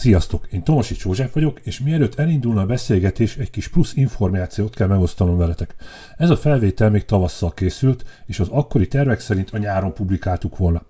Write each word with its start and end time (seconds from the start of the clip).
Sziasztok, 0.00 0.46
én 0.50 0.62
Tomasics 0.62 1.04
József 1.04 1.32
vagyok, 1.32 1.60
és 1.62 1.80
mielőtt 1.80 2.18
elindulna 2.18 2.60
a 2.60 2.66
beszélgetés, 2.66 3.36
egy 3.36 3.50
kis 3.50 3.68
plusz 3.68 3.94
információt 3.94 4.74
kell 4.74 4.86
megosztanom 4.86 5.36
veletek. 5.36 5.74
Ez 6.16 6.30
a 6.30 6.36
felvétel 6.36 6.90
még 6.90 7.04
tavasszal 7.04 7.52
készült, 7.54 8.04
és 8.26 8.40
az 8.40 8.48
akkori 8.50 8.88
tervek 8.88 9.20
szerint 9.20 9.50
a 9.50 9.58
nyáron 9.58 9.92
publikáltuk 9.92 10.56
volna. 10.56 10.82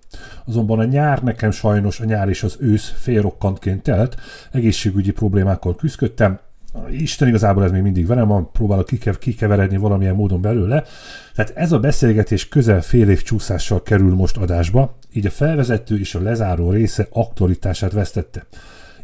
Azonban 0.45 0.79
a 0.79 0.83
nyár 0.83 1.23
nekem 1.23 1.51
sajnos 1.51 1.99
a 1.99 2.05
nyár 2.05 2.29
és 2.29 2.43
az 2.43 2.57
ősz 2.59 2.93
félrokkantként 2.95 3.83
telt, 3.83 4.15
egészségügyi 4.51 5.11
problémákkal 5.11 5.75
küzdöttem, 5.75 6.39
Isten 6.89 7.27
igazából 7.27 7.63
ez 7.63 7.71
még 7.71 7.81
mindig 7.81 8.07
velem 8.07 8.27
van, 8.27 8.51
próbálok 8.51 8.89
kikeveredni 9.19 9.77
valamilyen 9.77 10.15
módon 10.15 10.41
belőle. 10.41 10.83
Tehát 11.35 11.51
ez 11.55 11.71
a 11.71 11.79
beszélgetés 11.79 12.49
közel 12.49 12.81
fél 12.81 13.09
év 13.09 13.21
csúszással 13.21 13.83
kerül 13.83 14.13
most 14.13 14.37
adásba, 14.37 14.97
így 15.13 15.25
a 15.25 15.29
felvezető 15.29 15.99
és 15.99 16.15
a 16.15 16.21
lezáró 16.21 16.71
része 16.71 17.07
aktualitását 17.09 17.91
vesztette. 17.91 18.45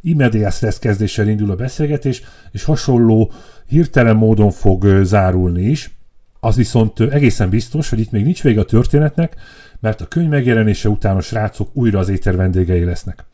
Immediás 0.01 0.59
lesz 0.59 0.79
kezdéssel 0.79 1.27
indul 1.27 1.51
a 1.51 1.55
beszélgetés, 1.55 2.21
és 2.51 2.63
hasonló 2.63 3.31
hirtelen 3.67 4.15
módon 4.15 4.51
fog 4.51 5.03
zárulni 5.03 5.63
is. 5.63 5.91
Az 6.39 6.55
viszont 6.55 6.99
egészen 6.99 7.49
biztos, 7.49 7.89
hogy 7.89 7.99
itt 7.99 8.11
még 8.11 8.23
nincs 8.23 8.43
vége 8.43 8.59
a 8.59 8.65
történetnek, 8.65 9.35
mert 9.79 10.01
a 10.01 10.07
könyv 10.07 10.29
megjelenése 10.29 10.89
után 10.89 11.15
a 11.15 11.21
srácok 11.21 11.69
újra 11.73 11.99
az 11.99 12.09
éter 12.09 12.35
vendégei 12.35 12.83
lesznek. 12.83 13.25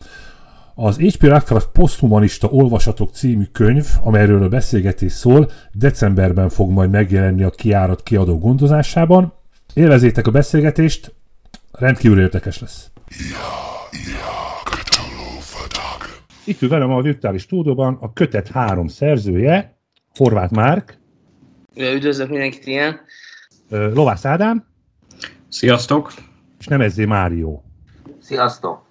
Az 0.76 0.98
H.P. 0.98 1.22
Lovecraft 1.22 1.68
Poszthumanista 1.68 2.48
Olvasatok 2.48 3.14
című 3.14 3.44
könyv, 3.52 3.88
amelyről 4.02 4.44
a 4.44 4.48
beszélgetés 4.48 5.12
szól, 5.12 5.52
decemberben 5.72 6.50
fog 6.50 6.70
majd 6.72 6.90
megjelenni 6.90 7.44
a 7.44 7.50
kiárat 7.50 8.04
kiadó 8.04 8.38
gondozásában. 8.38 9.34
Élvezétek 9.74 10.28
a 10.28 10.32
beszélgetést, 10.32 11.14
rendkívül 11.72 12.20
érdekes 12.20 12.60
lesz. 12.60 12.92
Itt 16.46 16.62
ül 16.62 16.70
velem 16.70 16.92
a 16.92 17.02
virtuális 17.02 17.42
stúdióban 17.42 17.98
a 18.02 18.14
kötet 18.14 18.48
három 18.48 18.88
szerzője, 18.88 19.78
Horváth 20.16 20.54
Márk. 20.54 21.00
Üdvözlök 21.76 22.30
mindenkit, 22.30 22.66
ilyen. 22.66 23.00
Lovász 23.70 24.26
Ádám. 24.26 24.66
Sziasztok. 25.48 26.14
És 26.60 26.68
Nemezzé 26.68 27.06
Márió. 27.06 27.64
Sziasztok. 28.20 28.86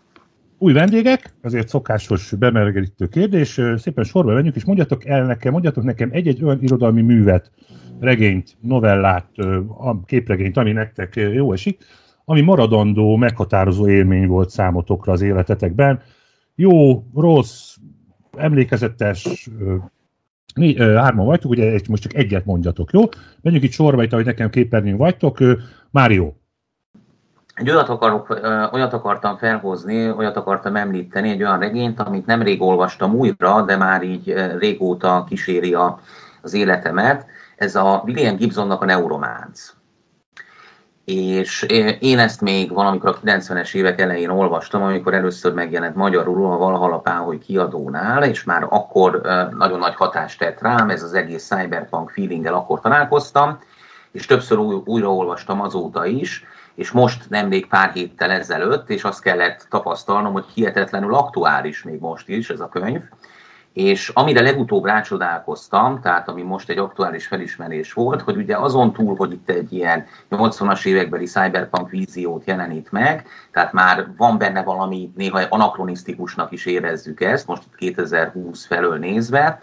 Új 0.59 0.73
vendégek, 0.73 1.35
azért 1.43 1.69
szokásos 1.69 2.33
bemergelítő 2.39 3.07
kérdés. 3.07 3.61
Szépen 3.77 4.05
sorba 4.05 4.33
menjünk, 4.33 4.57
és 4.57 4.65
mondjatok 4.65 5.07
el 5.07 5.25
nekem, 5.25 5.53
mondjatok 5.53 5.85
nekem 5.85 6.09
egy-egy 6.13 6.45
olyan 6.45 6.63
irodalmi 6.63 7.03
művet, 7.03 7.51
regényt, 8.01 8.57
novellát, 8.61 9.27
képregényt, 10.07 10.57
ami 10.57 10.73
nektek 10.73 11.17
jó 11.17 11.53
esik, 11.53 11.85
ami 12.25 12.41
maradandó, 12.41 13.17
meghatározó 13.17 13.89
élmény 13.89 14.27
volt 14.27 14.51
számotokra 14.51 15.13
az 15.13 15.21
életetekben. 15.21 16.03
Jó, 16.63 17.05
rossz, 17.15 17.77
emlékezetes, 18.37 19.49
Né, 20.55 20.77
hárman 20.77 21.27
vagytok, 21.27 21.51
ugye 21.51 21.81
most 21.89 22.03
csak 22.03 22.15
egyet 22.15 22.45
mondjatok, 22.45 22.93
jó? 22.93 23.03
Menjünk 23.41 23.65
itt 23.65 23.73
sorba, 23.73 24.03
itt, 24.03 24.13
ahogy 24.13 24.25
nekem 24.25 24.51
képernyőn 24.51 24.97
vagytok. 24.97 25.39
Mário. 25.91 26.33
Egy 27.55 27.71
olyat, 27.71 27.89
akarok, 27.89 28.41
olyat 28.73 28.93
akartam 28.93 29.37
felhozni, 29.37 30.11
olyat 30.11 30.37
akartam 30.37 30.77
említeni, 30.77 31.31
egy 31.31 31.43
olyan 31.43 31.59
regényt, 31.59 32.01
amit 32.01 32.27
nemrég 32.27 32.63
olvastam 32.63 33.15
újra, 33.15 33.63
de 33.63 33.77
már 33.77 34.03
így 34.03 34.35
régóta 34.59 35.25
kíséri 35.29 35.77
az 36.43 36.55
életemet. 36.55 37.27
Ez 37.57 37.75
a 37.75 38.03
William 38.07 38.37
Gibsonnak 38.37 38.83
a 38.83 38.85
Neurománc. 38.85 39.75
És 41.05 41.63
én 42.01 42.19
ezt 42.19 42.41
még 42.41 42.73
valamikor 42.73 43.09
a 43.09 43.27
90-es 43.27 43.75
évek 43.75 44.01
elején 44.01 44.29
olvastam, 44.29 44.83
amikor 44.83 45.15
először 45.15 45.53
megjelent 45.53 45.95
magyarul 45.95 46.53
a 46.53 46.57
Valhalla 46.57 47.19
hogy 47.25 47.39
kiadónál, 47.39 48.25
és 48.25 48.45
már 48.45 48.67
akkor 48.69 49.21
nagyon 49.59 49.79
nagy 49.79 49.95
hatást 49.95 50.39
tett 50.39 50.61
rám, 50.61 50.91
ez 50.91 51.03
az 51.03 51.15
egész 51.15 51.47
cyberpunk 51.47 52.11
feelinggel 52.11 52.55
akkor 52.55 52.81
találkoztam, 52.81 53.59
és 54.13 54.27
többször 54.27 54.59
új, 54.59 54.83
újra 54.85 55.15
olvastam 55.15 55.61
azóta 55.61 56.07
is, 56.07 56.45
és 56.75 56.91
most 56.91 57.31
nemrég 57.31 57.67
pár 57.67 57.91
héttel 57.93 58.31
ezelőtt, 58.31 58.91
és 58.91 59.05
azt 59.05 59.23
kellett 59.23 59.67
tapasztalnom, 59.71 60.33
hogy 60.33 60.45
hihetetlenül 60.55 61.15
aktuális 61.15 61.83
még 61.83 62.01
most 62.01 62.29
is 62.29 62.51
ez 62.51 62.61
a 62.61 62.69
könyv, 62.69 63.03
és 63.73 64.09
amire 64.09 64.41
legutóbb 64.41 64.85
rácsodálkoztam, 64.85 66.01
tehát 66.01 66.29
ami 66.29 66.43
most 66.43 66.69
egy 66.69 66.79
aktuális 66.79 67.27
felismerés 67.27 67.93
volt, 67.93 68.21
hogy 68.21 68.37
ugye 68.37 68.57
azon 68.57 68.93
túl, 68.93 69.17
hogy 69.17 69.33
itt 69.33 69.51
egy 69.51 69.73
ilyen 69.73 70.07
80-as 70.31 70.87
évekbeli 70.87 71.25
cyberpunk 71.25 71.91
víziót 71.91 72.47
jelenít 72.47 72.93
meg, 72.93 73.27
tehát 73.53 73.73
már 73.73 74.07
van 74.17 74.39
benne 74.39 74.63
valami, 74.63 75.13
néha 75.17 75.41
anakronisztikusnak 75.49 76.53
is 76.53 76.67
érezzük 76.67 77.21
ezt, 77.21 77.47
most 77.47 77.63
2020 77.77 78.67
felől 78.67 78.99
nézve, 78.99 79.59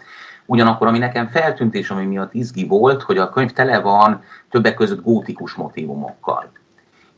Ugyanakkor, 0.46 0.86
ami 0.86 0.98
nekem 0.98 1.28
feltűnt 1.28 1.74
és 1.74 1.90
ami 1.90 2.04
miatt 2.04 2.34
izgi 2.34 2.66
volt, 2.66 3.02
hogy 3.02 3.18
a 3.18 3.28
könyv 3.28 3.50
tele 3.50 3.80
van 3.80 4.22
többek 4.50 4.74
között 4.74 5.02
gótikus 5.02 5.54
motivumokkal 5.54 6.50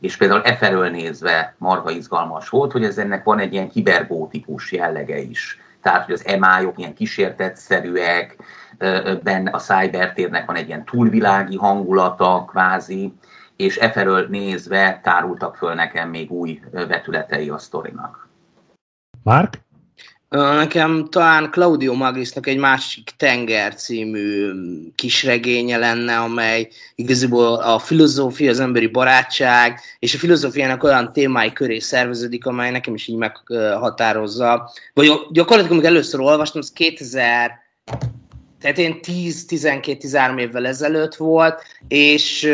és 0.03 0.17
például 0.17 0.41
e 0.41 0.55
felől 0.55 0.89
nézve 0.89 1.55
marha 1.57 1.89
izgalmas 1.89 2.49
volt, 2.49 2.71
hogy 2.71 2.83
ez 2.83 2.97
ennek 2.97 3.23
van 3.23 3.39
egy 3.39 3.53
ilyen 3.53 3.69
kibergótikus 3.69 4.71
jellege 4.71 5.19
is. 5.19 5.59
Tehát, 5.83 6.05
hogy 6.05 6.13
az 6.13 6.25
emályok 6.25 6.79
ilyen 6.79 6.93
kísértetszerűek, 6.93 8.35
benne 9.23 9.51
a 9.51 9.59
cybertérnek 9.59 10.45
van 10.45 10.55
egy 10.55 10.67
ilyen 10.67 10.85
túlvilági 10.85 11.57
hangulata, 11.57 12.45
kvázi, 12.47 13.13
és 13.55 13.77
e 13.77 13.91
felől 13.91 14.27
nézve 14.29 14.99
tárultak 15.03 15.55
föl 15.55 15.73
nekem 15.73 16.09
még 16.09 16.31
új 16.31 16.61
vetületei 16.71 17.49
a 17.49 17.57
sztorinak. 17.57 18.27
Mark? 19.23 19.61
Nekem 20.33 21.07
talán 21.09 21.51
Claudio 21.51 21.93
Magrisnak 21.93 22.47
egy 22.47 22.57
másik 22.57 23.09
Tenger 23.17 23.75
című 23.75 24.51
kisregénye 24.95 25.77
lenne, 25.77 26.17
amely 26.17 26.69
igazából 26.95 27.53
a 27.53 27.79
filozófia, 27.79 28.49
az 28.49 28.59
emberi 28.59 28.87
barátság, 28.87 29.79
és 29.99 30.13
a 30.13 30.17
filozófiának 30.17 30.83
olyan 30.83 31.13
témái 31.13 31.53
köré 31.53 31.79
szerveződik, 31.79 32.45
amely 32.45 32.71
nekem 32.71 32.93
is 32.93 33.07
így 33.07 33.15
meghatározza. 33.15 34.71
Vagy 34.93 35.05
gyakorlatilag, 35.31 35.71
amikor 35.71 35.89
először 35.89 36.19
olvastam, 36.19 36.61
az 36.61 36.71
2000 36.71 37.51
tehát 38.61 38.77
én 38.77 38.99
10-12-13 39.03 40.39
évvel 40.39 40.67
ezelőtt 40.67 41.15
volt, 41.15 41.61
és 41.87 42.49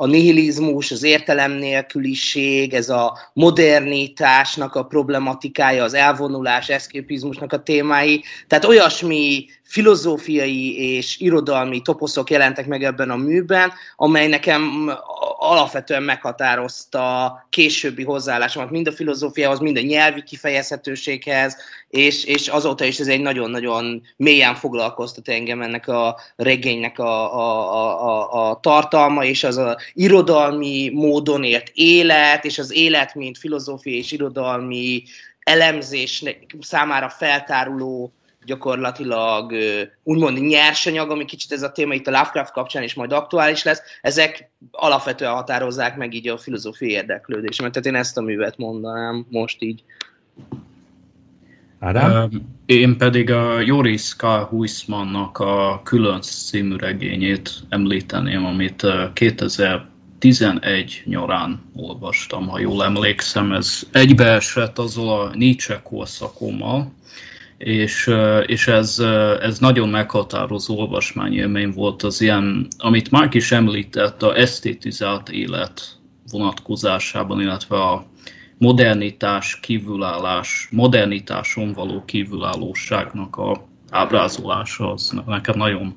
a 0.00 0.06
nihilizmus, 0.06 0.90
az 0.90 1.02
értelem 1.02 1.52
nélküliség, 1.52 2.74
ez 2.74 2.88
a 2.88 3.18
modernitásnak 3.32 4.74
a 4.74 4.84
problematikája, 4.84 5.84
az 5.84 5.94
elvonulás, 5.94 6.68
eszképizmusnak 6.68 7.52
a 7.52 7.62
témái, 7.62 8.24
tehát 8.46 8.64
olyasmi 8.64 9.46
filozófiai 9.70 10.94
és 10.94 11.18
irodalmi 11.18 11.82
toposzok 11.82 12.30
jelentek 12.30 12.66
meg 12.66 12.84
ebben 12.84 13.10
a 13.10 13.16
műben, 13.16 13.72
amely 13.96 14.28
nekem 14.28 14.90
alapvetően 15.38 16.02
meghatározta 16.02 17.46
későbbi 17.50 18.04
hozzáállásomat 18.04 18.70
mind 18.70 18.86
a 18.86 18.92
filozófiához, 18.92 19.58
mind 19.58 19.76
a 19.76 19.80
nyelvi 19.80 20.22
kifejezhetőséghez, 20.22 21.56
és, 21.88 22.24
és 22.24 22.48
azóta 22.48 22.84
is 22.84 22.98
ez 22.98 23.08
egy 23.08 23.20
nagyon-nagyon 23.20 24.02
mélyen 24.16 24.54
foglalkoztat 24.54 25.28
engem 25.28 25.62
ennek 25.62 25.88
a 25.88 26.16
regénynek 26.36 26.98
a, 26.98 27.34
a, 27.34 27.74
a, 27.74 28.08
a, 28.08 28.50
a 28.50 28.60
tartalma, 28.60 29.24
és 29.24 29.44
az 29.44 29.56
a 29.56 29.78
irodalmi 29.92 30.90
módon 30.94 31.44
élt 31.44 31.70
élet, 31.74 32.44
és 32.44 32.58
az 32.58 32.72
élet, 32.72 33.14
mint 33.14 33.38
filozófiai 33.38 33.96
és 33.96 34.12
irodalmi 34.12 35.02
elemzés 35.38 36.24
számára 36.60 37.08
feltáruló 37.08 38.12
gyakorlatilag 38.44 39.54
úgymond 40.02 40.38
nyersanyag, 40.38 41.10
ami 41.10 41.24
kicsit 41.24 41.52
ez 41.52 41.62
a 41.62 41.72
téma 41.72 41.94
itt 41.94 42.06
a 42.06 42.10
Lovecraft 42.10 42.52
kapcsán 42.52 42.82
is 42.82 42.94
majd 42.94 43.12
aktuális 43.12 43.62
lesz, 43.62 43.80
ezek 44.00 44.50
alapvetően 44.70 45.32
határozzák 45.32 45.96
meg 45.96 46.14
így 46.14 46.28
a 46.28 46.38
filozófiai 46.38 46.90
érdeklődésemet. 46.90 47.72
Tehát 47.72 47.88
én 47.88 47.94
ezt 47.94 48.16
a 48.16 48.20
művet 48.20 48.56
mondanám 48.56 49.26
most 49.30 49.62
így. 49.62 49.82
Ádám? 51.80 52.30
Én 52.66 52.96
pedig 52.96 53.30
a 53.30 53.60
Joris 53.60 54.16
K. 54.16 54.22
Huismannak 54.22 55.38
a 55.38 55.80
Különc 55.84 56.26
című 56.26 56.76
regényét 56.76 57.50
említeném, 57.68 58.44
amit 58.44 58.86
2011 59.12 61.02
nyarán 61.04 61.60
olvastam, 61.74 62.48
ha 62.48 62.58
jól 62.58 62.84
emlékszem. 62.84 63.52
Ez 63.52 63.82
egybeesett 63.92 64.78
azzal 64.78 65.20
a 65.20 65.30
Nietzsche 65.34 65.80
korszakommal, 65.82 66.92
és, 67.58 68.10
és 68.46 68.66
ez, 68.66 68.98
ez 69.40 69.58
nagyon 69.58 69.88
meghatározó 69.88 70.78
olvasmányélmény 70.78 71.70
volt 71.70 72.02
az 72.02 72.20
ilyen, 72.20 72.66
amit 72.78 73.10
Márk 73.10 73.34
is 73.34 73.52
említett, 73.52 74.22
a 74.22 74.36
esztétizált 74.36 75.28
élet 75.28 75.98
vonatkozásában, 76.30 77.40
illetve 77.40 77.76
a 77.76 78.09
modernitás 78.60 79.60
kívülállás, 79.60 80.68
modernitáson 80.70 81.72
való 81.72 82.04
kívülállóságnak 82.04 83.36
a 83.36 83.68
ábrázolása, 83.90 84.92
az 84.92 85.22
nekem 85.26 85.58
nagyon 85.58 85.96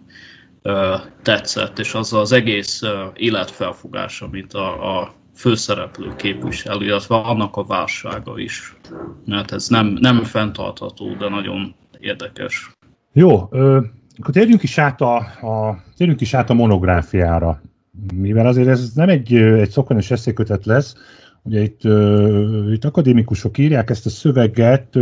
tetszett, 1.22 1.80
és 1.80 1.94
az 1.94 2.14
az 2.14 2.32
egész 2.32 2.82
uh, 2.82 2.90
életfelfogás, 3.14 4.22
amit 4.22 4.54
a, 4.54 5.00
a 5.00 5.14
főszereplő 5.36 6.16
képvisel, 6.16 6.82
illetve 6.82 7.16
annak 7.16 7.56
a 7.56 7.64
válsága 7.64 8.40
is. 8.40 8.76
Mert 9.26 9.52
ez 9.52 9.68
nem, 9.68 9.98
nem 10.00 10.24
fenntartható, 10.24 11.14
de 11.14 11.30
nagyon 11.30 11.76
érdekes. 12.00 12.72
Jó, 13.14 13.48
ö, 13.52 13.80
akkor 14.18 14.34
térjünk 14.34 14.64
is 14.64 14.78
át 14.78 15.02
a, 15.02 15.16
a, 15.18 15.84
térjünk 15.98 16.22
is 16.22 16.34
át 16.34 16.50
a 16.50 16.54
monográfiára, 16.54 17.62
mivel 18.14 18.48
azért 18.48 18.68
ez 18.68 18.92
nem 18.94 19.10
egy, 19.10 19.34
egy 19.36 19.70
szokványos 19.70 20.12
eszékötet 20.12 20.66
lesz, 20.66 20.96
Ugye 21.46 21.62
itt, 21.62 21.82
itt 22.74 22.86
akadémikusok 22.86 23.58
írják 23.58 23.90
ezt 23.90 24.06
a 24.06 24.10
szöveget, 24.10 24.98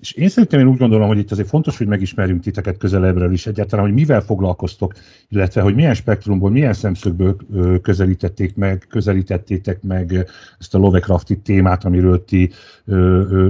és 0.00 0.12
én 0.12 0.28
szerintem 0.28 0.60
én 0.60 0.66
úgy 0.66 0.78
gondolom, 0.78 1.08
hogy 1.08 1.18
itt 1.18 1.30
azért 1.30 1.48
fontos, 1.48 1.78
hogy 1.78 1.86
megismerjünk 1.86 2.42
titeket 2.42 2.76
közelebbről 2.76 3.32
is 3.32 3.46
egyáltalán, 3.46 3.84
hogy 3.84 3.94
mivel 3.94 4.20
foglalkoztok, 4.20 4.94
illetve 5.28 5.60
hogy 5.60 5.74
milyen 5.74 5.94
spektrumból, 5.94 6.50
milyen 6.50 6.72
szemszögből 6.72 7.36
uh, 7.50 7.80
közelítették 7.80 8.56
meg, 8.56 8.86
közelítettétek 8.88 9.82
meg 9.82 10.26
ezt 10.58 10.74
a 10.74 10.78
Lovecrafti 10.78 11.38
témát, 11.38 11.84
amiről 11.84 12.24
ti 12.24 12.50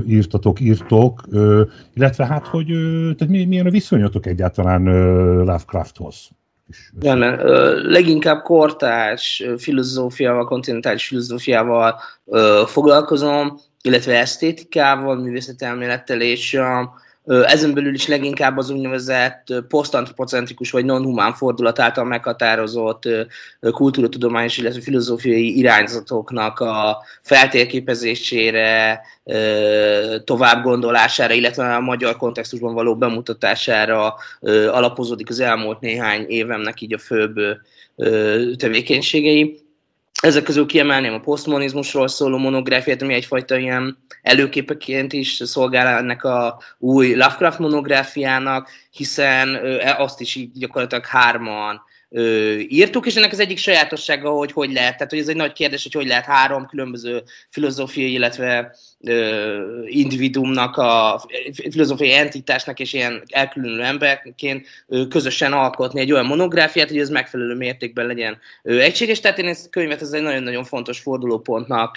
írtatok, 0.07 0.61
írtok, 0.61 1.23
illetve 1.95 2.27
hát, 2.27 2.47
hogy 2.47 2.67
tehát 3.17 3.47
milyen 3.47 3.67
a 3.67 3.71
viszonyatok 3.71 4.27
egyáltalán 4.27 4.83
Lovecrafthoz 5.37 6.31
is. 6.69 6.91
Igen, 7.01 7.19
leginkább 7.83 8.43
kortárs 8.43 9.45
filozófiával, 9.59 10.45
kontinentális 10.45 11.07
filozófiával 11.07 12.01
foglalkozom, 12.67 13.61
illetve 13.83 14.19
esztétikával, 14.19 15.17
művészetelmélettel, 15.17 16.21
és 16.21 16.61
ezen 17.29 17.75
belül 17.75 17.95
is 17.95 18.07
leginkább 18.07 18.57
az 18.57 18.71
úgynevezett 18.71 19.47
posztantropocentrikus 19.69 20.71
vagy 20.71 20.85
non-humán 20.85 21.33
fordulat 21.33 21.79
által 21.79 22.05
meghatározott 22.05 23.09
kultúratudományos, 23.61 24.59
illetve 24.59 24.81
filozófiai 24.81 25.59
irányzatoknak 25.59 26.61
a 26.61 26.99
feltérképezésére, 27.23 29.01
tovább 30.25 30.63
gondolására, 30.63 31.35
illetve 31.35 31.75
a 31.75 31.81
magyar 31.81 32.17
kontextusban 32.17 32.75
való 32.75 32.97
bemutatására 32.97 34.15
alapozódik 34.71 35.29
az 35.31 35.41
elmúlt 35.41 35.81
néhány 35.81 36.25
évemnek 36.29 36.81
így 36.81 36.95
a 36.95 36.99
főbb 36.99 37.35
tevékenységei. 38.57 39.68
Ezek 40.23 40.43
közül 40.43 40.67
kiemelném 40.67 41.13
a 41.13 41.21
posztmonizmusról 41.21 42.09
szóló 42.09 42.39
monográfiát, 42.39 43.03
ami 43.03 43.15
egyfajta 43.15 43.57
ilyen 43.57 43.99
előképeként 44.23 45.13
is 45.13 45.41
szolgál 45.45 45.99
ennek 45.99 46.25
a 46.25 46.63
új 46.79 47.15
Lovecraft 47.15 47.59
monográfiának, 47.59 48.71
hiszen 48.91 49.55
e, 49.55 49.97
azt 49.99 50.21
is 50.21 50.35
így 50.35 50.51
gyakorlatilag 50.53 51.07
hárman 51.07 51.83
írtuk, 52.59 53.07
és 53.07 53.15
ennek 53.15 53.33
az 53.33 53.41
egyik 53.41 53.59
sajátossága, 53.59 54.31
hogy 54.31 54.53
hogy 54.53 54.73
lehet, 54.73 54.93
tehát 54.93 55.11
hogy 55.11 55.19
ez 55.19 55.29
egy 55.29 55.37
nagy 55.37 55.53
kérdés, 55.53 55.83
hogy 55.83 55.93
hogy 55.93 56.07
lehet 56.07 56.25
három 56.25 56.67
különböző 56.67 57.23
filozófiai, 57.51 58.13
illetve 58.13 58.77
individumnak, 59.85 60.77
a 60.77 61.21
filozófiai 61.71 62.13
entitásnak 62.13 62.81
és 62.81 62.93
ilyen 62.93 63.23
elkülönülő 63.29 63.83
emberként 63.83 64.67
közösen 65.09 65.53
alkotni 65.53 66.01
egy 66.01 66.13
olyan 66.13 66.27
monográfiát, 66.27 66.89
hogy 66.89 66.99
ez 66.99 67.09
megfelelő 67.09 67.55
mértékben 67.55 68.07
legyen 68.07 68.39
egységes. 68.63 69.21
Tehát 69.21 69.39
én 69.39 69.49
ezt 69.49 69.67
a 69.67 69.71
könyvet 69.71 70.03
ez 70.03 70.13
egy 70.13 70.23
nagyon-nagyon 70.23 70.65
fontos 70.65 70.99
fordulópontnak 70.99 71.97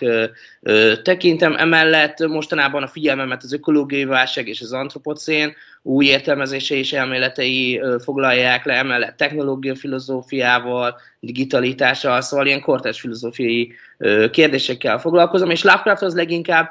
tekintem. 1.03 1.55
Emellett 1.57 2.27
mostanában 2.27 2.83
a 2.83 2.87
figyelmemet 2.87 3.43
az 3.43 3.53
ökológiai 3.53 4.05
válság 4.05 4.47
és 4.47 4.61
az 4.61 4.73
antropocén 4.73 5.55
új 5.83 6.05
értelmezése 6.05 6.75
és 6.75 6.93
elméletei 6.93 7.81
foglalják 8.03 8.65
le, 8.65 8.73
emellett 8.73 9.17
technológia 9.17 9.75
filozófiával, 9.75 10.99
digitalitással, 11.21 12.21
szóval 12.21 12.45
ilyen 12.45 12.61
kortás 12.61 12.99
filozófiai 12.99 13.73
kérdésekkel 14.31 14.99
foglalkozom, 14.99 15.49
és 15.49 15.63
Lovecraft 15.63 16.01
az 16.01 16.15
leginkább 16.15 16.69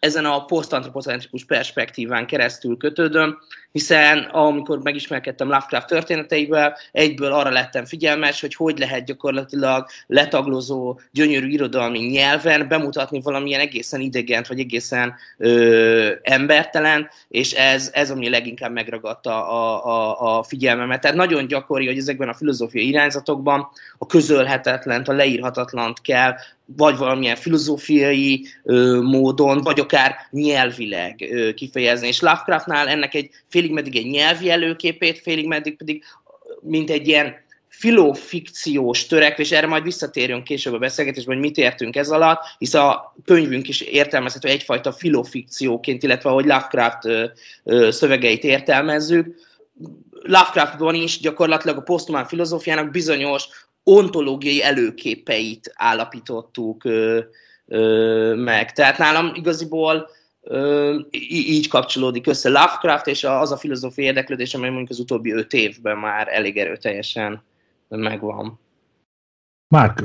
ezen 0.00 0.24
a 0.24 0.44
posztantropocentrikus 0.44 1.44
perspektíván 1.44 2.26
keresztül 2.26 2.76
kötődöm, 2.76 3.38
hiszen 3.72 4.18
amikor 4.18 4.82
megismerkedtem 4.82 5.48
Lovecraft 5.48 5.86
történeteivel, 5.86 6.76
egyből 6.92 7.32
arra 7.32 7.50
lettem 7.50 7.84
figyelmes, 7.84 8.40
hogy 8.40 8.54
hogy 8.54 8.78
lehet 8.78 9.04
gyakorlatilag 9.04 9.86
letaglózó, 10.06 11.00
gyönyörű 11.10 11.48
irodalmi 11.48 11.98
nyelven 11.98 12.68
bemutatni 12.68 13.20
valamilyen 13.20 13.60
egészen 13.60 14.00
idegent, 14.00 14.46
vagy 14.46 14.58
egészen 14.58 15.14
ö, 15.38 16.12
embertelen, 16.22 17.08
és 17.28 17.52
ez, 17.52 17.90
ez 17.92 18.10
ami 18.10 18.28
leginkább 18.28 18.72
megragadta 18.72 19.48
a, 19.48 19.86
a, 19.86 20.38
a 20.38 20.42
figyelmemet. 20.42 21.00
Tehát 21.00 21.16
nagyon 21.16 21.46
gyakori, 21.46 21.86
hogy 21.86 21.98
ezekben 21.98 22.28
a 22.28 22.34
filozófiai 22.34 22.88
irányzatokban 22.88 23.68
a 23.98 24.06
közölhetetlent, 24.06 25.08
a 25.08 25.12
leírhatatlant 25.12 26.00
kell 26.00 26.34
vagy 26.76 26.96
valamilyen 26.96 27.36
filozófiai 27.36 28.46
ö, 28.64 29.00
módon, 29.00 29.60
vagy 29.62 29.80
akár 29.80 30.14
nyelvileg 30.30 31.28
ö, 31.30 31.52
kifejezni. 31.52 32.06
És 32.06 32.20
Lovecraftnál 32.20 32.88
ennek 32.88 33.14
egy 33.14 33.30
félig 33.62 33.76
meddig 33.76 33.96
egy 33.96 34.10
nyelvi 34.10 34.50
előképét, 34.50 35.18
félig 35.18 35.46
meddig 35.46 35.76
pedig 35.76 36.04
mint 36.60 36.90
egy 36.90 37.08
ilyen 37.08 37.34
filofikciós 37.68 39.06
törekvés, 39.06 39.50
erre 39.52 39.66
majd 39.66 39.82
visszatérünk 39.82 40.44
később 40.44 40.72
a 40.72 40.78
beszélgetésben, 40.78 41.34
hogy 41.34 41.44
mit 41.44 41.56
értünk 41.56 41.96
ez 41.96 42.10
alatt, 42.10 42.42
hisz 42.58 42.74
a 42.74 43.14
könyvünk 43.24 43.68
is 43.68 43.80
értelmezhető 43.80 44.48
egyfajta 44.48 44.92
filofikcióként, 44.92 46.02
illetve 46.02 46.30
ahogy 46.30 46.44
Lovecraft 46.44 47.04
ö, 47.04 47.24
ö, 47.64 47.90
szövegeit 47.90 48.44
értelmezzük. 48.44 49.34
Lovecraftban 50.12 50.94
is 50.94 51.20
gyakorlatilag 51.20 51.76
a 51.76 51.82
posztumán 51.82 52.26
filozófiának 52.26 52.90
bizonyos 52.90 53.48
ontológiai 53.82 54.62
előképeit 54.62 55.72
állapítottuk 55.74 56.84
ö, 56.84 57.20
ö, 57.66 58.34
meg. 58.34 58.72
Tehát 58.72 58.98
nálam 58.98 59.32
igaziból 59.34 60.08
így 61.10 61.68
kapcsolódik 61.68 62.26
össze 62.26 62.48
Lovecraft, 62.48 63.06
és 63.06 63.24
az 63.24 63.52
a 63.52 63.56
filozófiai 63.56 64.06
érdeklődés, 64.06 64.54
amely 64.54 64.68
mondjuk 64.70 64.90
az 64.90 64.98
utóbbi 64.98 65.32
öt 65.32 65.52
évben 65.52 65.98
már 65.98 66.28
elég 66.30 66.56
erőteljesen 66.56 67.42
megvan. 67.88 68.60
Márk, 69.68 70.02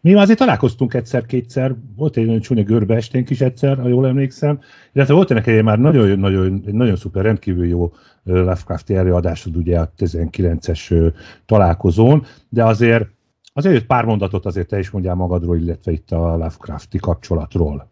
mi 0.00 0.14
azért 0.14 0.38
találkoztunk 0.38 0.94
egyszer-kétszer, 0.94 1.74
volt 1.96 2.16
egy 2.16 2.26
nagyon 2.26 2.40
csúnya 2.40 2.62
görbe 2.62 2.94
esténk 2.94 3.30
is 3.30 3.40
egyszer, 3.40 3.78
ha 3.78 3.88
jól 3.88 4.06
emlékszem, 4.06 4.60
illetve 4.92 5.14
volt 5.14 5.30
ennek 5.30 5.46
egy 5.46 5.62
már 5.62 5.78
nagyon, 5.78 6.18
nagyon, 6.64 6.96
szuper, 6.96 7.24
rendkívül 7.24 7.66
jó 7.66 7.92
Lovecraft 8.22 8.90
előadásod 8.90 9.56
ugye 9.56 9.78
a 9.78 9.92
19-es 9.98 11.12
találkozón, 11.46 12.26
de 12.48 12.64
azért 12.64 13.08
Azért 13.52 13.86
pár 13.86 14.04
mondatot 14.04 14.46
azért 14.46 14.68
te 14.68 14.78
is 14.78 14.90
mondjál 14.90 15.14
magadról, 15.14 15.56
illetve 15.56 15.92
itt 15.92 16.10
a 16.10 16.36
Lovecrafti 16.36 16.98
kapcsolatról. 16.98 17.90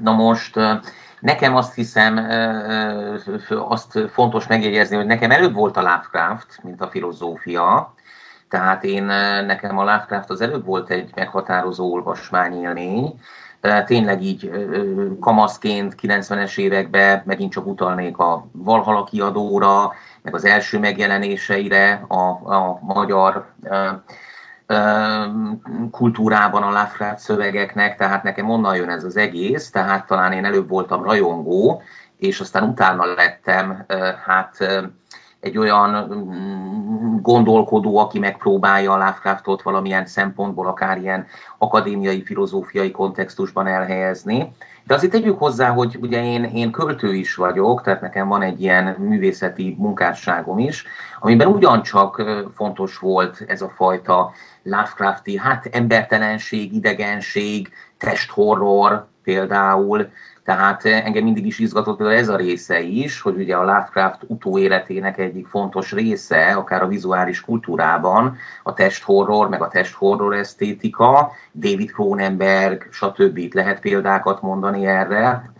Na 0.00 0.12
most 0.12 0.58
nekem 1.20 1.56
azt 1.56 1.74
hiszem, 1.74 2.28
azt 3.48 3.98
fontos 4.12 4.46
megjegyezni, 4.46 4.96
hogy 4.96 5.06
nekem 5.06 5.30
előbb 5.30 5.54
volt 5.54 5.76
a 5.76 5.80
Lovecraft, 5.80 6.58
mint 6.62 6.80
a 6.80 6.88
filozófia, 6.88 7.94
tehát 8.48 8.84
én, 8.84 9.04
nekem 9.46 9.78
a 9.78 9.84
Lovecraft 9.84 10.30
az 10.30 10.40
előbb 10.40 10.64
volt 10.64 10.90
egy 10.90 11.10
meghatározó 11.14 11.92
olvasmányélmény, 11.92 13.20
tényleg 13.86 14.22
így 14.22 14.50
kamaszként 15.20 15.94
90-es 16.02 16.58
években 16.58 17.22
megint 17.24 17.52
csak 17.52 17.66
utalnék 17.66 18.18
a 18.18 18.46
Valhalla 18.52 19.04
kiadóra, 19.04 19.92
meg 20.22 20.34
az 20.34 20.44
első 20.44 20.78
megjelenéseire 20.78 22.04
a, 22.08 22.54
a 22.54 22.78
magyar 22.82 23.46
kultúrában 25.90 26.62
a 26.62 26.66
Lovecraft 26.66 27.18
szövegeknek, 27.18 27.96
tehát 27.96 28.22
nekem 28.22 28.50
onnan 28.50 28.76
jön 28.76 28.90
ez 28.90 29.04
az 29.04 29.16
egész, 29.16 29.70
tehát 29.70 30.06
talán 30.06 30.32
én 30.32 30.44
előbb 30.44 30.68
voltam 30.68 31.02
rajongó, 31.02 31.82
és 32.18 32.40
aztán 32.40 32.68
utána 32.68 33.14
lettem 33.14 33.84
hát 34.26 34.58
egy 35.40 35.58
olyan 35.58 36.08
mm, 36.14 37.16
gondolkodó, 37.22 37.98
aki 37.98 38.18
megpróbálja 38.18 38.92
a 38.92 38.96
Lovecraftot 38.96 39.62
valamilyen 39.62 40.06
szempontból, 40.06 40.66
akár 40.66 40.98
ilyen 40.98 41.26
akadémiai, 41.58 42.22
filozófiai 42.22 42.90
kontextusban 42.90 43.66
elhelyezni. 43.66 44.52
De 44.86 44.94
azért 44.94 45.12
tegyük 45.12 45.38
hozzá, 45.38 45.70
hogy 45.70 45.98
ugye 46.00 46.24
én, 46.24 46.44
én 46.44 46.70
költő 46.70 47.14
is 47.14 47.34
vagyok, 47.34 47.82
tehát 47.82 48.00
nekem 48.00 48.28
van 48.28 48.42
egy 48.42 48.60
ilyen 48.60 48.96
művészeti 48.98 49.76
munkásságom 49.78 50.58
is, 50.58 50.84
amiben 51.20 51.48
ugyancsak 51.48 52.22
fontos 52.54 52.98
volt 52.98 53.44
ez 53.46 53.62
a 53.62 53.72
fajta 53.76 54.32
Lovecrafti, 54.66 55.38
hát 55.38 55.68
embertelenség, 55.72 56.74
idegenség, 56.74 57.72
testhorror 57.98 59.08
például, 59.22 60.10
tehát 60.44 60.84
engem 60.84 61.24
mindig 61.24 61.46
is 61.46 61.58
izgatott 61.58 61.96
például 61.96 62.18
ez 62.18 62.28
a 62.28 62.36
része 62.36 62.80
is, 62.80 63.20
hogy 63.20 63.36
ugye 63.36 63.56
a 63.56 63.64
Lovecraft 63.64 64.22
utóéletének 64.26 65.18
egyik 65.18 65.46
fontos 65.46 65.92
része, 65.92 66.52
akár 66.52 66.82
a 66.82 66.86
vizuális 66.86 67.40
kultúrában, 67.40 68.36
a 68.62 68.74
testhorror, 68.74 69.48
meg 69.48 69.62
a 69.62 69.68
testhorror 69.68 70.34
esztétika, 70.34 71.32
David 71.52 71.92
Cronenberg, 71.92 72.88
stb. 72.90 73.36
Itt 73.36 73.54
lehet 73.54 73.80
példákat 73.80 74.42
mondani 74.42 74.86
erre. 74.86 75.50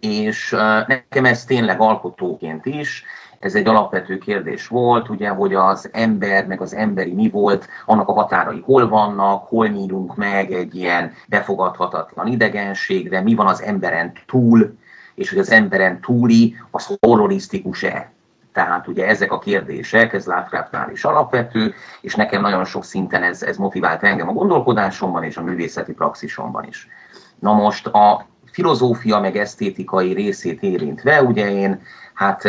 És 0.00 0.56
nekem 0.86 1.24
ez 1.24 1.44
tényleg 1.44 1.80
alkotóként 1.80 2.66
is, 2.66 3.04
ez 3.42 3.54
egy 3.54 3.68
alapvető 3.68 4.18
kérdés 4.18 4.66
volt, 4.66 5.08
ugye, 5.08 5.28
hogy 5.28 5.54
az 5.54 5.88
ember, 5.92 6.46
meg 6.46 6.60
az 6.60 6.74
emberi 6.74 7.12
mi 7.12 7.30
volt, 7.30 7.68
annak 7.86 8.08
a 8.08 8.12
határai 8.12 8.62
hol 8.64 8.88
vannak, 8.88 9.48
hol 9.48 9.66
nyílunk 9.66 10.16
meg 10.16 10.52
egy 10.52 10.74
ilyen 10.74 11.12
befogadhatatlan 11.28 12.26
idegenségre, 12.26 13.20
mi 13.20 13.34
van 13.34 13.46
az 13.46 13.62
emberen 13.62 14.12
túl, 14.26 14.74
és 15.14 15.30
hogy 15.30 15.38
az 15.38 15.50
emberen 15.50 16.00
túli 16.00 16.56
az 16.70 16.96
horrorisztikus-e. 17.00 18.12
Tehát 18.52 18.88
ugye 18.88 19.06
ezek 19.06 19.32
a 19.32 19.38
kérdések, 19.38 20.12
ez 20.12 20.26
Lovecraftnál 20.26 20.90
is 20.90 21.04
alapvető, 21.04 21.74
és 22.00 22.14
nekem 22.14 22.40
nagyon 22.40 22.64
sok 22.64 22.84
szinten 22.84 23.22
ez, 23.22 23.42
ez 23.42 23.56
motivált 23.56 24.02
engem 24.02 24.28
a 24.28 24.32
gondolkodásomban 24.32 25.22
és 25.22 25.36
a 25.36 25.42
művészeti 25.42 25.92
praxisomban 25.92 26.64
is. 26.64 26.88
Na 27.38 27.52
most 27.52 27.86
a 27.86 28.26
filozófia 28.52 29.20
meg 29.20 29.36
esztétikai 29.36 30.12
részét 30.12 30.62
érintve, 30.62 31.22
ugye 31.22 31.50
én 31.50 31.82
hát 32.14 32.44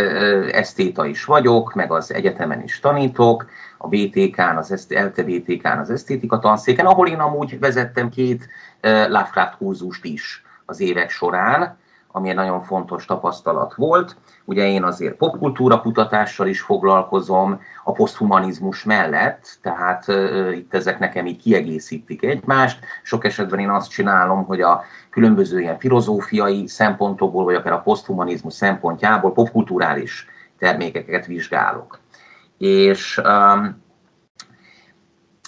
esztéta 0.52 1.06
is 1.06 1.26
vagyok, 1.26 1.74
meg 1.74 1.92
az 1.92 2.14
egyetemen 2.14 2.64
is 2.64 2.80
tanítok, 2.80 3.46
a 3.78 3.88
BTK-n, 3.88 4.58
az 4.58 4.88
ELTE 4.90 5.24
BTK-n, 5.24 5.80
az 5.80 5.90
esztétika 5.90 6.40
tanszéken, 6.40 6.86
ahol 6.86 7.08
én 7.08 7.20
amúgy 7.20 7.60
vezettem 7.60 8.10
két 8.10 8.48
Lovecraft 8.82 9.58
kurzust 9.58 10.06
is 10.06 10.44
az 10.66 10.80
évek 10.80 11.10
során, 11.10 11.78
ami 12.16 12.30
egy 12.30 12.36
nagyon 12.36 12.64
fontos 12.64 13.06
tapasztalat 13.06 13.76
volt. 13.76 14.16
Ugye 14.46 14.68
én 14.68 14.84
azért 14.84 15.16
popkultúra 15.16 15.82
kutatással 15.82 16.48
is 16.48 16.62
foglalkozom, 16.62 17.60
a 17.84 17.92
poszthumanizmus 17.92 18.84
mellett, 18.84 19.58
tehát 19.62 20.08
uh, 20.08 20.58
itt 20.58 20.74
ezek 20.74 21.00
nekem 21.00 21.26
így 21.26 21.42
kiegészítik 21.42 22.24
egymást. 22.24 22.80
Sok 23.04 23.26
esetben 23.26 23.60
én 23.60 23.70
azt 23.70 23.90
csinálom, 23.90 24.46
hogy 24.46 24.62
a 24.62 24.84
különböző 25.10 25.60
ilyen 25.60 25.80
filozófiai 25.80 26.68
szempontokból, 26.68 27.44
vagy 27.44 27.56
akár 27.56 27.74
a 27.74 27.82
poszthumanizmus 27.82 28.54
szempontjából 28.54 29.32
popkulturális 29.32 30.28
termékeket 30.60 31.26
vizsgálok. 31.26 32.00
És 32.58 33.22
um, 33.26 33.83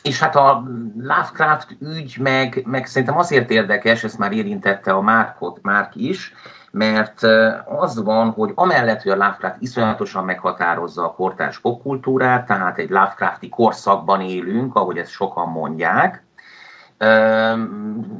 és 0.05 0.19
hát 0.19 0.35
a 0.35 0.63
Lovecraft 0.97 1.77
ügy 1.79 2.17
meg, 2.19 2.61
meg 2.65 2.85
szerintem 2.85 3.17
azért 3.17 3.49
érdekes, 3.49 4.03
ezt 4.03 4.17
már 4.17 4.31
érintette 4.31 4.91
a 4.91 5.01
Márkot, 5.01 5.59
Márk 5.61 5.95
is, 5.95 6.33
mert 6.71 7.23
az 7.65 8.03
van, 8.03 8.29
hogy 8.29 8.51
amellett, 8.55 9.01
hogy 9.01 9.11
a 9.11 9.15
Lovecraft 9.15 9.55
iszonyatosan 9.59 10.25
meghatározza 10.25 11.03
a 11.03 11.13
kortárs 11.13 11.59
popkultúrát, 11.59 12.45
tehát 12.45 12.77
egy 12.77 12.89
Lovecrafti 12.89 13.49
korszakban 13.49 14.21
élünk, 14.21 14.75
ahogy 14.75 14.97
ezt 14.97 15.11
sokan 15.11 15.49
mondják, 15.49 16.23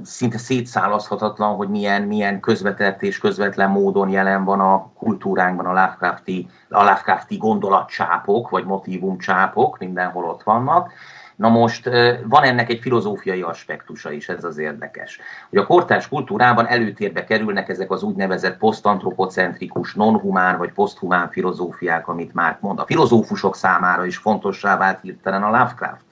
szinte 0.04 0.38
szétszálazhatatlan, 0.38 1.56
hogy 1.56 1.70
milyen, 1.70 2.02
milyen 2.02 2.40
közvetett 2.40 3.02
és 3.02 3.20
közvetlen 3.20 3.70
módon 3.70 4.10
jelen 4.10 4.44
van 4.44 4.60
a 4.60 4.92
kultúránkban 4.98 5.66
a 5.66 5.74
Lovecrafti, 5.74 6.48
a 6.70 6.84
Lovecrafti 6.84 7.38
gondolatcsápok, 7.38 8.50
vagy 8.50 8.66
motivumcsápok, 8.66 9.78
mindenhol 9.78 10.24
ott 10.24 10.44
vannak. 10.44 10.92
Na 11.36 11.50
most 11.50 11.90
van 12.24 12.44
ennek 12.44 12.70
egy 12.70 12.80
filozófiai 12.80 13.42
aspektusa 13.42 14.12
is, 14.12 14.30
ez 14.30 14.44
az 14.44 14.58
érdekes. 14.58 15.20
Hogy 15.50 15.60
a 15.60 15.66
kortárs 15.66 16.08
kultúrában 16.08 16.68
előtérbe 16.68 17.24
kerülnek 17.24 17.70
ezek 17.70 17.92
az 17.92 18.04
úgynevezett 18.04 18.58
posztantropocentrikus, 18.58 19.94
nonhumán 19.94 20.58
vagy 20.58 20.72
poszthumán 20.72 21.30
filozófiák, 21.30 22.08
amit 22.08 22.34
már 22.34 22.58
mond. 22.62 22.80
A 22.80 22.86
filozófusok 22.86 23.56
számára 23.56 24.06
is 24.06 24.18
fontossá 24.18 24.78
vált 24.78 25.02
hirtelen 25.02 25.44
a 25.44 25.50
Lovecraft. 25.50 26.04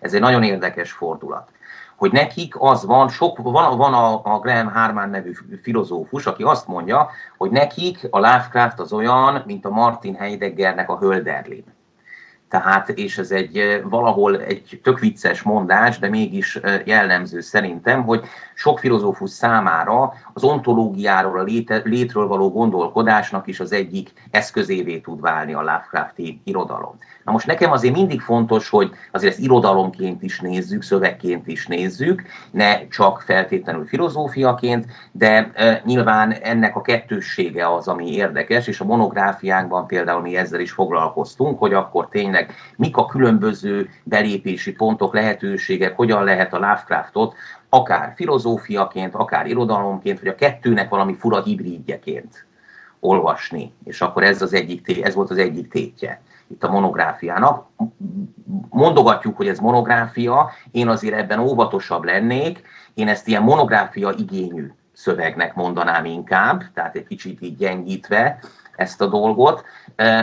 Ez 0.00 0.14
egy 0.14 0.20
nagyon 0.20 0.42
érdekes 0.42 0.92
fordulat 0.92 1.48
hogy 1.96 2.12
nekik 2.12 2.54
az 2.58 2.84
van, 2.84 3.08
sok, 3.08 3.38
van, 3.38 3.76
van 3.76 3.94
a, 3.94 4.20
a 4.24 4.38
Graham 4.38 4.72
Harman 4.72 5.10
nevű 5.10 5.32
filozófus, 5.62 6.26
aki 6.26 6.42
azt 6.42 6.66
mondja, 6.66 7.10
hogy 7.38 7.50
nekik 7.50 8.08
a 8.10 8.18
Lovecraft 8.18 8.80
az 8.80 8.92
olyan, 8.92 9.42
mint 9.46 9.64
a 9.64 9.70
Martin 9.70 10.14
Heideggernek 10.14 10.90
a 10.90 10.98
Hölderlin. 10.98 11.64
Tehát, 12.52 12.88
és 12.88 13.18
ez 13.18 13.30
egy 13.30 13.80
valahol 13.84 14.40
egy 14.40 14.80
tök 14.82 14.98
vicces 14.98 15.42
mondás, 15.42 15.98
de 15.98 16.08
mégis 16.08 16.60
jellemző 16.84 17.40
szerintem, 17.40 18.02
hogy 18.02 18.24
sok 18.62 18.78
filozófus 18.78 19.30
számára 19.30 20.12
az 20.32 20.44
ontológiáról, 20.44 21.38
a 21.38 21.42
léte, 21.42 21.80
létről 21.84 22.26
való 22.26 22.50
gondolkodásnak 22.50 23.46
is 23.46 23.60
az 23.60 23.72
egyik 23.72 24.12
eszközévé 24.30 24.98
tud 24.98 25.20
válni 25.20 25.52
a 25.52 25.60
Lovecrafti 25.60 26.40
irodalom. 26.44 26.98
Na 27.24 27.32
most 27.32 27.46
nekem 27.46 27.72
azért 27.72 27.94
mindig 27.94 28.20
fontos, 28.20 28.68
hogy 28.68 28.90
azért 29.12 29.32
ezt 29.32 29.42
irodalomként 29.42 30.22
is 30.22 30.40
nézzük, 30.40 30.82
szövegként 30.82 31.46
is 31.46 31.66
nézzük, 31.66 32.22
ne 32.50 32.88
csak 32.88 33.20
feltétlenül 33.20 33.86
filozófiaként, 33.86 34.86
de 35.12 35.50
e, 35.54 35.82
nyilván 35.84 36.32
ennek 36.32 36.76
a 36.76 36.80
kettőssége 36.80 37.74
az, 37.74 37.88
ami 37.88 38.12
érdekes, 38.14 38.66
és 38.66 38.80
a 38.80 38.84
monográfiánkban 38.84 39.86
például 39.86 40.20
mi 40.20 40.36
ezzel 40.36 40.60
is 40.60 40.72
foglalkoztunk, 40.72 41.58
hogy 41.58 41.74
akkor 41.74 42.08
tényleg 42.08 42.54
mik 42.76 42.96
a 42.96 43.06
különböző 43.06 43.88
belépési 44.02 44.72
pontok, 44.72 45.14
lehetőségek, 45.14 45.96
hogyan 45.96 46.24
lehet 46.24 46.52
a 46.52 46.58
Lovecraftot 46.58 47.34
akár 47.74 48.12
filozófiaként, 48.16 49.14
akár 49.14 49.46
irodalomként, 49.46 50.18
vagy 50.18 50.28
a 50.28 50.34
kettőnek 50.34 50.88
valami 50.88 51.14
fura 51.14 51.42
hibridjeként 51.42 52.46
olvasni. 53.00 53.72
És 53.84 54.00
akkor 54.00 54.22
ez, 54.22 54.42
az 54.42 54.52
egyik, 54.52 55.04
ez 55.04 55.14
volt 55.14 55.30
az 55.30 55.36
egyik 55.36 55.68
tétje 55.68 56.20
itt 56.46 56.64
a 56.64 56.70
monográfiának. 56.70 57.66
Mondogatjuk, 58.68 59.36
hogy 59.36 59.48
ez 59.48 59.58
monográfia, 59.58 60.50
én 60.70 60.88
azért 60.88 61.14
ebben 61.14 61.38
óvatosabb 61.38 62.04
lennék, 62.04 62.62
én 62.94 63.08
ezt 63.08 63.28
ilyen 63.28 63.42
monográfia 63.42 64.14
igényű 64.18 64.70
szövegnek 64.92 65.54
mondanám 65.54 66.04
inkább, 66.04 66.62
tehát 66.74 66.96
egy 66.96 67.06
kicsit 67.06 67.42
így 67.42 67.56
gyengítve 67.56 68.38
ezt 68.76 69.00
a 69.00 69.06
dolgot, 69.06 69.64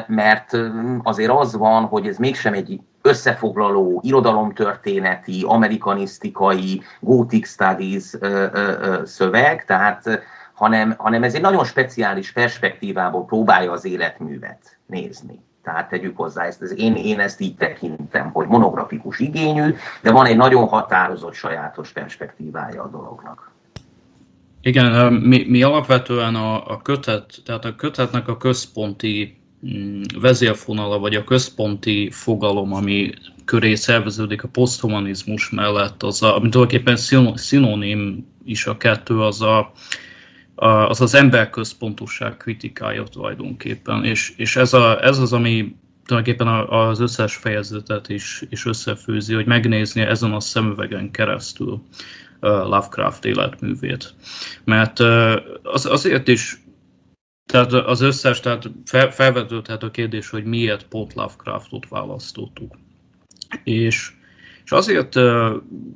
mert 0.08 0.58
azért 1.04 1.32
az 1.32 1.56
van, 1.56 1.86
hogy 1.86 2.08
ez 2.08 2.18
mégsem 2.18 2.54
egy 2.54 2.82
összefoglaló, 3.02 4.02
irodalomtörténeti, 4.04 5.44
amerikanisztikai, 5.48 6.82
gothic 7.00 7.48
studies 7.48 8.16
szöveg, 9.04 9.66
tehát 9.66 10.22
hanem, 10.54 10.94
hanem 10.98 11.24
ez 11.24 11.34
egy 11.34 11.42
nagyon 11.42 11.66
speciális 11.66 12.32
perspektívából 12.32 13.26
próbálja 13.26 13.72
az 13.72 13.86
életművet 13.86 14.78
nézni. 14.86 15.40
Tehát 15.64 15.90
tegyük 15.90 16.18
hozzá 16.18 16.44
ezt, 16.44 16.62
ez 16.62 16.80
én, 16.80 16.96
én 16.96 17.20
ezt 17.20 17.40
így 17.40 17.56
tekintem, 17.56 18.32
hogy 18.32 18.48
monografikus 18.48 19.20
igényű, 19.20 19.76
de 20.02 20.12
van 20.12 20.26
egy 20.26 20.38
nagyon 20.38 20.68
határozott 20.68 21.34
sajátos 21.34 21.92
perspektívája 21.92 22.84
a 22.84 22.88
dolognak. 22.88 23.52
Igen, 24.62 25.14
mi, 25.14 25.46
mi 25.50 25.64
alapvetően 25.64 26.36
a, 26.36 26.68
a 26.68 26.82
kötet, 26.82 27.34
tehát 27.46 27.66
a 27.66 27.76
kötetnek 27.76 28.28
a 28.28 28.38
központi 28.38 29.39
vezérfonala, 30.20 31.00
vagy 31.00 31.16
a 31.16 31.24
központi 31.24 32.10
fogalom, 32.12 32.74
ami 32.74 33.14
köré 33.46 33.76
szerveződik 33.76 34.44
a 34.44 34.48
poszthumanizmus 34.48 35.50
mellett, 35.50 36.04
az 36.04 36.24
a, 36.24 36.36
ami 36.36 36.50
tulajdonképpen 36.50 36.98
szinonim 37.36 38.28
is 38.46 38.66
a 38.66 38.78
kettő, 38.78 39.22
az 39.22 39.42
a, 39.42 39.72
az 40.56 41.02
az 41.02 41.14
emberközpontúság 41.14 42.38
kritikája 42.38 43.04
tulajdonképpen, 43.04 44.06
és, 44.06 44.34
és 44.38 44.56
ez, 44.56 44.74
a, 44.74 45.04
ez 45.04 45.18
az, 45.18 45.34
ami 45.34 45.76
tulajdonképpen 46.06 46.48
az 46.70 47.00
összes 47.00 47.36
fejezetet 47.36 48.10
is, 48.10 48.44
is 48.50 48.66
összefőzi, 48.66 49.34
hogy 49.34 49.46
megnézni 49.46 50.02
ezen 50.02 50.34
a 50.34 50.40
szemüvegen 50.40 51.12
keresztül 51.12 51.72
uh, 51.72 52.50
Lovecraft 52.50 53.26
életművét. 53.26 54.14
Mert 54.64 55.00
uh, 55.00 55.36
az, 55.64 55.86
azért 55.86 56.28
is 56.28 56.62
tehát 57.52 57.74
az 57.74 58.02
összes, 58.02 58.40
tehát 58.40 58.72
fel, 58.86 59.12
felvetődhet 59.12 59.84
a 59.84 59.92
kérdés, 59.92 60.30
hogy 60.30 60.44
miért 60.44 60.84
pont 60.84 61.14
Lovecraftot 61.14 61.88
választottuk. 61.90 62.76
És 63.64 64.12
és 64.70 64.76
azért 64.76 65.20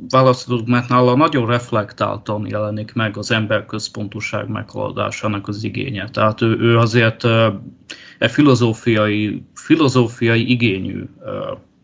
választottuk, 0.09 0.67
mert 0.67 0.89
nála 0.89 1.15
nagyon 1.15 1.45
reflektáltan 1.45 2.47
jelenik 2.49 2.93
meg 2.93 3.17
az 3.17 3.31
emberközpontúság 3.31 4.47
meghaladásának 4.49 5.47
az 5.47 5.63
igénye. 5.63 6.09
Tehát 6.09 6.41
ő, 6.41 6.57
ő 6.59 6.77
azért 6.77 7.23
egy 8.19 8.31
filozófiai, 8.31 9.43
filozófiai 9.55 10.51
igényű 10.51 11.03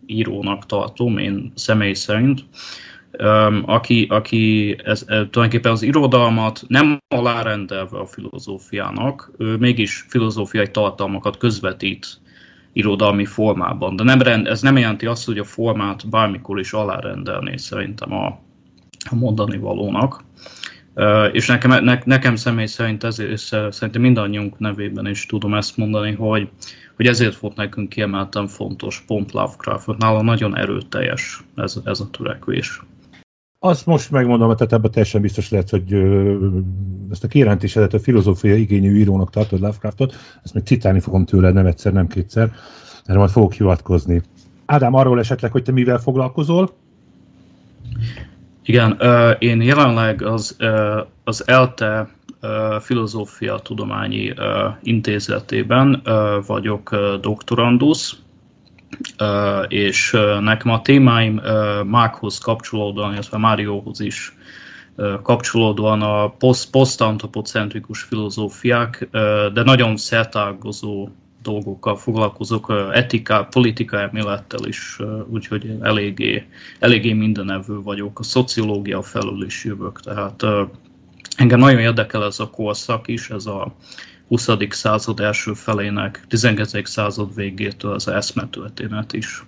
írónak 0.06 0.66
tartom, 0.66 1.18
én 1.18 1.52
személy 1.56 1.94
szerint, 1.94 2.44
aki, 3.66 4.08
aki 4.10 4.76
ez, 4.84 5.04
tulajdonképpen 5.08 5.72
az 5.72 5.82
irodalmat 5.82 6.64
nem 6.68 6.98
alárendelve 7.08 7.98
a 7.98 8.06
filozófiának, 8.06 9.32
ő 9.38 9.56
mégis 9.56 10.06
filozófiai 10.08 10.72
tartalmakat 10.72 11.38
közvetít 11.38 12.08
irodalmi 12.74 13.26
formában. 13.26 13.96
De 13.96 14.04
nem 14.04 14.22
rend, 14.22 14.48
ez 14.48 14.62
nem 14.62 14.78
jelenti 14.78 15.06
azt, 15.06 15.26
hogy 15.26 15.38
a 15.38 15.44
formát 15.44 16.10
bármikor 16.10 16.60
is 16.60 16.74
alárendelné 16.74 17.58
szerintem 17.58 18.14
a, 18.14 18.26
a 19.10 19.16
mondani 19.16 19.58
valónak. 19.58 20.24
És 21.32 21.48
nekem, 21.48 21.84
ne, 21.84 22.00
nekem 22.06 22.36
személy 22.36 22.66
szerint 22.66 23.04
ezért, 23.04 23.30
és 23.30 23.42
szerintem 23.70 24.02
mindannyiunk 24.02 24.60
nevében 24.60 25.08
is 25.08 25.26
tudom 25.26 25.54
ezt 25.54 25.78
mondani, 25.78 26.12
hogy, 26.12 26.50
hogy 26.96 27.06
ezért 27.06 27.38
volt 27.38 27.56
nekünk 27.56 27.90
kiemelten 27.90 28.48
fontos 28.48 29.04
pont 29.08 29.32
Lovecraft, 29.32 29.98
nála 29.98 30.22
nagyon 30.22 30.58
erőteljes 30.58 31.44
ez, 31.56 31.76
ez 31.84 32.00
a 32.00 32.10
törekvés. 32.10 32.82
Azt 33.62 33.86
most 33.86 34.12
megmondom, 34.12 34.56
tehát 34.56 34.74
ebben 34.74 34.92
teljesen 34.92 35.22
biztos 35.22 35.50
lehet, 35.50 35.70
hogy 35.70 35.94
ezt 37.12 37.24
a 37.24 37.28
kijelentésedet 37.28 37.94
a 37.94 38.00
filozófia 38.00 38.56
igényű 38.56 38.96
írónak 38.96 39.30
tartod 39.30 39.60
Lovecraftot, 39.60 40.16
ezt 40.44 40.54
még 40.54 40.64
citálni 40.64 41.00
fogom 41.00 41.26
tőle 41.26 41.52
nem 41.52 41.66
egyszer, 41.66 41.94
nem 41.94 42.08
kétszer, 42.08 42.52
erre 43.06 43.18
majd 43.18 43.30
fogok 43.30 43.54
hivatkozni. 43.54 44.22
Ádám, 44.66 44.94
arról 44.94 45.20
esetleg, 45.20 45.52
hogy 45.52 45.64
te 45.64 45.72
mivel 45.72 45.98
foglalkozol? 45.98 46.72
Igen, 48.64 49.02
én 49.40 49.62
jelenleg 49.62 50.22
az, 50.22 50.58
az 51.24 51.48
ELTE 51.48 52.10
Filozófia 52.80 53.58
Tudományi 53.58 54.34
Intézetében 54.82 56.02
vagyok 56.48 56.96
doktorandusz, 57.22 58.18
és 59.68 60.18
nekem 60.40 60.72
a 60.72 60.82
témáim 60.82 61.42
Mákhoz 61.86 62.38
kapcsolódóan, 62.38 63.14
illetve 63.14 63.38
Márióhoz 63.38 64.00
is 64.00 64.34
kapcsolódóan 65.24 66.02
a 66.02 66.34
posztantropocentrikus 66.72 68.02
filozófiák, 68.02 69.08
de 69.54 69.64
nagyon 69.64 69.98
szertágozó 69.98 71.10
dolgokkal 71.42 71.98
foglalkozok, 71.98 72.74
etika, 72.94 73.48
politika 73.52 74.00
elmélettel 74.00 74.66
is, 74.68 74.98
úgyhogy 75.28 75.78
eléggé, 75.82 76.48
eléggé 76.80 77.14
mindenevő 77.14 77.82
vagyok. 77.82 78.20
A 78.20 78.24
szociológia 78.24 79.02
felül 79.02 79.44
is 79.46 79.64
jövök, 79.64 80.00
tehát 80.00 80.46
engem 81.38 81.60
nagyon 81.60 81.80
érdekel 81.80 82.26
ez 82.26 82.40
a 82.40 82.50
korszak 82.50 83.08
is, 83.08 83.30
ez 83.30 83.46
a 83.46 83.76
20. 84.30 84.50
század 84.70 85.20
első 85.20 85.54
felének, 85.54 86.26
19. 86.28 86.90
század 86.90 87.36
végétől 87.36 87.94
az 87.94 88.08
eszmetörténet 88.08 89.14
is. 89.14 89.44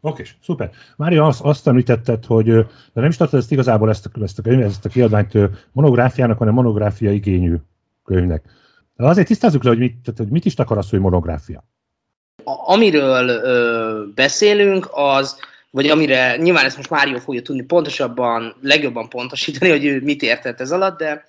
Oké, 0.00 0.22
okay, 0.22 0.34
szuper. 0.42 0.70
Mária, 0.96 1.26
azt, 1.26 1.40
azt 1.40 1.66
említetted, 1.66 2.24
hogy 2.24 2.46
de 2.46 2.66
nem 2.92 3.08
is 3.08 3.16
tartod 3.16 3.40
ezt 3.40 3.52
igazából 3.52 3.90
ezt 3.90 4.06
a, 4.06 4.22
ezt 4.22 4.38
a, 4.38 4.42
könyv, 4.42 4.62
ezt 4.62 4.84
a 4.84 4.88
kiadványt 4.88 5.32
monográfiának, 5.72 6.38
hanem 6.38 6.54
monográfia 6.54 7.12
igényű 7.12 7.56
könyvnek. 8.04 8.44
De 8.96 9.06
azért 9.06 9.26
tisztázzuk 9.26 9.62
le, 9.62 9.68
hogy 9.68 9.78
mit, 9.78 9.96
tehát, 10.04 10.18
hogy 10.18 10.28
mit 10.28 10.44
is 10.44 10.54
akar 10.54 10.78
az, 10.78 10.90
hogy 10.90 11.00
monográfia. 11.00 11.64
Amiről 12.44 13.28
ö, 13.28 14.02
beszélünk, 14.14 14.88
az, 14.92 15.36
vagy 15.70 15.88
amire 15.88 16.36
nyilván 16.36 16.64
ezt 16.64 16.76
most 16.76 16.90
Mário 16.90 17.18
fogja 17.18 17.42
tudni 17.42 17.62
pontosabban, 17.62 18.54
legjobban 18.60 19.08
pontosítani, 19.08 19.70
hogy 19.70 19.84
ő 19.84 20.00
mit 20.02 20.22
értett 20.22 20.60
ez 20.60 20.72
alatt, 20.72 20.98
de 20.98 21.24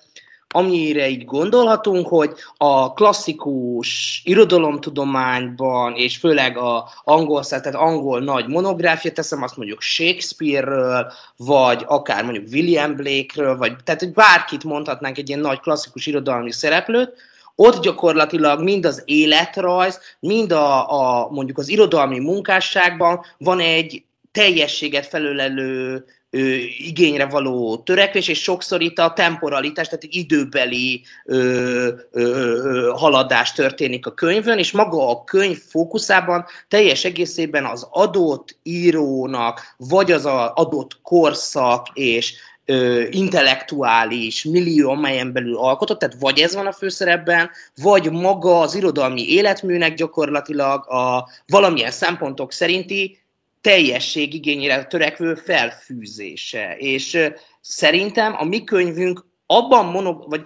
amire 0.56 1.08
így 1.08 1.24
gondolhatunk, 1.24 2.08
hogy 2.08 2.32
a 2.56 2.92
klasszikus 2.92 4.20
irodalomtudományban, 4.24 5.94
és 5.94 6.16
főleg 6.16 6.58
a 6.58 6.88
angol, 7.04 7.44
tehát 7.44 7.74
angol 7.74 8.20
nagy 8.20 8.46
monográfia, 8.46 9.12
teszem 9.12 9.42
azt 9.42 9.56
mondjuk 9.56 9.80
Shakespeare-ről, 9.80 11.12
vagy 11.36 11.84
akár 11.86 12.24
mondjuk 12.24 12.46
William 12.52 12.94
Blake-ről, 12.94 13.56
vagy 13.56 13.76
tehát 13.84 14.00
hogy 14.00 14.12
bárkit 14.12 14.64
mondhatnánk 14.64 15.18
egy 15.18 15.28
ilyen 15.28 15.40
nagy 15.40 15.60
klasszikus 15.60 16.06
irodalmi 16.06 16.52
szereplőt, 16.52 17.12
ott 17.54 17.82
gyakorlatilag 17.82 18.62
mind 18.62 18.86
az 18.86 19.02
életrajz, 19.04 20.00
mind 20.20 20.52
a, 20.52 20.92
a 20.92 21.28
mondjuk 21.30 21.58
az 21.58 21.68
irodalmi 21.68 22.18
munkásságban 22.18 23.24
van 23.38 23.60
egy 23.60 24.04
teljességet 24.32 25.06
felölelő 25.06 26.04
ö, 26.30 26.38
igényre 26.78 27.26
való 27.26 27.76
törekvés, 27.76 28.28
és 28.28 28.42
sokszor 28.42 28.80
itt 28.80 28.98
a 28.98 29.12
temporalitás, 29.12 29.86
tehát 29.86 30.04
időbeli 30.08 31.02
ö, 31.24 31.88
ö, 32.10 32.20
ö, 32.20 32.90
haladás 32.94 33.52
történik 33.52 34.06
a 34.06 34.14
könyvön, 34.14 34.58
és 34.58 34.72
maga 34.72 35.10
a 35.10 35.24
könyv 35.24 35.58
fókuszában 35.68 36.44
teljes 36.68 37.04
egészében 37.04 37.64
az 37.64 37.86
adott 37.90 38.58
írónak, 38.62 39.74
vagy 39.76 40.12
az 40.12 40.26
a 40.26 40.52
adott 40.54 40.98
korszak 41.02 41.86
és 41.94 42.34
ö, 42.64 43.04
intellektuális 43.10 44.44
millió, 44.44 44.90
amelyen 44.90 45.32
belül 45.32 45.56
alkotott, 45.56 45.98
tehát 45.98 46.16
vagy 46.20 46.38
ez 46.38 46.54
van 46.54 46.66
a 46.66 46.72
főszerepben, 46.72 47.50
vagy 47.82 48.10
maga 48.10 48.60
az 48.60 48.74
irodalmi 48.74 49.32
életműnek 49.32 49.94
gyakorlatilag 49.94 50.90
a 50.90 51.28
valamilyen 51.46 51.90
szempontok 51.90 52.52
szerinti 52.52 53.18
teljesség 53.60 54.34
igényére 54.34 54.84
törekvő 54.84 55.34
felfűzése. 55.34 56.76
És 56.76 57.18
szerintem 57.60 58.34
a 58.38 58.44
mi 58.44 58.64
könyvünk 58.64 59.24
abban, 59.46 59.86
monog, 59.86 60.28
vagy 60.28 60.42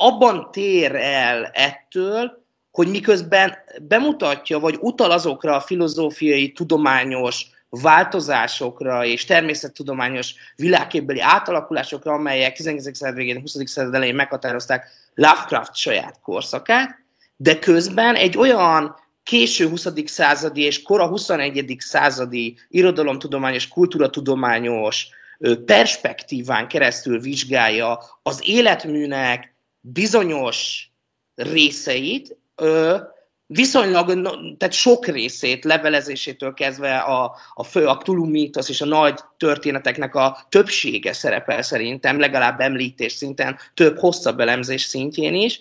abban 0.00 0.48
tér 0.52 0.94
el 0.94 1.44
ettől, 1.44 2.44
hogy 2.70 2.88
miközben 2.88 3.54
bemutatja, 3.82 4.58
vagy 4.58 4.78
utal 4.80 5.10
azokra 5.10 5.56
a 5.56 5.60
filozófiai, 5.60 6.52
tudományos 6.52 7.46
változásokra 7.70 9.04
és 9.04 9.24
természettudományos 9.24 10.34
világképbeli 10.56 11.20
átalakulásokra, 11.20 12.12
amelyek 12.12 12.56
19. 12.56 12.96
század 12.96 13.16
végén, 13.16 13.40
20. 13.40 13.56
század 13.64 13.94
elején 13.94 14.14
meghatározták 14.14 14.90
Lovecraft 15.14 15.76
saját 15.76 16.20
korszakát, 16.22 16.98
de 17.36 17.58
közben 17.58 18.14
egy 18.14 18.38
olyan 18.38 18.96
késő 19.30 19.68
20. 19.68 19.86
századi 20.04 20.62
és 20.62 20.82
kora 20.82 21.06
21. 21.06 21.76
századi 21.78 22.56
irodalomtudományos, 22.68 23.68
kultúratudományos 23.68 25.08
perspektíván 25.64 26.68
keresztül 26.68 27.20
vizsgálja 27.20 27.98
az 28.22 28.40
életműnek 28.44 29.54
bizonyos 29.80 30.90
részeit, 31.34 32.36
viszonylag, 33.46 34.22
tehát 34.56 34.74
sok 34.74 35.06
részét, 35.06 35.64
levelezésétől 35.64 36.54
kezdve 36.54 36.96
a, 36.96 37.34
a 37.54 37.64
fő, 37.64 37.86
a 37.86 37.98
tulumitos 37.98 38.68
és 38.68 38.80
a 38.80 38.86
nagy 38.86 39.20
történeteknek 39.36 40.14
a 40.14 40.46
többsége 40.48 41.12
szerepel 41.12 41.62
szerintem, 41.62 42.20
legalább 42.20 42.60
említés 42.60 43.12
szinten, 43.12 43.58
több 43.74 43.98
hosszabb 43.98 44.40
elemzés 44.40 44.82
szintjén 44.82 45.34
is, 45.34 45.60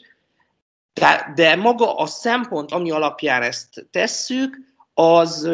de, 1.35 1.55
maga 1.55 1.95
a 1.95 2.05
szempont, 2.05 2.71
ami 2.71 2.91
alapján 2.91 3.41
ezt 3.41 3.87
tesszük, 3.91 4.57
az 4.93 5.49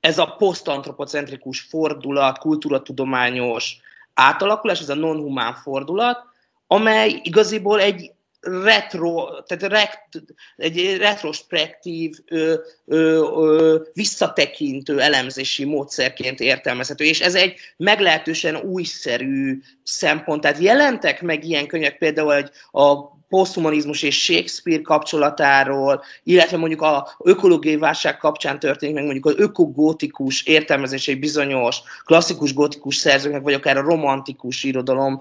ez 0.00 0.18
a 0.18 0.34
posztantropocentrikus 0.38 1.60
fordulat, 1.60 2.38
kultúratudományos 2.38 3.76
átalakulás, 4.14 4.80
ez 4.80 4.88
a 4.88 4.94
non-humán 4.94 5.54
fordulat, 5.54 6.24
amely 6.66 7.20
igaziból 7.22 7.80
egy 7.80 8.12
retro, 8.40 9.42
tehát 9.46 9.62
rekt, 9.62 10.22
egy 10.56 10.96
retrospektív, 10.96 12.18
ö, 12.26 12.54
ö, 12.84 12.96
ö, 13.36 13.78
visszatekintő 13.92 15.00
elemzési 15.00 15.64
módszerként 15.64 16.40
értelmezhető, 16.40 17.04
és 17.04 17.20
ez 17.20 17.34
egy 17.34 17.54
meglehetősen 17.76 18.56
újszerű 18.56 19.60
szempont. 19.82 20.40
Tehát 20.40 20.58
jelentek 20.58 21.22
meg 21.22 21.44
ilyen 21.44 21.66
könyvek, 21.66 21.98
például 21.98 22.34
egy 22.34 22.50
a 22.70 23.11
poszthumanizmus 23.32 24.02
és 24.02 24.22
Shakespeare 24.24 24.82
kapcsolatáról, 24.82 26.02
illetve 26.22 26.56
mondjuk 26.56 26.82
a 26.82 27.08
ökológiai 27.18 27.76
válság 27.76 28.16
kapcsán 28.16 28.58
történik 28.58 28.94
meg 28.94 29.04
mondjuk 29.04 29.26
az 29.26 29.34
ökogótikus 29.36 30.42
értelmezés 30.42 31.08
egy 31.08 31.18
bizonyos 31.18 31.76
klasszikus 32.04 32.54
gótikus 32.54 32.96
szerzőknek, 32.96 33.42
vagy 33.42 33.52
akár 33.52 33.76
a 33.76 33.82
romantikus 33.82 34.64
irodalom 34.64 35.20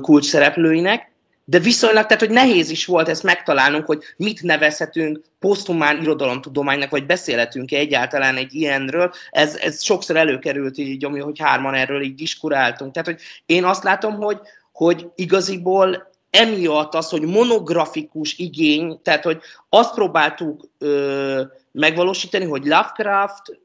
kulcs 0.00 0.24
szereplőinek, 0.24 1.10
de 1.44 1.58
viszonylag, 1.58 2.06
tehát 2.06 2.22
hogy 2.22 2.30
nehéz 2.30 2.70
is 2.70 2.86
volt 2.86 3.08
ezt 3.08 3.22
megtalálnunk, 3.22 3.86
hogy 3.86 4.02
mit 4.16 4.42
nevezhetünk 4.42 5.20
poszthumán 5.38 6.00
irodalomtudománynak, 6.00 6.90
vagy 6.90 7.06
beszélhetünk-e 7.06 7.76
egyáltalán 7.76 8.36
egy 8.36 8.54
ilyenről. 8.54 9.12
Ez, 9.30 9.56
ez 9.56 9.82
sokszor 9.82 10.16
előkerült 10.16 10.78
így, 10.78 11.04
hogy 11.04 11.38
hárman 11.38 11.74
erről 11.74 12.02
így 12.02 12.14
diskuráltunk. 12.14 12.92
Tehát, 12.92 13.08
hogy 13.08 13.20
én 13.46 13.64
azt 13.64 13.82
látom, 13.82 14.14
hogy, 14.14 14.38
hogy 14.72 15.06
igaziból 15.14 16.09
emiatt 16.30 16.94
az, 16.94 17.08
hogy 17.08 17.22
monografikus 17.22 18.38
igény, 18.38 19.00
tehát 19.02 19.24
hogy 19.24 19.40
azt 19.68 19.94
próbáltuk 19.94 20.68
ö, 20.78 21.42
megvalósítani, 21.72 22.44
hogy 22.44 22.64
Lovecraft 22.64 23.60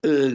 ö, 0.00 0.28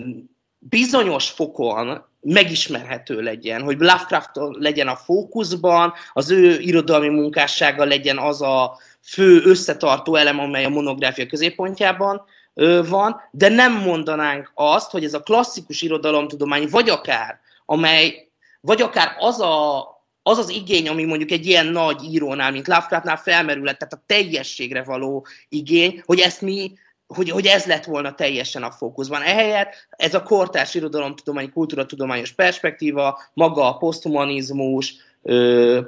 bizonyos 0.59 1.29
fokon 1.29 2.05
megismerhető 2.21 3.21
legyen, 3.21 3.61
hogy 3.61 3.79
Lovecraft 3.79 4.31
legyen 4.51 4.87
a 4.87 4.95
fókuszban, 4.95 5.93
az 6.13 6.31
ő 6.31 6.59
irodalmi 6.59 7.09
munkássága 7.09 7.83
legyen 7.83 8.17
az 8.17 8.41
a 8.41 8.77
fő 9.01 9.41
összetartó 9.43 10.15
elem, 10.15 10.39
amely 10.39 10.65
a 10.65 10.69
monográfia 10.69 11.25
középpontjában 11.25 12.25
van, 12.89 13.21
de 13.31 13.49
nem 13.49 13.73
mondanánk 13.73 14.51
azt, 14.53 14.91
hogy 14.91 15.03
ez 15.03 15.13
a 15.13 15.21
klasszikus 15.21 15.81
irodalomtudomány, 15.81 16.67
vagy 16.69 16.89
akár, 16.89 17.39
amely, 17.65 18.29
vagy 18.61 18.81
akár 18.81 19.15
az 19.19 19.39
a 19.39 19.83
az 20.27 20.37
az 20.37 20.49
igény, 20.49 20.87
ami 20.87 21.03
mondjuk 21.03 21.31
egy 21.31 21.45
ilyen 21.45 21.65
nagy 21.65 22.03
írónál, 22.03 22.51
mint 22.51 22.67
Lovecraftnál 22.67 23.17
felmerülhet, 23.17 23.77
tehát 23.77 23.93
a 23.93 24.03
teljességre 24.05 24.83
való 24.83 25.27
igény, 25.49 26.01
hogy 26.05 26.19
ezt 26.19 26.41
mi 26.41 26.71
hogy, 27.07 27.29
hogy 27.29 27.45
ez 27.45 27.65
lett 27.65 27.83
volna 27.83 28.15
teljesen 28.15 28.63
a 28.63 28.71
fókuszban. 28.71 29.21
Ehelyett 29.21 29.87
ez 29.89 30.13
a 30.13 30.23
kortárs 30.23 30.73
irodalomtudományi, 30.73 31.49
kultúratudományos 31.49 32.31
perspektíva, 32.31 33.19
maga 33.33 33.67
a 33.67 33.77
poszthumanizmus 33.77 34.95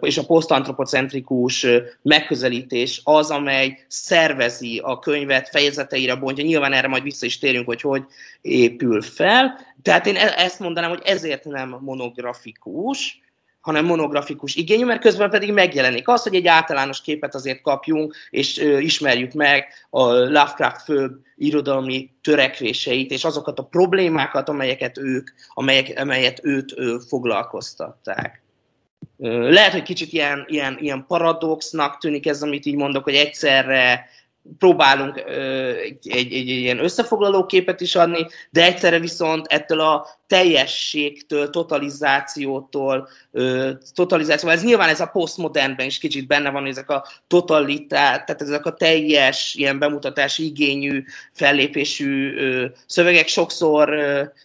és 0.02 0.18
a 0.18 0.26
posztantropocentrikus 0.26 1.66
megközelítés 2.02 3.02
az, 3.04 3.30
amely 3.30 3.86
szervezi 3.88 4.82
a 4.84 5.00
könyvet, 5.00 5.50
fejezeteire 5.50 6.16
bontja. 6.16 6.44
Nyilván 6.44 6.74
erre 6.74 6.88
majd 6.88 7.04
vissza 7.04 7.26
is 7.26 7.38
térünk, 7.38 7.66
hogy 7.66 7.82
hogy 7.82 8.04
épül 8.42 9.02
fel. 9.02 9.60
Tehát 9.82 10.06
én 10.06 10.16
e-, 10.16 10.34
ezt 10.38 10.60
mondanám, 10.60 10.90
hogy 10.90 11.02
ezért 11.06 11.44
nem 11.44 11.78
monografikus, 11.82 13.22
hanem 13.68 13.86
monografikus 13.86 14.56
igényű, 14.56 14.86
mert 14.86 15.02
közben 15.02 15.30
pedig 15.30 15.54
megjelenik 15.54 16.08
az, 16.08 16.24
hogy 16.24 16.36
egy 16.36 16.48
általános 16.48 17.02
képet 17.02 17.36
azért 17.36 17.62
kapjunk, 17.62 18.16
és 18.30 18.60
ö, 18.60 18.78
ismerjük 18.78 19.34
meg 19.34 19.68
a 19.90 20.04
Lovecraft 20.12 20.82
főbb 20.82 21.20
irodalmi 21.36 22.10
törekvéseit, 22.22 23.12
és 23.12 23.24
azokat 23.24 23.60
a 23.60 23.64
problémákat, 23.64 24.50
amelyeket 24.50 24.98
ők, 24.98 25.30
amelyek, 25.54 26.00
amelyet 26.00 26.40
őt 26.44 26.74
ö, 26.76 26.98
foglalkoztatták. 27.08 28.42
lehet, 29.18 29.72
hogy 29.72 29.84
kicsit 29.84 30.14
ilyen, 30.14 30.46
ilyen, 30.48 30.78
ilyen 30.80 31.06
paradoxnak 31.08 31.98
tűnik 31.98 32.28
ez, 32.28 32.42
amit 32.42 32.66
így 32.66 32.76
mondok, 32.76 33.04
hogy 33.04 33.16
egyszerre 33.16 34.10
próbálunk 34.58 35.18
egy, 35.18 36.08
egy, 36.10 36.34
egy 36.34 36.48
ilyen 36.48 36.84
összefoglaló 36.84 37.46
képet 37.46 37.82
is 37.82 37.96
adni, 37.96 38.28
de 38.50 38.64
egyszerre 38.64 39.00
viszont 39.00 39.46
ettől 39.48 39.80
a 39.80 40.08
teljességtől, 40.28 41.50
totalizációtól, 41.50 43.10
totalizáció, 43.94 44.50
ez 44.50 44.64
nyilván 44.64 44.90
ez 44.90 45.00
a 45.00 45.06
postmodernben 45.06 45.86
is 45.86 45.98
kicsit 45.98 46.28
benne 46.28 46.50
van, 46.50 46.66
ezek 46.66 46.90
a 46.90 47.06
totalitá, 47.28 48.24
tehát 48.24 48.42
ezek 48.42 48.66
a 48.66 48.74
teljes, 48.74 49.56
ilyen 49.56 49.80
bemutatási 49.80 50.46
igényű, 50.46 51.04
fellépésű 51.34 52.34
szövegek 52.86 53.28
sokszor, 53.28 53.90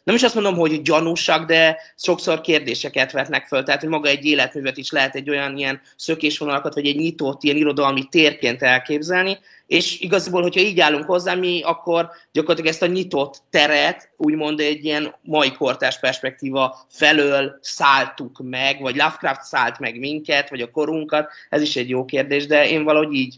nem 0.05 0.15
is 0.15 0.23
azt 0.23 0.35
mondom, 0.35 0.55
hogy 0.55 0.83
gyanúsak, 0.83 1.47
de 1.47 1.77
sokszor 1.97 2.41
kérdéseket 2.41 3.13
vetnek 3.13 3.47
föl, 3.47 3.63
tehát 3.63 3.81
hogy 3.81 3.91
maga 3.91 4.09
egy 4.09 4.25
életművet 4.25 4.77
is 4.77 4.91
lehet 4.91 5.15
egy 5.15 5.31
olyan 5.31 5.57
ilyen 5.57 5.81
szökésvonalakat, 5.97 6.75
vagy 6.75 6.87
egy 6.87 6.97
nyitott 6.97 7.43
ilyen 7.43 7.57
irodalmi 7.57 8.05
térként 8.11 8.63
elképzelni, 8.63 9.39
és 9.67 10.01
igazából, 10.01 10.43
hogyha 10.43 10.61
így 10.61 10.81
állunk 10.81 11.05
hozzá, 11.05 11.35
mi 11.35 11.63
akkor 11.63 12.11
gyakorlatilag 12.33 12.71
ezt 12.71 12.83
a 12.83 12.87
nyitott 12.87 13.43
teret, 13.51 14.11
úgymond 14.17 14.61
egy 14.61 14.85
ilyen 14.85 15.15
mai 15.23 15.53
kortás 15.53 16.01
perspektíva 16.01 16.87
felől 16.89 17.59
szálltuk 17.61 18.41
meg, 18.43 18.81
vagy 18.81 18.97
Lovecraft 18.97 19.43
szállt 19.43 19.79
meg 19.79 19.99
minket, 19.99 20.51
vagy 20.51 20.61
a 20.61 20.71
korunkat, 20.71 21.29
ez 21.49 21.63
is 21.63 21.77
egy 21.77 21.89
jó 21.89 22.05
kérdés, 22.05 22.47
de 22.47 22.69
én 22.69 22.85
valahogy 22.85 23.15
így 23.15 23.35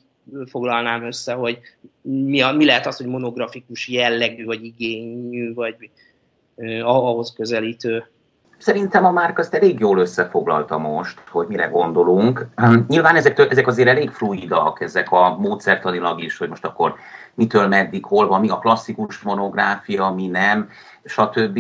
foglalnám 0.47 1.05
össze, 1.05 1.33
hogy 1.33 1.59
mi, 2.03 2.41
a, 2.41 2.53
mi 2.53 2.65
lehet 2.65 2.87
az, 2.87 2.97
hogy 2.97 3.07
monografikus 3.07 3.89
jellegű, 3.89 4.45
vagy 4.45 4.65
igényű, 4.65 5.55
vagy 5.55 5.91
uh, 6.55 6.89
ahhoz 6.89 7.33
közelítő. 7.33 8.11
Szerintem 8.59 9.05
a 9.05 9.11
Márk 9.11 9.39
azt 9.39 9.55
elég 9.55 9.79
jól 9.79 9.99
összefoglalta 9.99 10.79
most, 10.79 11.21
hogy 11.31 11.47
mire 11.47 11.67
gondolunk. 11.67 12.47
Nyilván 12.89 13.17
ezek, 13.17 13.39
ezek 13.39 13.67
azért 13.67 13.89
elég 13.89 14.11
fluidak, 14.11 14.81
ezek 14.81 15.13
a 15.13 15.37
módszertanilag 15.39 16.23
is, 16.23 16.39
hogy 16.39 16.49
most 16.49 16.65
akkor 16.65 16.95
mitől 17.35 17.69
meddig, 17.69 18.05
hol 18.05 18.29
van, 18.29 18.41
mi 18.41 18.49
a 18.49 18.59
klasszikus 18.59 19.21
monográfia, 19.21 20.11
mi 20.11 20.27
nem, 20.27 20.69
stb. 21.05 21.59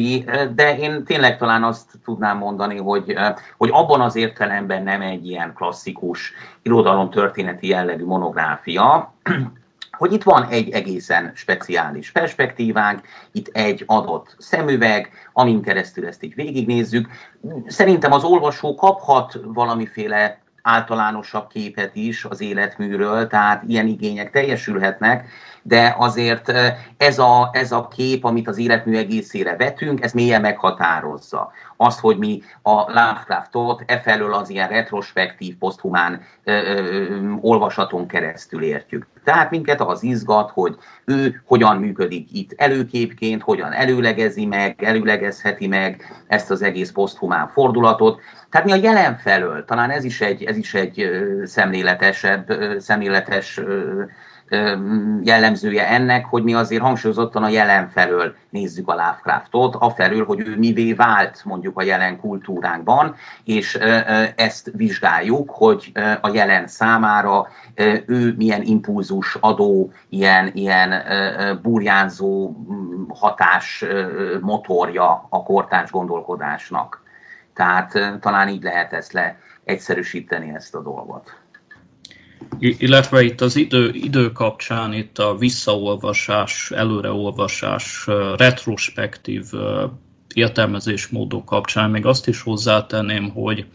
De 0.54 0.78
én 0.78 1.04
tényleg 1.04 1.38
talán 1.38 1.64
azt 1.64 1.90
tudnám 2.04 2.38
mondani, 2.38 2.76
hogy, 2.76 3.14
hogy 3.56 3.70
abban 3.72 4.00
az 4.00 4.16
értelemben 4.16 4.82
nem 4.82 5.00
egy 5.00 5.26
ilyen 5.26 5.52
klasszikus 5.54 6.32
irodalom 6.62 7.10
történeti 7.10 7.68
jellegű 7.68 8.04
monográfia, 8.04 9.14
hogy 9.98 10.12
itt 10.12 10.22
van 10.22 10.46
egy 10.48 10.70
egészen 10.70 11.32
speciális 11.34 12.10
perspektívánk, 12.10 13.00
itt 13.32 13.48
egy 13.52 13.82
adott 13.86 14.36
szemüveg, 14.38 15.10
amin 15.32 15.62
keresztül 15.62 16.06
ezt 16.06 16.22
így 16.22 16.34
végignézzük. 16.34 17.08
Szerintem 17.66 18.12
az 18.12 18.24
olvasó 18.24 18.74
kaphat 18.74 19.40
valamiféle 19.44 20.38
általánosabb 20.62 21.48
képet 21.48 21.96
is 21.96 22.24
az 22.24 22.40
életműről, 22.40 23.26
tehát 23.26 23.62
ilyen 23.66 23.86
igények 23.86 24.30
teljesülhetnek, 24.30 25.28
de 25.66 25.94
azért 25.98 26.52
ez 26.96 27.18
a, 27.18 27.50
ez 27.52 27.72
a 27.72 27.88
kép, 27.88 28.24
amit 28.24 28.48
az 28.48 28.58
életmű 28.58 28.96
egészére 28.96 29.56
vetünk, 29.56 30.02
ez 30.02 30.12
mélyen 30.12 30.40
meghatározza. 30.40 31.52
Azt, 31.76 32.00
hogy 32.00 32.16
mi 32.18 32.42
a 32.62 32.72
Lovecraftot 32.72 33.82
e 33.86 34.00
felől 34.00 34.34
az 34.34 34.50
ilyen 34.50 34.68
retrospektív, 34.68 35.56
poszthumán 35.56 36.20
olvasaton 37.40 38.06
keresztül 38.06 38.62
értjük. 38.62 39.06
Tehát 39.24 39.50
minket 39.50 39.80
az 39.80 40.02
izgat, 40.02 40.50
hogy 40.50 40.76
ő 41.04 41.42
hogyan 41.46 41.76
működik 41.76 42.28
itt 42.32 42.52
előképként, 42.56 43.42
hogyan 43.42 43.72
előlegezi 43.72 44.46
meg, 44.46 44.82
előlegezheti 44.82 45.66
meg 45.66 46.22
ezt 46.26 46.50
az 46.50 46.62
egész 46.62 46.90
poszthumán 46.90 47.48
fordulatot. 47.48 48.20
Tehát 48.50 48.66
mi 48.66 48.72
a 48.72 48.76
jelen 48.82 49.16
felől, 49.16 49.64
talán 49.64 49.90
ez 49.90 50.04
is 50.04 50.20
egy, 50.20 50.44
ez 50.44 50.56
is 50.56 50.74
egy 50.74 51.08
szemléletesebb, 51.44 52.52
szemléletes 52.78 53.60
jellemzője 55.22 55.88
ennek, 55.88 56.24
hogy 56.24 56.42
mi 56.42 56.54
azért 56.54 56.82
hangsúlyozottan 56.82 57.42
a 57.42 57.48
jelen 57.48 57.88
felől 57.88 58.34
nézzük 58.50 58.88
a 58.88 58.94
Lovecraftot, 58.94 59.94
felől, 59.94 60.24
hogy 60.24 60.48
ő 60.48 60.56
mivé 60.58 60.92
vált 60.92 61.44
mondjuk 61.44 61.78
a 61.78 61.82
jelen 61.82 62.20
kultúránkban, 62.20 63.14
és 63.44 63.74
ezt 64.36 64.70
vizsgáljuk, 64.74 65.50
hogy 65.50 65.92
a 66.20 66.28
jelen 66.32 66.66
számára 66.66 67.48
ő 68.06 68.34
milyen 68.36 68.62
impulzus 68.62 69.36
adó, 69.40 69.92
ilyen, 70.08 70.50
ilyen 70.54 71.02
burjánzó 71.62 72.56
hatás 73.08 73.84
motorja 74.40 75.26
a 75.28 75.42
kortárs 75.42 75.90
gondolkodásnak. 75.90 77.02
Tehát 77.54 78.18
talán 78.20 78.48
így 78.48 78.62
lehet 78.62 78.92
ezt 78.92 79.12
le 79.12 79.38
egyszerűsíteni 79.64 80.54
ezt 80.54 80.74
a 80.74 80.82
dolgot 80.82 81.43
illetve 82.58 83.22
itt 83.22 83.40
az 83.40 83.56
idő, 83.56 83.90
idő 83.92 84.32
kapcsán 84.32 84.92
itt 84.92 85.18
a 85.18 85.36
visszaolvasás, 85.36 86.70
előreolvasás, 86.70 88.06
retrospektív 88.36 89.44
értelmezésmódok 90.34 91.44
kapcsán 91.44 91.90
még 91.90 92.06
azt 92.06 92.28
is 92.28 92.40
hozzátenném, 92.40 93.30
hogy 93.30 93.66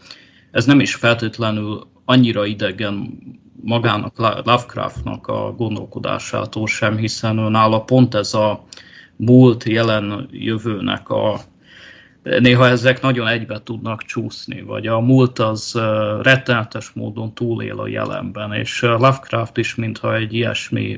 ez 0.50 0.64
nem 0.64 0.80
is 0.80 0.94
feltétlenül 0.94 1.86
annyira 2.04 2.46
idegen 2.46 3.18
magának 3.62 4.18
Lovecraftnak 4.18 5.26
a 5.26 5.54
gondolkodásától 5.56 6.66
sem, 6.66 6.96
hiszen 6.96 7.34
nála 7.34 7.80
pont 7.80 8.14
ez 8.14 8.34
a 8.34 8.64
múlt, 9.16 9.64
jelen, 9.64 10.28
jövőnek 10.30 11.08
a 11.08 11.40
néha 12.22 12.66
ezek 12.66 13.00
nagyon 13.00 13.26
egybe 13.26 13.60
tudnak 13.62 14.02
csúszni, 14.02 14.62
vagy 14.62 14.86
a 14.86 15.00
múlt 15.00 15.38
az 15.38 15.78
rettenetes 16.22 16.90
módon 16.90 17.34
túlél 17.34 17.80
a 17.80 17.88
jelenben, 17.88 18.52
és 18.52 18.80
Lovecraft 18.82 19.56
is 19.56 19.74
mintha 19.74 20.14
egy 20.14 20.34
ilyesmi 20.34 20.96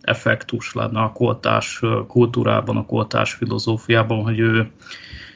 effektus 0.00 0.74
lenne 0.74 1.00
a 1.00 1.12
koltás 1.12 1.82
kultúrában, 2.08 2.76
a 2.76 2.86
koltás 2.86 3.32
filozófiában, 3.32 4.22
hogy 4.22 4.38
ő 4.38 4.70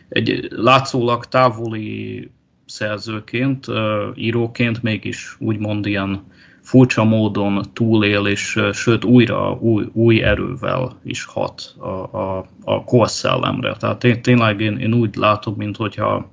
egy 0.09 0.49
látszólag 0.51 1.25
távoli 1.25 2.31
szerzőként, 2.67 3.67
íróként 4.15 4.83
mégis 4.83 5.37
úgymond 5.39 5.87
ilyen 5.87 6.25
furcsa 6.67 7.05
módon 7.05 7.63
túlél, 7.73 8.27
és 8.27 8.61
sőt 8.73 9.05
újra 9.05 9.53
új, 9.61 9.85
új 9.93 10.23
erővel 10.23 10.99
is 11.05 11.25
hat 11.25 11.75
a, 11.79 11.87
a, 12.19 12.47
a 12.65 12.85
korszellemre. 12.85 13.77
Tehát 13.77 14.05
én, 14.05 14.23
tényleg 14.23 14.61
én, 14.61 14.79
én 14.79 14.93
úgy 14.93 15.17
látom, 15.17 15.55
mint 15.57 15.77
hogyha 15.77 16.31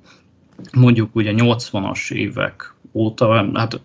mondjuk 0.72 1.14
ugye 1.14 1.32
80-as 1.36 2.12
évek 2.12 2.74
óta, 2.92 3.50
hát 3.54 3.80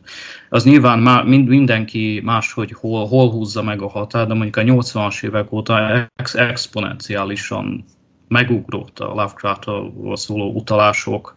az 0.49 0.63
nyilván 0.63 0.99
má, 0.99 1.21
mind, 1.21 1.47
mindenki 1.47 2.21
máshogy 2.23 2.71
hol, 2.71 3.07
hol 3.07 3.29
húzza 3.29 3.63
meg 3.63 3.81
a 3.81 3.89
határ, 3.89 4.27
de 4.27 4.33
mondjuk 4.33 4.55
a 4.55 4.61
80-as 4.61 5.23
évek 5.23 5.51
óta 5.51 6.09
ex, 6.15 6.35
exponenciálisan 6.35 7.85
megugrott 8.29 8.99
a 8.99 9.05
Lovecraftról 9.05 10.17
szóló 10.17 10.51
utalások, 10.51 11.35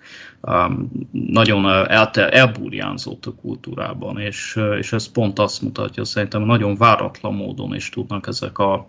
nagyon 1.11 1.69
elte, 1.89 2.29
elburjánzott 2.29 3.27
a 3.27 3.35
kultúrában, 3.35 4.19
és, 4.19 4.61
és 4.79 4.93
ez 4.93 5.09
pont 5.09 5.39
azt 5.39 5.63
mutatja, 5.63 6.05
szerintem 6.05 6.43
nagyon 6.43 6.77
váratlan 6.77 7.35
módon 7.35 7.75
is 7.75 7.89
tudnak 7.89 8.27
ezek 8.27 8.59
a 8.59 8.89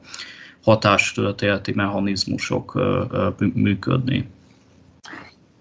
hatástörténeti 0.64 1.74
mechanizmusok 1.76 2.82
működni. 3.54 4.30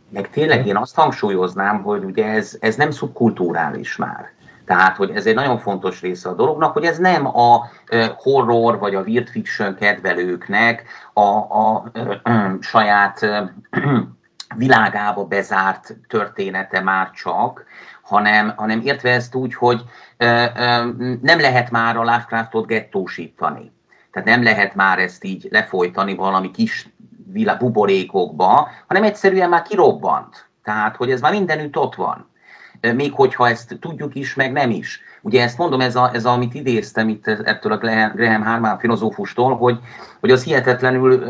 Meg 0.08 0.30
tényleg 0.30 0.66
én 0.66 0.76
azt 0.76 0.94
hangsúlyoznám, 0.94 1.82
hogy 1.82 2.04
ugye 2.04 2.24
ez, 2.24 2.56
ez 2.60 2.76
nem 2.76 2.90
szubkulturális 2.90 3.96
már. 3.96 4.32
Tehát, 4.66 4.96
hogy 4.96 5.10
ez 5.10 5.26
egy 5.26 5.34
nagyon 5.34 5.58
fontos 5.58 6.00
része 6.00 6.28
a 6.28 6.34
dolognak, 6.34 6.72
hogy 6.72 6.84
ez 6.84 6.98
nem 6.98 7.26
a 7.26 7.70
horror 8.16 8.78
vagy 8.78 8.94
a 8.94 9.00
weird 9.00 9.28
fiction 9.28 9.74
kedvelőknek 9.74 10.84
a, 11.12 11.20
a, 11.20 11.84
a, 11.92 12.30
a 12.30 12.56
saját 12.60 13.26
világába 14.56 15.24
bezárt 15.24 15.96
története 16.08 16.80
már 16.80 17.10
csak, 17.10 17.64
hanem, 18.02 18.52
hanem 18.56 18.80
értve 18.84 19.10
ezt 19.10 19.34
úgy, 19.34 19.54
hogy 19.54 19.82
ö, 20.16 20.44
ö, 20.56 20.88
nem 21.22 21.40
lehet 21.40 21.70
már 21.70 21.96
a 21.96 22.02
Lovecraftot 22.02 22.66
gettósítani. 22.66 23.72
Tehát 24.12 24.28
nem 24.28 24.42
lehet 24.42 24.74
már 24.74 24.98
ezt 24.98 25.24
így 25.24 25.48
lefolytani 25.50 26.14
valami 26.14 26.50
kis 26.50 26.88
buborékokba, 27.58 28.68
hanem 28.86 29.02
egyszerűen 29.02 29.48
már 29.48 29.62
kirobbant. 29.62 30.46
Tehát, 30.64 30.96
hogy 30.96 31.10
ez 31.10 31.20
már 31.20 31.32
mindenütt 31.32 31.76
ott 31.76 31.94
van 31.94 32.30
még 32.94 33.12
hogyha 33.12 33.48
ezt 33.48 33.76
tudjuk 33.80 34.14
is, 34.14 34.34
meg 34.34 34.52
nem 34.52 34.70
is. 34.70 35.00
ugye 35.22 35.42
ezt 35.42 35.58
mondom, 35.58 35.80
ez, 35.80 35.96
a, 35.96 36.10
ez 36.12 36.24
a, 36.24 36.32
amit 36.32 36.54
idéztem 36.54 37.08
itt 37.08 37.26
ettől 37.26 37.72
a 37.72 37.76
Graham 38.14 38.42
Harman 38.42 38.78
filozófustól, 38.78 39.56
hogy, 39.56 39.78
hogy 40.20 40.30
az 40.30 40.44
hihetetlenül 40.44 41.24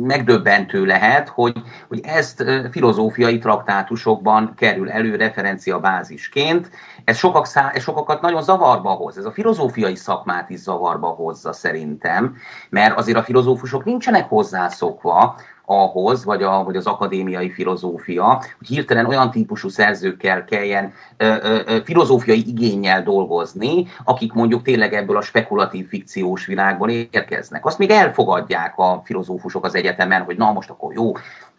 megdöbbentő 0.00 0.84
lehet, 0.84 1.28
hogy, 1.28 1.62
hogy 1.88 2.00
ezt 2.02 2.44
filozófiai 2.70 3.38
traktátusokban 3.38 4.52
kerül 4.56 4.90
elő 4.90 5.16
referenciabázisként. 5.16 6.70
Ez, 7.04 7.16
sokak 7.16 7.46
szá, 7.46 7.70
ez 7.74 7.82
sokakat 7.82 8.20
nagyon 8.20 8.42
zavarba 8.42 8.90
hoz, 8.90 9.18
ez 9.18 9.24
a 9.24 9.32
filozófiai 9.32 9.96
szakmát 9.96 10.50
is 10.50 10.58
zavarba 10.58 11.08
hozza 11.08 11.52
szerintem, 11.52 12.36
mert 12.70 12.98
azért 12.98 13.18
a 13.18 13.22
filozófusok 13.22 13.84
nincsenek 13.84 14.28
hozzászokva, 14.28 15.36
ahhoz, 15.66 16.24
vagy, 16.24 16.42
a, 16.42 16.64
vagy 16.64 16.76
az 16.76 16.86
akadémiai 16.86 17.50
filozófia, 17.50 18.42
hogy 18.58 18.66
hirtelen 18.66 19.06
olyan 19.06 19.30
típusú 19.30 19.68
szerzőkkel 19.68 20.44
kelljen 20.44 20.92
ö, 21.16 21.34
ö, 21.66 21.76
filozófiai 21.84 22.48
igényel 22.48 23.02
dolgozni, 23.02 23.86
akik 24.04 24.32
mondjuk 24.32 24.62
tényleg 24.62 24.94
ebből 24.94 25.16
a 25.16 25.22
spekulatív 25.22 25.88
fikciós 25.88 26.46
világból 26.46 26.90
érkeznek. 26.90 27.66
Azt 27.66 27.78
még 27.78 27.90
elfogadják 27.90 28.78
a 28.78 29.02
filozófusok 29.04 29.64
az 29.64 29.74
egyetemen, 29.74 30.22
hogy 30.22 30.36
na 30.36 30.52
most 30.52 30.70
akkor 30.70 30.92
jó, 30.92 31.12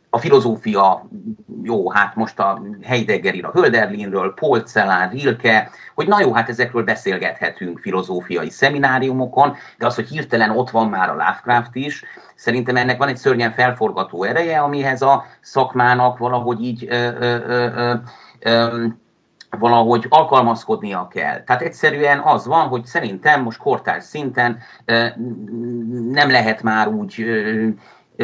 a 0.10 0.18
filozófia, 0.18 1.08
jó, 1.64 1.90
hát 1.90 2.16
most 2.16 2.40
a 2.40 2.62
Heidegger 2.84 3.46
a 3.46 3.52
Hölderlinről, 3.52 4.34
Paul 4.34 4.60
Celan, 4.60 5.10
Rilke, 5.10 5.70
hogy 5.96 6.08
na 6.08 6.20
jó, 6.20 6.34
hát 6.34 6.50
ezekről 6.50 6.84
beszélgethetünk 6.84 7.80
filozófiai 7.80 8.50
szemináriumokon, 8.50 9.56
de 9.78 9.86
az, 9.86 9.96
hogy 9.96 10.08
hirtelen 10.08 10.50
ott 10.50 10.70
van 10.70 10.90
már 10.90 11.10
a 11.10 11.12
Lovecraft 11.12 11.76
is, 11.76 12.04
szerintem 12.36 12.76
ennek 12.76 12.98
van 12.98 13.08
egy 13.08 13.18
szörnyen 13.18 13.52
felforgató 13.52 14.24
ereje, 14.24 14.60
amihez 14.60 15.02
a 15.02 15.26
szakmának 15.42 16.18
valahogy 16.18 16.64
így 16.64 16.86
ö, 16.90 17.10
ö, 17.20 17.38
ö, 17.48 17.94
ö, 18.40 18.86
valahogy 19.50 20.06
alkalmazkodnia 20.10 21.08
kell. 21.08 21.44
Tehát 21.44 21.62
egyszerűen 21.62 22.20
az 22.20 22.46
van, 22.46 22.68
hogy 22.68 22.86
szerintem 22.86 23.42
most 23.44 23.58
kortárs 23.58 24.04
szinten 24.04 24.58
nem 26.12 26.30
lehet 26.30 26.64
már 26.64 26.88
úgy 26.88 27.26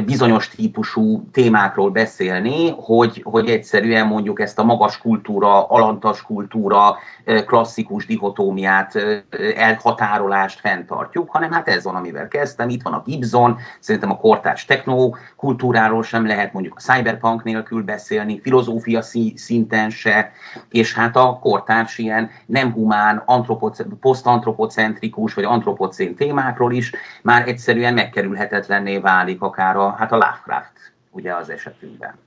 bizonyos 0.02 0.50
típusú 0.50 1.30
témákról 1.32 1.90
beszélni, 1.90 2.70
hogy, 2.78 3.22
hogy 3.24 3.50
egyszerűen 3.50 4.08
mondjuk 4.08 4.40
ezt 4.40 4.60
a 4.60 4.64
magas 4.64 4.98
kultúra, 4.98 5.68
alantas 5.68 6.22
kultúra, 6.22 6.98
klasszikus 7.46 8.06
dihotómiát, 8.06 8.94
elhatárolást 9.56 10.60
fenntartjuk, 10.60 11.30
hanem 11.30 11.52
hát 11.52 11.68
ez 11.68 11.84
van, 11.84 11.96
amivel 11.96 12.28
kezdtem. 12.28 12.70
Itt 12.70 12.82
van 12.82 12.94
a 12.94 13.02
Gibson, 13.06 13.58
szerintem 13.80 14.12
a 14.12 14.18
kortárs 14.18 14.66
techno 14.66 15.10
kultúráról 15.36 16.04
sem 16.04 16.26
lehet 16.28 16.54
mondjuk 16.54 16.76
a 16.78 16.80
cyberpunk 16.80 17.44
nélkül 17.44 17.84
beszélni, 17.84 18.40
filozófia 18.40 19.02
szinten 19.36 19.90
se, 19.90 20.32
és 20.70 20.94
hát 20.94 21.16
a 21.16 21.40
kortárs 21.42 21.98
ilyen 21.98 22.30
nem 22.46 22.72
humán, 22.72 23.24
posztantropocentrikus 24.00 25.34
vagy 25.34 25.44
antropocén 25.44 26.16
témákról 26.16 26.74
is 26.74 26.92
már 27.22 27.48
egyszerűen 27.48 27.94
megkerülhetetlenné 27.94 28.98
válik 28.98 29.42
akár 29.42 29.76
a, 29.76 29.83
hát 29.92 30.12
a 30.12 30.16
Lovecraft 30.16 30.92
ugye 31.12 31.36
az 31.36 31.50
esetünkben. 31.50 32.20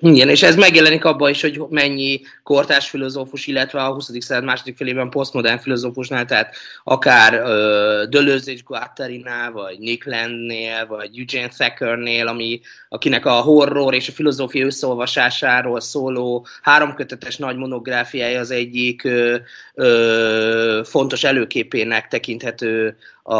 Igen, 0.00 0.28
és 0.28 0.42
ez 0.42 0.56
megjelenik 0.56 1.04
abban 1.04 1.30
is, 1.30 1.40
hogy 1.40 1.60
mennyi 1.68 2.20
kortárs 2.42 2.88
filozófus, 2.88 3.46
illetve 3.46 3.84
a 3.84 3.92
20. 3.92 4.10
század 4.18 4.44
második 4.44 4.76
felében 4.76 5.10
posztmodern 5.10 5.58
filozófusnál, 5.58 6.24
tehát 6.24 6.56
akár 6.84 7.34
uh, 7.34 8.08
Deleuze 8.08 8.52
és 8.52 8.62
Guattarinál, 8.64 9.52
vagy 9.52 9.78
Nick 9.78 10.06
Landnél, 10.06 10.86
vagy 10.86 11.18
Eugene 11.18 11.48
Thackernél, 11.48 12.26
ami, 12.26 12.60
akinek 12.88 13.26
a 13.26 13.32
horror 13.32 13.94
és 13.94 14.08
a 14.08 14.12
filozófia 14.12 14.66
összeolvasásáról 14.66 15.80
szóló 15.80 16.46
háromkötetes 16.62 17.36
nagy 17.36 17.56
monográfiája 17.56 18.40
az 18.40 18.50
egyik 18.50 19.02
uh, 19.04 19.34
uh, 19.74 20.84
fontos 20.84 21.24
előképének 21.24 22.08
tekinthető 22.08 22.96
a, 23.28 23.34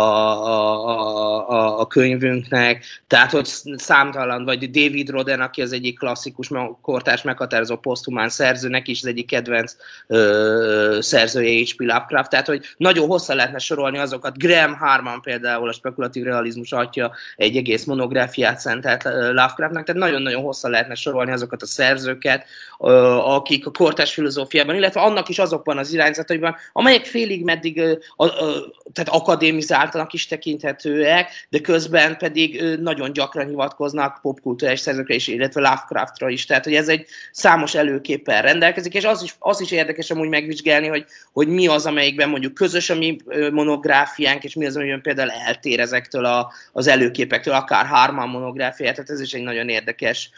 a, 1.48 1.80
a, 1.80 1.86
könyvünknek, 1.86 2.84
tehát 3.06 3.30
hogy 3.30 3.48
számtalan, 3.76 4.44
vagy 4.44 4.70
David 4.70 5.08
Roden, 5.08 5.40
aki 5.40 5.62
az 5.62 5.72
egyik 5.72 5.98
klasszikus 5.98 6.50
kortárs 6.82 7.22
meghatározó 7.22 7.76
posztumán 7.76 8.28
szerzőnek 8.28 8.88
is 8.88 9.00
az 9.02 9.08
egyik 9.08 9.26
kedvenc 9.26 9.76
ö, 10.06 10.98
szerzője 11.00 11.64
H.P. 11.64 11.80
Lovecraft, 11.80 12.30
tehát 12.30 12.46
hogy 12.46 12.64
nagyon 12.76 13.06
hosszan 13.06 13.36
lehetne 13.36 13.58
sorolni 13.58 13.98
azokat, 13.98 14.38
Graham 14.38 14.74
Harman 14.74 15.20
például 15.20 15.68
a 15.68 15.72
spekulatív 15.72 16.24
realizmus 16.24 16.72
atya 16.72 17.12
egy 17.36 17.56
egész 17.56 17.84
monográfiát 17.84 18.60
szentelt 18.60 19.04
Lovecraftnak, 19.04 19.84
tehát 19.84 20.00
nagyon-nagyon 20.00 20.42
hosszan 20.42 20.70
lehetne 20.70 20.94
sorolni 20.94 21.32
azokat 21.32 21.62
a 21.62 21.66
szerzőket, 21.66 22.44
ö, 22.78 22.90
akik 23.16 23.66
a 23.66 23.70
kortárs 23.70 24.12
filozófiában, 24.12 24.74
illetve 24.74 25.00
annak 25.00 25.28
is 25.28 25.38
azokban 25.38 25.78
az 25.78 25.92
irányzataiban, 25.92 26.56
amelyek 26.72 27.04
félig 27.04 27.44
meddig 27.44 27.78
ö, 27.78 27.92
ö, 28.16 28.26
tehát 28.92 29.10
akadémizál 29.10 29.77
általán 29.78 30.06
is 30.10 30.26
tekinthetőek, 30.26 31.46
de 31.48 31.58
közben 31.58 32.16
pedig 32.16 32.62
nagyon 32.80 33.12
gyakran 33.12 33.46
hivatkoznak 33.46 34.18
popkulturális 34.22 34.80
szerzőkre 34.80 35.14
is, 35.14 35.28
illetve 35.28 35.60
Lovecraftra 35.60 36.28
is. 36.28 36.46
Tehát, 36.46 36.64
hogy 36.64 36.74
ez 36.74 36.88
egy 36.88 37.06
számos 37.32 37.74
előképpen 37.74 38.42
rendelkezik, 38.42 38.94
és 38.94 39.04
az 39.04 39.22
is, 39.22 39.34
az 39.38 39.60
is 39.60 39.70
érdekes 39.70 40.10
amúgy 40.10 40.28
megvizsgálni, 40.28 40.86
hogy, 40.86 41.04
hogy 41.32 41.48
mi 41.48 41.66
az, 41.66 41.86
amelyikben 41.86 42.28
mondjuk 42.28 42.54
közös 42.54 42.90
a 42.90 42.94
mi 42.94 43.16
monográfiánk, 43.52 44.44
és 44.44 44.54
mi 44.54 44.66
az, 44.66 44.76
amiben 44.76 45.00
például 45.00 45.30
eltér 45.30 45.80
ezektől 45.80 46.24
a, 46.24 46.52
az 46.72 46.86
előképektől, 46.86 47.54
akár 47.54 47.86
Harman 47.86 48.28
monográfiát, 48.28 48.94
tehát 48.94 49.10
ez 49.10 49.20
is 49.20 49.32
egy 49.32 49.42
nagyon 49.42 49.68
érdekes 49.68 50.30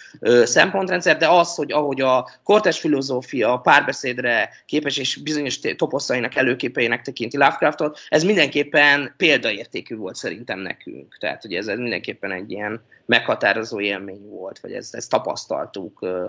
szempontrendszer, 0.45 1.17
de 1.17 1.29
az, 1.29 1.55
hogy 1.55 1.73
ahogy 1.73 2.01
a 2.01 2.31
kortes 2.45 2.81
filozófia 2.81 3.53
a 3.53 3.59
párbeszédre 3.59 4.51
képes 4.67 4.97
és 4.97 5.17
bizonyos 5.17 5.59
toposzainak 5.77 6.37
előképeinek 6.37 7.03
tekinti 7.03 7.37
Lovecraftot, 7.37 7.99
ez 8.09 8.23
mindenképpen 8.23 9.15
például 9.17 9.30
példaértékű 9.31 9.97
volt 9.97 10.15
szerintem 10.15 10.59
nekünk. 10.59 11.17
Tehát, 11.21 11.43
hogy 11.43 11.53
ez, 11.53 11.67
ez 11.67 11.79
mindenképpen 11.79 12.31
egy 12.33 12.51
ilyen 12.51 12.81
meghatározó 13.07 13.81
élmény 13.81 14.29
volt, 14.29 14.61
vagy 14.61 14.73
ezt, 14.73 14.95
ezt 14.95 15.11
tapasztaltuk 15.11 16.03
ö, 16.03 16.27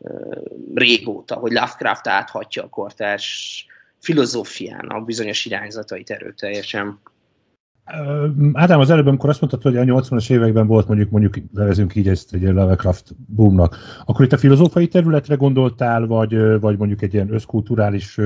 ö, 0.00 0.36
régóta, 0.74 1.34
hogy 1.34 1.52
Lovecraft 1.52 2.08
áthatja 2.08 2.62
a 2.62 2.68
kortárs 2.68 3.66
filozófiának 3.98 5.04
bizonyos 5.04 5.44
irányzatait 5.44 6.10
erőteljesen. 6.10 7.00
Ádám, 8.52 8.80
az 8.80 8.90
előbb, 8.90 9.06
amikor 9.06 9.28
azt 9.28 9.40
mondtad, 9.40 9.62
hogy 9.62 9.76
a 9.76 10.00
80-as 10.00 10.30
években 10.30 10.66
volt 10.66 10.86
mondjuk, 10.86 11.10
mondjuk 11.10 11.34
nevezünk 11.52 11.94
így 11.94 12.08
ezt 12.08 12.34
egy 12.34 12.42
Lovecraft 12.42 13.14
boomnak, 13.26 13.76
akkor 14.06 14.24
itt 14.24 14.32
a 14.32 14.38
filozófiai 14.38 14.88
területre 14.88 15.34
gondoltál, 15.34 16.06
vagy, 16.06 16.60
vagy 16.60 16.78
mondjuk 16.78 17.02
egy 17.02 17.14
ilyen 17.14 17.32
összkulturális 17.32 18.18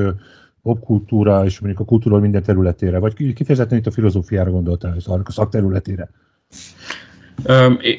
popkultúra 0.63 1.45
és 1.45 1.61
mondjuk 1.61 1.83
a 1.83 1.85
kultúra 1.85 2.19
minden 2.19 2.43
területére, 2.43 2.99
vagy 2.99 3.15
kifejezetten 3.15 3.79
itt 3.79 3.87
a 3.87 3.91
filozófiára 3.91 4.51
gondoltál, 4.51 4.97
a 5.07 5.31
szakterületére? 5.31 6.11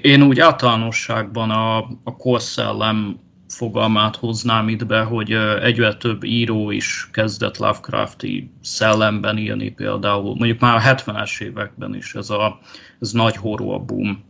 Én 0.01 0.21
úgy 0.21 0.39
általánosságban 0.39 1.49
a, 1.49 1.77
a 2.03 2.15
korszellem 2.17 3.19
fogalmát 3.47 4.15
hoznám 4.15 4.69
itt 4.69 4.85
be, 4.85 5.01
hogy 5.01 5.31
egyre 5.61 5.95
több 5.95 6.23
író 6.23 6.71
is 6.71 7.09
kezdett 7.11 7.57
Lovecrafti 7.57 8.51
szellemben 8.61 9.37
írni 9.37 9.69
például, 9.69 10.35
mondjuk 10.35 10.59
már 10.59 10.75
a 10.75 10.95
70-es 10.95 11.41
években 11.41 11.95
is 11.95 12.15
ez 12.15 12.29
a 12.29 12.59
ez 12.99 13.11
nagy 13.11 13.35
horror 13.35 13.85
boom. 13.85 14.23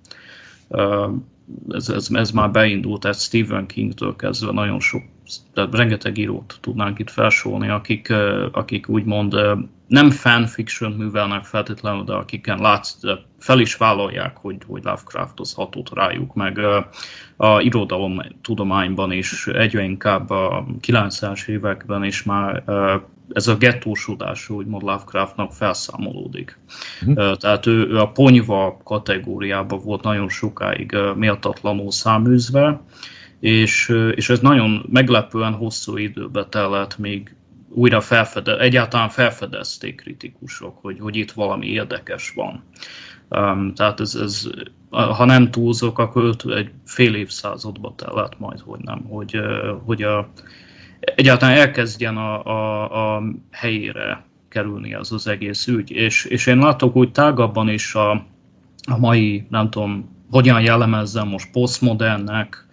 Ez, 1.69 1.89
ez, 1.89 2.07
ez 2.11 2.31
már 2.31 2.51
beindult, 2.51 3.01
tehát 3.01 3.19
Stephen 3.19 3.65
Kingtől 3.65 4.15
kezdve 4.15 4.51
nagyon 4.51 4.79
sok, 4.79 5.01
tehát 5.53 5.75
rengeteg 5.75 6.17
írót 6.17 6.57
tudnánk 6.61 6.99
itt 6.99 7.09
felsorolni, 7.09 7.69
akik, 7.69 8.13
akik 8.51 8.89
úgymond 8.89 9.35
nem 9.87 10.09
fanfiction 10.11 10.91
művelnek 10.91 11.43
feltétlenül, 11.43 12.03
de 12.03 12.13
akiken 12.13 12.59
látsz, 12.59 12.99
de 13.01 13.17
fel 13.39 13.59
is 13.59 13.75
vállalják, 13.75 14.37
hogy, 14.37 14.57
hogy 14.67 14.83
Lovecraft 14.83 15.39
az 15.39 15.53
hatott 15.53 15.93
rájuk, 15.93 16.33
meg 16.33 16.59
a 17.37 17.59
irodalom 17.59 18.21
tudományban 18.41 19.11
is 19.11 19.47
egyre 19.47 19.81
inkább 19.81 20.29
a 20.29 20.65
90-es 20.81 21.47
években 21.47 22.03
is 22.03 22.23
már 22.23 22.63
ez 23.33 23.47
a 23.47 23.57
gettósodás, 23.57 24.49
úgymond 24.49 24.83
Lovecraftnak 24.83 25.53
felszámolódik. 25.53 26.59
Uh-huh. 27.07 27.35
Tehát 27.35 27.65
ő, 27.65 27.87
ő 27.87 27.99
a 27.99 28.11
ponyva 28.11 28.77
kategóriában 28.83 29.79
volt 29.83 30.03
nagyon 30.03 30.29
sokáig 30.29 30.97
méltatlanul 31.15 31.91
száműzve, 31.91 32.81
és, 33.39 33.95
és 34.15 34.29
ez 34.29 34.39
nagyon 34.39 34.85
meglepően 34.91 35.53
hosszú 35.53 35.97
időbe 35.97 36.45
tellett, 36.45 36.97
még 36.97 37.35
újra 37.69 38.01
felfede, 38.01 38.59
egyáltalán 38.59 39.09
felfedezték 39.09 39.95
kritikusok, 39.95 40.77
hogy, 40.81 40.99
hogy 40.99 41.15
itt 41.15 41.31
valami 41.31 41.67
érdekes 41.67 42.33
van. 42.35 42.63
Um, 43.29 43.73
tehát 43.73 43.99
ez, 43.99 44.15
ez, 44.15 44.49
ha 44.89 45.25
nem 45.25 45.51
túlzok, 45.51 45.99
akkor 45.99 46.35
egy 46.45 46.71
fél 46.85 47.15
évszázadba 47.15 47.93
tellett 47.97 48.39
majd, 48.39 48.59
hogy 48.59 48.79
nem, 48.79 49.03
hogy, 49.03 49.39
hogy 49.85 50.01
a, 50.03 50.29
egyáltalán 50.99 51.57
elkezdjen 51.57 52.17
a, 52.17 52.45
a, 52.45 53.15
a 53.15 53.23
helyére 53.51 54.23
kerülni 54.49 54.93
az 54.93 55.11
az 55.11 55.27
egész 55.27 55.67
ügy. 55.67 55.91
És, 55.91 56.25
és 56.25 56.45
én 56.45 56.57
látok 56.57 56.95
úgy 56.95 57.11
tágabban 57.11 57.69
is 57.69 57.95
a, 57.95 58.11
a 58.91 58.97
mai, 58.97 59.45
nem 59.49 59.69
tudom, 59.69 60.17
hogyan 60.29 60.61
jellemezzem 60.61 61.27
most 61.27 61.51
posztmodernnek, 61.51 62.67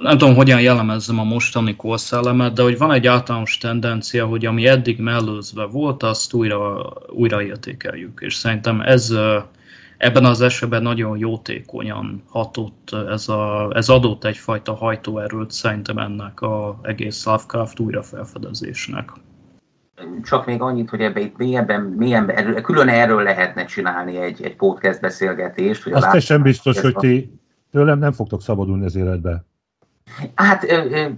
nem 0.00 0.18
tudom, 0.18 0.34
hogyan 0.34 0.60
jellemezzem 0.60 1.18
a 1.18 1.24
mostani 1.24 1.76
korszellemet, 1.76 2.52
de 2.52 2.62
hogy 2.62 2.78
van 2.78 2.92
egy 2.92 3.06
általános 3.06 3.58
tendencia, 3.58 4.26
hogy 4.26 4.46
ami 4.46 4.66
eddig 4.66 5.00
mellőzve 5.00 5.64
volt, 5.64 6.02
azt 6.02 6.34
újra, 6.34 6.92
újra 7.08 7.42
értékeljük. 7.42 8.18
És 8.22 8.34
szerintem 8.34 8.80
ez 8.80 9.14
ebben 9.96 10.24
az 10.24 10.40
esetben 10.40 10.82
nagyon 10.82 11.18
jótékonyan 11.18 12.22
hatott, 12.28 12.96
ez, 13.08 13.28
a, 13.28 13.70
ez 13.74 13.88
adott 13.88 14.24
egyfajta 14.24 14.74
hajtóerőt 14.74 15.50
szerintem 15.50 15.98
ennek 15.98 16.42
az 16.42 16.72
egész 16.82 17.24
Lovecraft 17.24 17.80
újrafelfedezésnek. 17.80 19.10
Csak 20.22 20.46
még 20.46 20.60
annyit, 20.60 20.90
hogy 20.90 21.00
ebbe 21.00 21.20
itt 21.20 21.36
mélyebben, 21.36 21.80
mélyebben 21.80 22.36
erről, 22.36 22.60
külön 22.60 22.88
erről 22.88 23.22
lehetne 23.22 23.64
csinálni 23.64 24.16
egy, 24.16 24.42
egy 24.42 24.56
podcast 24.56 25.00
beszélgetést. 25.00 25.82
Hogy 25.82 25.92
Azt 25.92 26.20
sem 26.20 26.42
biztos, 26.42 26.80
hogy 26.80 26.94
ti 26.94 27.42
tőlem 27.74 27.98
nem 27.98 28.12
fogtok 28.12 28.42
szabadulni 28.42 28.84
az 28.84 28.96
életbe. 28.96 29.44
Hát, 30.34 30.66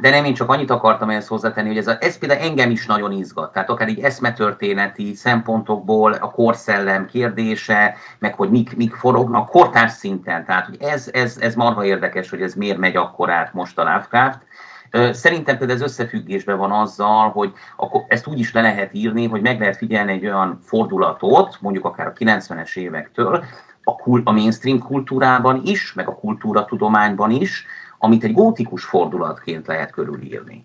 de 0.01 0.11
nem 0.11 0.25
én 0.25 0.35
csak 0.35 0.51
annyit 0.51 0.71
akartam 0.71 1.11
ehhez 1.11 1.27
hozzátenni, 1.27 1.69
hogy 1.69 1.77
ez, 1.77 1.87
a, 1.87 1.97
ez 2.01 2.19
például 2.19 2.41
engem 2.41 2.71
is 2.71 2.87
nagyon 2.87 3.13
izgat. 3.13 3.53
Tehát 3.53 3.71
akár 3.71 3.89
így 3.89 4.01
eszmetörténeti 4.01 5.15
szempontokból 5.15 6.13
a 6.13 6.31
korszellem 6.31 7.07
kérdése, 7.07 7.95
meg 8.19 8.35
hogy 8.35 8.51
mik, 8.51 8.77
mik 8.77 8.95
forognak 8.95 9.49
kortárs 9.49 9.93
szinten. 9.93 10.45
Tehát 10.45 10.67
hogy 10.67 10.77
ez, 10.81 11.11
ez, 11.13 11.37
ez 11.41 11.55
marha 11.55 11.85
érdekes, 11.85 12.31
hogy 12.31 12.43
ez 12.43 12.55
miért 12.55 12.79
megy 12.79 12.97
akkor 12.97 13.31
át 13.31 13.53
most 13.53 13.79
a 13.79 13.83
Lovecraft. 13.83 14.41
Szerintem 15.11 15.59
például 15.59 15.79
ez 15.79 15.85
összefüggésben 15.85 16.59
van 16.59 16.73
azzal, 16.73 17.31
hogy 17.31 17.53
akkor 17.77 18.05
ezt 18.09 18.27
úgy 18.27 18.39
is 18.39 18.53
le 18.53 18.61
lehet 18.61 18.95
írni, 18.95 19.27
hogy 19.27 19.43
meg 19.43 19.61
lehet 19.61 19.77
figyelni 19.77 20.13
egy 20.13 20.27
olyan 20.27 20.59
fordulatot, 20.63 21.59
mondjuk 21.61 21.85
akár 21.85 22.07
a 22.07 22.13
90-es 22.13 22.77
évektől, 22.77 23.45
a, 23.89 23.97
kul, 23.97 24.21
a 24.25 24.33
mainstream 24.33 24.79
kultúrában 24.79 25.61
is, 25.65 25.93
meg 25.93 26.09
a 26.09 26.15
kultúratudományban 26.15 27.31
is, 27.31 27.67
amit 27.99 28.25
egy 28.25 28.33
gótikus 28.33 28.85
fordulatként 28.85 29.67
lehet 29.67 29.91
körülírni. 29.91 30.65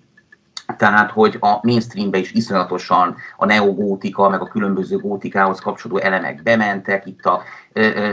Tehát, 0.78 1.12
hogy 1.12 1.38
a 1.40 1.60
mainstreambe 1.62 2.18
is 2.18 2.32
iszonyatosan 2.32 3.16
a 3.38 3.46
neogótika, 3.46 4.30
meg 4.30 4.42
a 4.42 4.48
különböző 4.48 4.98
gótikához 4.98 5.60
kapcsolódó 5.60 6.02
elemek 6.04 6.44
bementek, 6.44 7.06
itt 7.06 7.26
a 7.26 7.42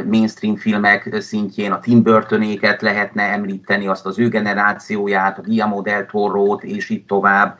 mainstream 0.06 0.56
filmek 0.56 1.16
szintjén 1.20 1.72
a 1.72 1.80
Tim 1.80 2.02
Burtonéket 2.02 2.82
lehetne 2.82 3.22
említeni, 3.22 3.86
azt 3.86 4.06
az 4.06 4.18
ő 4.18 4.28
generációját, 4.28 5.38
a 5.38 5.42
Guillermo 5.42 5.82
del 5.82 6.06
Toro-t, 6.06 6.62
és 6.62 6.88
így 6.88 7.04
tovább 7.04 7.58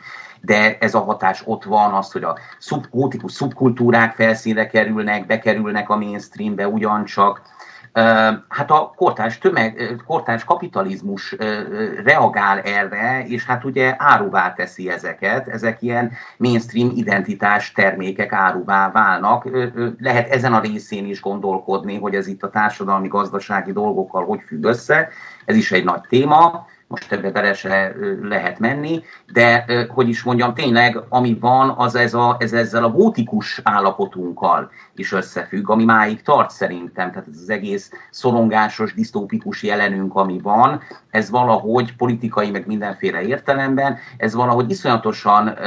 de 0.49 0.77
ez 0.81 0.95
a 0.95 1.01
hatás 1.01 1.43
ott 1.45 1.65
van, 1.65 1.93
az, 1.93 2.13
hogy 2.13 2.23
a 2.23 2.39
szub, 2.59 2.87
gótikus 2.91 3.33
szubkultúrák 3.33 4.15
felszínre 4.15 4.67
kerülnek, 4.67 5.27
bekerülnek 5.27 5.89
a 5.89 5.97
mainstreambe 5.97 6.69
ugyancsak, 6.69 7.43
hát 8.49 8.71
a 8.71 8.93
kortárs, 8.97 9.39
tömeg, 9.39 10.03
kortárs 10.07 10.45
kapitalizmus 10.45 11.37
reagál 12.05 12.61
erre, 12.61 13.25
és 13.27 13.45
hát 13.47 13.65
ugye 13.65 13.95
áruvá 13.99 14.53
teszi 14.53 14.91
ezeket, 14.91 15.49
ezek 15.49 15.83
ilyen 15.83 16.13
mainstream 16.37 16.93
identitás 16.95 17.73
termékek 17.73 18.33
áruvá 18.33 18.91
válnak. 18.91 19.49
Lehet 19.99 20.31
ezen 20.31 20.53
a 20.53 20.61
részén 20.61 21.07
is 21.07 21.21
gondolkodni, 21.21 21.99
hogy 21.99 22.15
ez 22.15 22.27
itt 22.27 22.43
a 22.43 22.51
társadalmi-gazdasági 22.51 23.73
dolgokkal 23.73 24.25
hogy 24.25 24.41
függ 24.47 24.65
össze, 24.65 25.09
ez 25.45 25.57
is 25.57 25.73
egy 25.73 25.85
nagy 25.85 26.03
téma, 26.09 26.67
most 26.89 27.13
ebbe 27.13 27.31
bele 27.31 27.55
se 27.55 27.95
lehet 28.23 28.59
menni, 28.59 29.03
de 29.33 29.65
hogy 29.89 30.09
is 30.09 30.23
mondjam, 30.23 30.55
tényleg 30.55 31.03
ami 31.09 31.39
van, 31.41 31.75
az 31.77 31.95
ez, 31.95 32.15
a, 32.15 32.37
ez 32.39 32.53
ezzel 32.53 32.85
a 32.85 32.91
gótikus 32.91 33.61
állapotunkkal 33.63 34.71
is 34.95 35.13
összefügg, 35.13 35.71
ami 35.71 35.85
máig 35.85 36.23
tart 36.23 36.51
szerintem, 36.51 37.11
tehát 37.11 37.29
ez 37.29 37.41
az 37.43 37.51
egész 37.51 37.91
szorongásos, 38.11 38.95
disztópikus 38.95 39.63
jelenünk, 39.63 40.15
ami 40.15 40.41
van, 40.43 40.81
ez 41.11 41.31
valahogy 41.31 41.97
politikai, 41.97 42.51
meg 42.51 42.67
mindenféle 42.67 43.23
értelemben, 43.23 43.99
ez 44.17 44.35
valahogy 44.35 44.71
iszonyatosan 44.71 45.59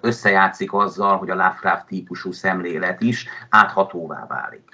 összejátszik 0.00 0.72
azzal, 0.72 1.16
hogy 1.16 1.30
a 1.30 1.34
Lovecraft 1.34 1.86
típusú 1.86 2.32
szemlélet 2.32 3.00
is 3.02 3.26
áthatóvá 3.48 4.26
válik. 4.28 4.73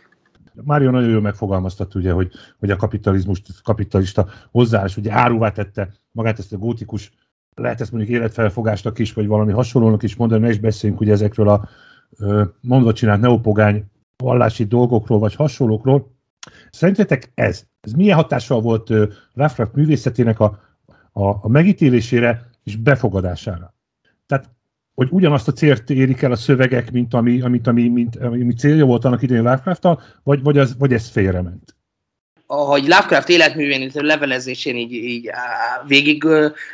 Mário 0.65 0.91
nagyon 0.91 1.11
jól 1.11 1.21
megfogalmaztat, 1.21 1.95
ugye, 1.95 2.13
hogy, 2.13 2.33
hogy 2.59 2.71
a 2.71 2.77
kapitalizmus, 2.77 3.43
kapitalista 3.63 4.29
hozzáállás 4.51 4.97
ugye 4.97 5.13
áruvá 5.13 5.51
tette 5.51 5.93
magát 6.13 6.39
ezt 6.39 6.53
a 6.53 6.59
gótikus, 6.59 7.13
lehet 7.55 7.81
ezt 7.81 7.93
mondjuk 7.93 8.13
életfelfogásnak 8.13 8.99
is, 8.99 9.13
vagy 9.13 9.27
valami 9.27 9.53
hasonlónak 9.53 10.03
is 10.03 10.17
mondani, 10.17 10.41
meg 10.41 10.51
is 10.51 10.59
beszéljünk 10.59 11.01
ugye 11.01 11.13
ezekről 11.13 11.49
a 11.49 11.69
mondva 12.61 12.93
csinált 12.93 13.21
neopogány 13.21 13.85
vallási 14.17 14.65
dolgokról, 14.65 15.19
vagy 15.19 15.35
hasonlókról. 15.35 16.13
Szerintetek 16.71 17.33
ez, 17.35 17.65
ez 17.81 17.93
milyen 17.93 18.17
hatással 18.17 18.61
volt 18.61 18.89
Lovecraft 19.33 19.75
művészetének 19.75 20.41
a, 20.41 20.61
a, 21.13 21.29
a 21.29 21.49
megítélésére 21.49 22.51
és 22.65 22.77
befogadására? 22.77 23.75
Tehát 24.27 24.51
hogy 24.95 25.09
ugyanazt 25.11 25.49
a 25.49 25.53
célt 25.53 25.91
érik 25.91 26.23
el 26.23 26.33
a 26.33 26.37
szövegek, 26.37 26.91
mint 26.91 27.15
ami, 27.15 27.41
amit, 27.41 27.67
ami, 27.67 27.89
mint, 27.89 28.17
ami 28.17 28.55
célja 28.55 28.85
volt 28.85 29.05
annak 29.05 29.23
idején 29.23 29.43
lovecraft 29.43 29.87
vagy, 30.23 30.43
vagy, 30.43 30.59
az, 30.59 30.77
vagy 30.79 30.93
ez 30.93 31.09
félrement? 31.09 31.75
ahogy 32.53 32.83
Lovecraft 32.83 33.29
életművén, 33.29 33.91
levelezésén 33.95 34.77
így, 34.77 34.93
így 34.93 35.31
végig 35.87 36.27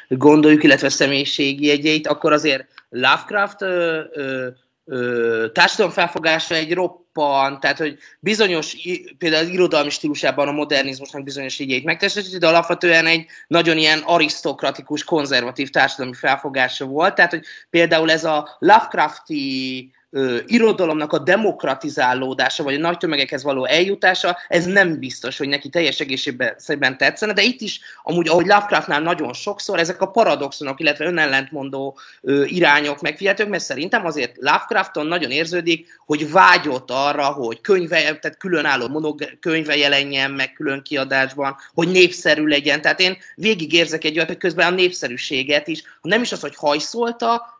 gondoljuk, 0.08 0.62
illetve 0.62 0.88
személyiségi 0.88 1.66
jegyeit, 1.66 2.06
akkor 2.06 2.32
azért 2.32 2.66
Lovecraft 2.88 3.62
ö, 3.62 4.00
ö, 4.12 4.48
ö, 4.86 5.46
társadalom 5.52 5.92
felfogása 5.92 6.54
egy 6.54 6.74
roppan, 6.74 7.60
tehát 7.60 7.78
hogy 7.78 7.98
bizonyos, 8.20 8.76
például 9.18 9.44
az 9.44 9.50
irodalmi 9.50 9.90
stílusában 9.90 10.48
a 10.48 10.52
modernizmusnak 10.52 11.22
bizonyos 11.22 11.58
ígyeit 11.58 11.84
megtestesíti, 11.84 12.38
de 12.38 12.46
alapvetően 12.46 13.06
egy 13.06 13.26
nagyon 13.46 13.76
ilyen 13.76 14.02
arisztokratikus, 14.04 15.04
konzervatív 15.04 15.70
társadalmi 15.70 16.14
felfogása 16.14 16.84
volt, 16.84 17.14
tehát 17.14 17.30
hogy 17.30 17.44
például 17.70 18.10
ez 18.10 18.24
a 18.24 18.56
Lovecrafti 18.58 19.90
ö, 20.10 20.38
irodalomnak 20.46 21.12
a 21.12 21.18
demokratizálódása, 21.18 22.62
vagy 22.62 22.74
a 22.74 22.78
nagy 22.78 22.96
tömegekhez 22.96 23.42
való 23.42 23.64
eljutása, 23.64 24.38
ez 24.48 24.64
nem 24.64 24.98
biztos, 24.98 25.38
hogy 25.38 25.48
neki 25.48 25.68
teljes 25.68 26.00
egészében 26.00 26.96
tetszene, 26.98 27.32
de 27.32 27.42
itt 27.42 27.60
is, 27.60 27.80
amúgy, 28.02 28.28
ahogy 28.28 28.46
Lovecraftnál 28.46 29.00
nagyon 29.00 29.32
sokszor, 29.32 29.78
ezek 29.78 30.00
a 30.00 30.10
paradoxonok, 30.10 30.80
illetve 30.80 31.04
önellentmondó 31.04 31.98
ö, 32.20 32.44
irányok 32.44 33.00
megfigyelhetők, 33.00 33.48
mert 33.48 33.64
szerintem 33.64 34.06
azért 34.06 34.36
Lovecrafton 34.36 35.06
nagyon 35.06 35.30
érződik, 35.30 35.86
hogy 36.06 36.30
vágyott 36.30 36.90
arra, 36.90 37.24
hogy 37.24 37.60
könyve, 37.60 37.96
tehát 37.96 38.36
különálló 38.38 38.88
monog, 38.88 39.38
könyve 39.40 39.76
jelenjen 39.76 40.30
meg 40.30 40.52
külön 40.52 40.82
kiadásban, 40.82 41.56
hogy 41.74 41.88
népszerű 41.88 42.46
legyen. 42.46 42.80
Tehát 42.80 43.00
én 43.00 43.16
végig 43.34 43.72
érzek 43.72 44.04
egy 44.04 44.16
olyat, 44.16 44.28
hogy 44.28 44.36
közben 44.36 44.72
a 44.72 44.74
népszerűséget 44.74 45.68
is, 45.68 45.82
nem 46.02 46.22
is 46.22 46.32
az, 46.32 46.40
hogy 46.40 46.56
hajszolta, 46.56 47.55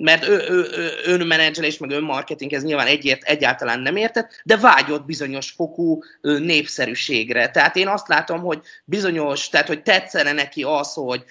mert 0.00 0.28
ő, 0.28 0.44
ő, 0.48 0.66
ő, 0.76 0.90
önmenedzselés, 1.04 1.78
meg 1.78 1.90
önmarketing 1.90 2.52
ez 2.52 2.62
nyilván 2.62 2.86
egyért, 2.86 3.22
egyáltalán 3.22 3.80
nem 3.80 3.96
értett, 3.96 4.40
de 4.44 4.56
vágyott 4.56 5.04
bizonyos 5.04 5.50
fokú 5.50 6.02
népszerűségre. 6.20 7.50
Tehát 7.50 7.76
én 7.76 7.88
azt 7.88 8.08
látom, 8.08 8.40
hogy 8.40 8.60
bizonyos, 8.84 9.48
tehát 9.48 9.66
hogy 9.66 9.82
tetszene 9.82 10.32
neki 10.32 10.62
az, 10.62 10.92
hogy 10.92 11.24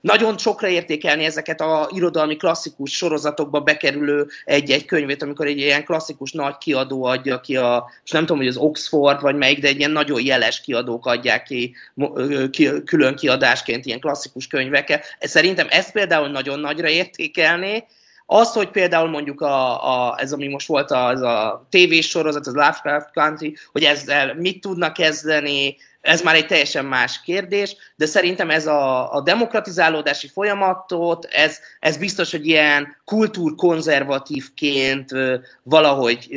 nagyon 0.00 0.38
sokra 0.38 0.68
értékelni 0.68 1.24
ezeket 1.24 1.60
a 1.60 1.90
irodalmi 1.94 2.36
klasszikus 2.36 2.96
sorozatokba 2.96 3.60
bekerülő 3.60 4.26
egy-egy 4.44 4.84
könyvét, 4.84 5.22
amikor 5.22 5.46
egy 5.46 5.58
ilyen 5.58 5.84
klasszikus 5.84 6.32
nagy 6.32 6.58
kiadó 6.58 7.04
adja 7.04 7.40
ki 7.40 7.56
a, 7.56 7.90
és 8.04 8.10
nem 8.10 8.20
tudom, 8.20 8.38
hogy 8.38 8.46
az 8.46 8.56
Oxford 8.56 9.20
vagy 9.20 9.36
melyik, 9.36 9.60
de 9.60 9.68
egy 9.68 9.78
ilyen 9.78 9.90
nagyon 9.90 10.24
jeles 10.24 10.60
kiadók 10.60 11.06
adják 11.06 11.42
ki, 11.42 11.74
külön 12.84 13.16
kiadásként 13.16 13.86
ilyen 13.86 14.00
klasszikus 14.00 14.46
könyveket. 14.46 15.16
Szerintem 15.20 15.66
ezt 15.70 15.92
például 15.92 16.28
nagyon 16.28 16.60
nagyra 16.60 16.88
értékelni, 16.88 17.81
az, 18.26 18.52
hogy 18.52 18.70
például 18.70 19.08
mondjuk 19.08 19.40
a, 19.40 20.08
a, 20.08 20.16
ez, 20.18 20.32
ami 20.32 20.48
most 20.48 20.66
volt 20.66 20.90
az 20.90 21.20
a 21.20 21.66
tévésorozat, 21.70 22.46
az 22.46 22.54
Lovecraft 22.54 23.12
Country, 23.12 23.56
hogy 23.72 23.82
ezzel 23.82 24.34
mit 24.34 24.60
tudnak 24.60 24.92
kezdeni, 24.92 25.76
ez 26.02 26.22
már 26.22 26.34
egy 26.34 26.46
teljesen 26.46 26.84
más 26.84 27.20
kérdés, 27.20 27.76
de 27.96 28.06
szerintem 28.06 28.50
ez 28.50 28.66
a, 28.66 29.14
a 29.14 29.20
demokratizálódási 29.20 30.28
folyamatot, 30.28 31.24
ez, 31.24 31.58
ez 31.80 31.96
biztos, 31.96 32.30
hogy 32.30 32.46
ilyen 32.46 32.96
kultúrkonzervatívként 33.04 35.10
valahogy 35.62 36.28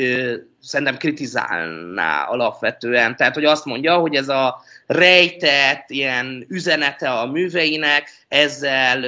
szerintem 0.62 0.98
kritizálná 0.98 2.24
alapvetően. 2.24 3.16
Tehát, 3.16 3.34
hogy 3.34 3.46
azt 3.46 3.66
mondja, 3.66 3.98
hogy 3.98 4.16
ez 4.16 4.30
a 4.30 4.62
rejtett 4.86 5.90
ilyen 5.90 6.46
üzenete 6.48 7.10
a 7.10 7.26
műveinek, 7.26 8.26
ezzel 8.28 9.04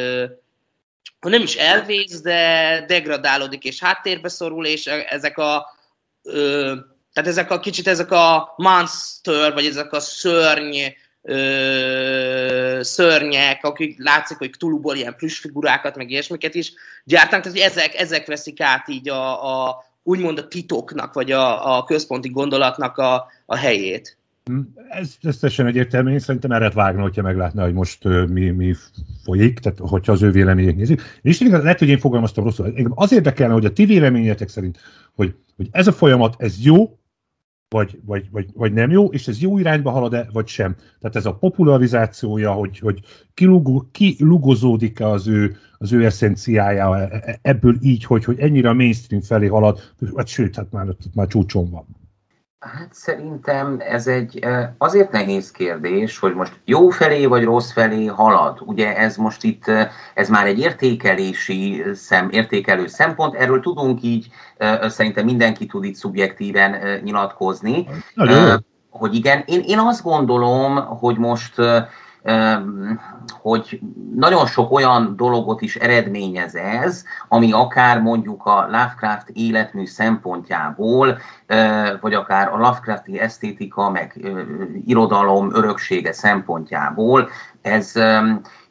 nem 1.19 1.41
is 1.41 1.55
elvész, 1.55 2.21
de 2.21 2.83
degradálódik 2.87 3.63
és 3.63 3.79
háttérbe 3.79 4.29
szorul, 4.29 4.65
és 4.65 4.85
ezek 4.85 5.37
a 5.37 5.65
ö, 6.23 6.75
tehát 7.13 7.29
ezek 7.29 7.51
a 7.51 7.59
kicsit 7.59 7.87
ezek 7.87 8.11
a 8.11 8.53
monster, 8.57 9.53
vagy 9.53 9.65
ezek 9.65 9.93
a 9.93 9.99
szörny 9.99 10.77
ö, 11.21 12.79
szörnyek, 12.81 13.63
akik 13.63 14.03
látszik, 14.03 14.37
hogy 14.37 14.51
túlból 14.57 14.95
ilyen 14.95 15.15
figurákat, 15.17 15.95
meg 15.95 16.09
ilyesmiket 16.09 16.55
is 16.55 16.73
gyártanak, 17.03 17.45
tehát 17.45 17.71
ezek, 17.71 17.95
ezek 17.95 18.27
veszik 18.27 18.61
át 18.61 18.87
így 18.87 19.09
a, 19.09 19.67
a 19.67 19.85
úgymond 20.03 20.37
a 20.37 20.47
titoknak, 20.47 21.13
vagy 21.13 21.31
a, 21.31 21.77
a 21.77 21.83
központi 21.83 22.29
gondolatnak 22.29 22.97
a, 22.97 23.27
a 23.45 23.55
helyét. 23.55 24.17
Ez, 24.89 25.15
ez 25.21 25.37
teljesen 25.37 25.65
egyértelmű, 25.65 26.11
én 26.11 26.19
szerintem 26.19 26.51
erre 26.51 26.69
vágna, 26.69 27.01
hogyha 27.01 27.21
meglátná, 27.21 27.63
hogy 27.63 27.73
most 27.73 28.05
uh, 28.05 28.27
mi, 28.27 28.49
mi 28.49 28.73
folyik, 29.23 29.59
tehát 29.59 29.79
hogyha 29.79 30.11
az 30.11 30.21
ő 30.21 30.31
véleményét 30.31 30.75
nézik. 30.75 31.01
És 31.21 31.39
igaz, 31.39 31.63
lehet, 31.63 31.79
hogy 31.79 31.87
én 31.87 31.99
fogalmaztam 31.99 32.43
rosszul. 32.43 32.65
Engem 32.65 32.91
az 32.95 33.11
érdekelne, 33.11 33.53
hogy 33.53 33.65
a 33.65 33.73
ti 33.73 33.85
véleményetek 33.85 34.49
szerint, 34.49 34.77
hogy, 35.15 35.35
hogy 35.55 35.67
ez 35.71 35.87
a 35.87 35.91
folyamat, 35.91 36.35
ez 36.37 36.63
jó, 36.63 36.97
vagy, 37.69 37.99
vagy, 38.05 38.27
vagy, 38.31 38.49
vagy 38.53 38.73
nem 38.73 38.91
jó, 38.91 39.05
és 39.05 39.27
ez 39.27 39.41
jó 39.41 39.57
irányba 39.57 39.91
halad-e, 39.91 40.27
vagy 40.31 40.47
sem. 40.47 40.75
Tehát 40.99 41.15
ez 41.15 41.25
a 41.25 41.35
popularizációja, 41.35 42.51
hogy, 42.51 42.79
hogy 42.79 42.99
kilugozódik-e 43.93 45.07
az 45.07 45.27
ő, 45.27 45.55
az 45.77 45.93
ő 45.93 46.05
eszenciája 46.05 46.97
e, 46.97 47.21
e, 47.25 47.39
ebből 47.41 47.77
így, 47.81 48.03
hogy, 48.03 48.23
hogy 48.23 48.39
ennyire 48.39 48.69
a 48.69 48.73
mainstream 48.73 49.21
felé 49.21 49.47
halad, 49.47 49.79
vagy 49.99 50.27
sőt, 50.27 50.55
hát 50.55 50.71
már, 50.71 50.87
már 51.13 51.27
csúcson 51.27 51.69
van. 51.69 51.85
Hát 52.59 52.87
szerintem 52.91 53.77
ez 53.79 54.07
egy 54.07 54.45
azért 54.77 55.11
nehéz 55.11 55.51
kérdés, 55.51 56.19
hogy 56.19 56.33
most 56.33 56.59
jó 56.65 56.89
felé 56.89 57.25
vagy 57.25 57.43
rossz 57.43 57.71
felé 57.71 58.05
halad. 58.05 58.57
Ugye 58.65 58.97
ez 58.97 59.15
most 59.15 59.43
itt, 59.43 59.63
ez 60.13 60.29
már 60.29 60.45
egy 60.45 60.59
értékelési 60.59 61.83
szem, 61.93 62.29
értékelő 62.29 62.87
szempont, 62.87 63.35
erről 63.35 63.59
tudunk 63.59 64.01
így, 64.01 64.27
szerintem 64.81 65.25
mindenki 65.25 65.65
tud 65.65 65.83
itt 65.83 65.95
szubjektíven 65.95 66.99
nyilatkozni. 67.03 67.87
Nagyon 68.13 68.65
hogy 68.89 69.15
igen, 69.15 69.43
én, 69.45 69.61
én 69.65 69.79
azt 69.79 70.03
gondolom, 70.03 70.75
hogy 70.75 71.17
most 71.17 71.55
hogy 73.41 73.79
nagyon 74.15 74.45
sok 74.45 74.71
olyan 74.71 75.15
dologot 75.15 75.61
is 75.61 75.75
eredményez 75.75 76.55
ez, 76.55 77.03
ami 77.27 77.51
akár 77.51 78.01
mondjuk 78.01 78.45
a 78.45 78.65
Lovecraft 78.65 79.29
életmű 79.33 79.85
szempontjából, 79.85 81.17
vagy 82.01 82.13
akár 82.13 82.53
a 82.53 82.57
Lovecrafti 82.57 83.19
esztétika, 83.19 83.89
meg 83.89 84.31
irodalom 84.85 85.55
öröksége 85.55 86.13
szempontjából, 86.13 87.29
ez 87.61 87.93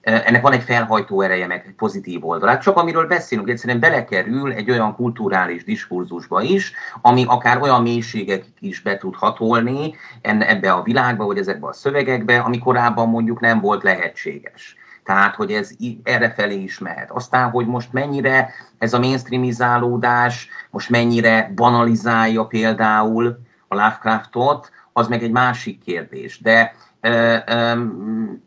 ennek 0.07 0.43
van 0.43 0.53
egy 0.53 0.63
felhajtó 0.63 1.21
ereje, 1.21 1.47
meg 1.47 1.65
egy 1.67 1.75
pozitív 1.75 2.27
oldalát. 2.27 2.63
Csak 2.63 2.77
amiről 2.77 3.07
beszélünk, 3.07 3.49
egyszerűen 3.49 3.81
belekerül 3.81 4.53
egy 4.53 4.71
olyan 4.71 4.95
kulturális 4.95 5.65
diskurzusba 5.65 6.43
is, 6.43 6.73
ami 7.03 7.25
akár 7.29 7.61
olyan 7.61 7.83
mélységekig 7.83 8.53
is 8.61 8.81
be 8.81 8.97
tud 8.97 9.15
hatolni 9.15 9.95
ebbe 10.23 10.73
a 10.73 10.83
világba, 10.83 11.27
vagy 11.27 11.39
ezekbe 11.39 11.67
a 11.67 11.73
szövegekbe, 11.73 12.39
ami 12.39 12.59
korábban 12.59 13.09
mondjuk 13.09 13.41
nem 13.41 13.61
volt 13.61 13.83
lehetséges. 13.83 14.77
Tehát, 15.05 15.35
hogy 15.35 15.53
ez 15.53 15.71
erre 16.03 16.31
felé 16.31 16.63
is 16.63 16.79
mehet. 16.79 17.11
Aztán, 17.11 17.51
hogy 17.51 17.67
most 17.67 17.93
mennyire 17.93 18.51
ez 18.79 18.95
a 18.95 18.99
mainstreamizálódás, 18.99 20.49
most 20.71 20.91
mennyire 20.91 21.53
banalizálja 21.55 22.45
például 22.45 23.39
a 23.69 23.75
Lovecraftot, 23.75 24.71
az 24.93 25.09
meg 25.09 25.23
egy 25.23 25.31
másik 25.31 25.85
kérdés. 25.85 26.41
De 26.41 26.75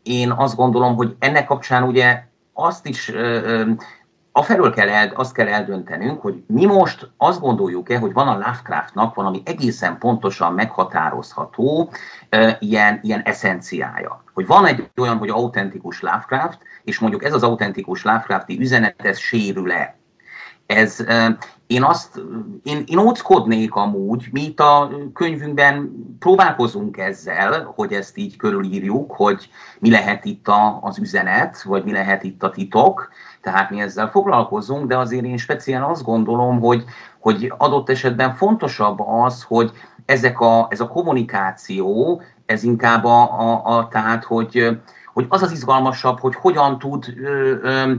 én 0.02 0.30
azt 0.30 0.56
gondolom, 0.56 0.94
hogy 0.94 1.16
ennek 1.18 1.46
kapcsán 1.46 1.82
ugye 1.82 2.22
azt 2.52 2.86
is 2.86 3.12
afelől 4.32 4.72
kell 4.72 4.88
el, 4.88 5.12
azt 5.14 5.34
kell 5.34 5.48
eldöntenünk, 5.48 6.20
hogy 6.20 6.42
mi 6.46 6.64
most 6.64 7.10
azt 7.16 7.40
gondoljuk-e, 7.40 7.98
hogy 7.98 8.12
van 8.12 8.28
a 8.28 8.32
Lovecraftnak 8.32 9.14
valami 9.14 9.42
egészen 9.44 9.98
pontosan 9.98 10.52
meghatározható 10.52 11.90
ilyen, 12.58 13.00
ilyen 13.02 13.20
eszenciája. 13.20 14.22
Hogy 14.34 14.46
van 14.46 14.66
egy 14.66 14.90
olyan, 14.96 15.16
hogy 15.18 15.28
autentikus 15.28 16.00
Lovecraft, 16.00 16.58
és 16.84 16.98
mondjuk 16.98 17.24
ez 17.24 17.34
az 17.34 17.42
autentikus 17.42 18.04
Lovecrafti 18.04 18.60
üzenet, 18.60 19.02
ez 19.02 19.18
sérül-e 19.18 19.99
ez, 20.70 21.04
én 21.66 21.82
azt, 21.82 22.20
én, 22.62 22.82
én 22.86 22.98
óckodnék 22.98 23.74
amúgy, 23.74 24.28
mi 24.32 24.42
itt 24.42 24.60
a 24.60 24.90
könyvünkben 25.14 25.92
próbálkozunk 26.18 26.96
ezzel, 26.96 27.72
hogy 27.74 27.92
ezt 27.92 28.16
így 28.16 28.36
körülírjuk, 28.36 29.12
hogy 29.12 29.48
mi 29.78 29.90
lehet 29.90 30.24
itt 30.24 30.48
a, 30.48 30.78
az 30.82 30.98
üzenet, 30.98 31.62
vagy 31.62 31.84
mi 31.84 31.92
lehet 31.92 32.22
itt 32.22 32.42
a 32.42 32.50
titok, 32.50 33.08
tehát 33.40 33.70
mi 33.70 33.80
ezzel 33.80 34.10
foglalkozunk, 34.10 34.86
de 34.86 34.98
azért 34.98 35.24
én 35.24 35.36
speciál 35.36 35.90
azt 35.90 36.04
gondolom, 36.04 36.60
hogy, 36.60 36.84
hogy 37.18 37.52
adott 37.58 37.88
esetben 37.88 38.34
fontosabb 38.34 39.00
az, 39.00 39.42
hogy 39.42 39.72
ezek 40.06 40.40
a, 40.40 40.66
ez 40.70 40.80
a 40.80 40.88
kommunikáció, 40.88 42.22
ez 42.46 42.62
inkább 42.62 43.04
a, 43.04 43.40
a, 43.40 43.76
a 43.76 43.88
tehát, 43.88 44.24
hogy, 44.24 44.78
hogy 45.12 45.26
az 45.28 45.42
az 45.42 45.52
izgalmasabb, 45.52 46.20
hogy 46.20 46.34
hogyan 46.34 46.78
tud 46.78 47.14
ö, 47.22 47.54
ö, 47.62 47.92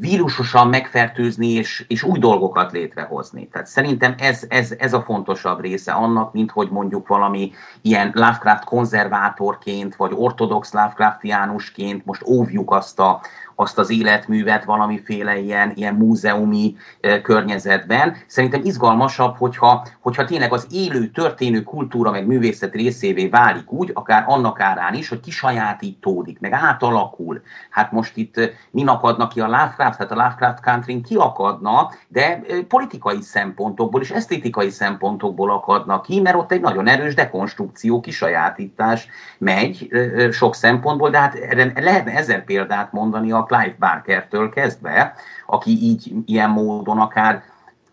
vírusosan 0.00 0.68
megfertőzni 0.68 1.46
és, 1.46 1.84
és 1.88 2.02
új 2.02 2.18
dolgokat 2.18 2.72
létrehozni. 2.72 3.48
Tehát 3.48 3.66
szerintem 3.66 4.14
ez, 4.18 4.44
ez, 4.48 4.74
ez 4.78 4.92
a 4.92 5.02
fontosabb 5.02 5.60
része 5.60 5.92
annak, 5.92 6.32
mint 6.32 6.50
hogy 6.50 6.70
mondjuk 6.70 7.06
valami 7.06 7.52
ilyen 7.82 8.10
Lovecraft 8.14 8.64
konzervátorként, 8.64 9.96
vagy 9.96 10.12
ortodox 10.14 10.72
Lovecraftiánusként 10.72 12.04
most 12.04 12.22
óvjuk 12.26 12.70
azt 12.70 13.00
a, 13.00 13.20
azt 13.60 13.78
az 13.78 13.90
életművet 13.90 14.64
valamiféle 14.64 15.38
ilyen, 15.38 15.72
ilyen 15.74 15.94
múzeumi 15.94 16.76
környezetben. 17.22 18.16
Szerintem 18.26 18.60
izgalmasabb, 18.64 19.36
hogyha, 19.36 19.86
hogyha 20.00 20.24
tényleg 20.24 20.52
az 20.52 20.66
élő, 20.70 21.10
történő 21.10 21.62
kultúra 21.62 22.10
meg 22.10 22.26
művészet 22.26 22.74
részévé 22.74 23.26
válik 23.28 23.72
úgy, 23.72 23.90
akár 23.94 24.24
annak 24.26 24.60
árán 24.60 24.94
is, 24.94 25.08
hogy 25.08 25.20
kisajátítódik, 25.20 26.40
meg 26.40 26.52
átalakul. 26.52 27.42
Hát 27.70 27.92
most 27.92 28.16
itt 28.16 28.40
mi 28.70 28.84
akadnak 28.86 29.28
ki 29.28 29.40
a 29.40 29.46
Lovecraft? 29.46 29.98
Hát 29.98 30.10
a 30.10 30.14
Lovecraft 30.14 30.62
country 30.62 31.00
kiakadna, 31.00 31.90
de 32.08 32.40
politikai 32.68 33.22
szempontokból 33.22 34.00
és 34.00 34.10
esztétikai 34.10 34.70
szempontokból 34.70 35.50
akadnak 35.50 36.02
ki, 36.02 36.20
mert 36.20 36.36
ott 36.36 36.52
egy 36.52 36.60
nagyon 36.60 36.88
erős 36.88 37.14
dekonstrukció, 37.14 38.00
kisajátítás 38.00 39.08
megy 39.38 39.88
sok 40.32 40.54
szempontból, 40.54 41.10
de 41.10 41.18
hát 41.18 41.34
erre 41.34 41.72
lehetne 41.74 42.12
ezer 42.12 42.44
példát 42.44 42.92
mondani 42.92 43.32
a 43.32 43.46
Clive 43.48 43.76
Barkertől 43.78 44.48
kezdve, 44.48 45.14
aki 45.46 45.70
így 45.70 46.12
ilyen 46.26 46.50
módon 46.50 46.98
akár 46.98 47.42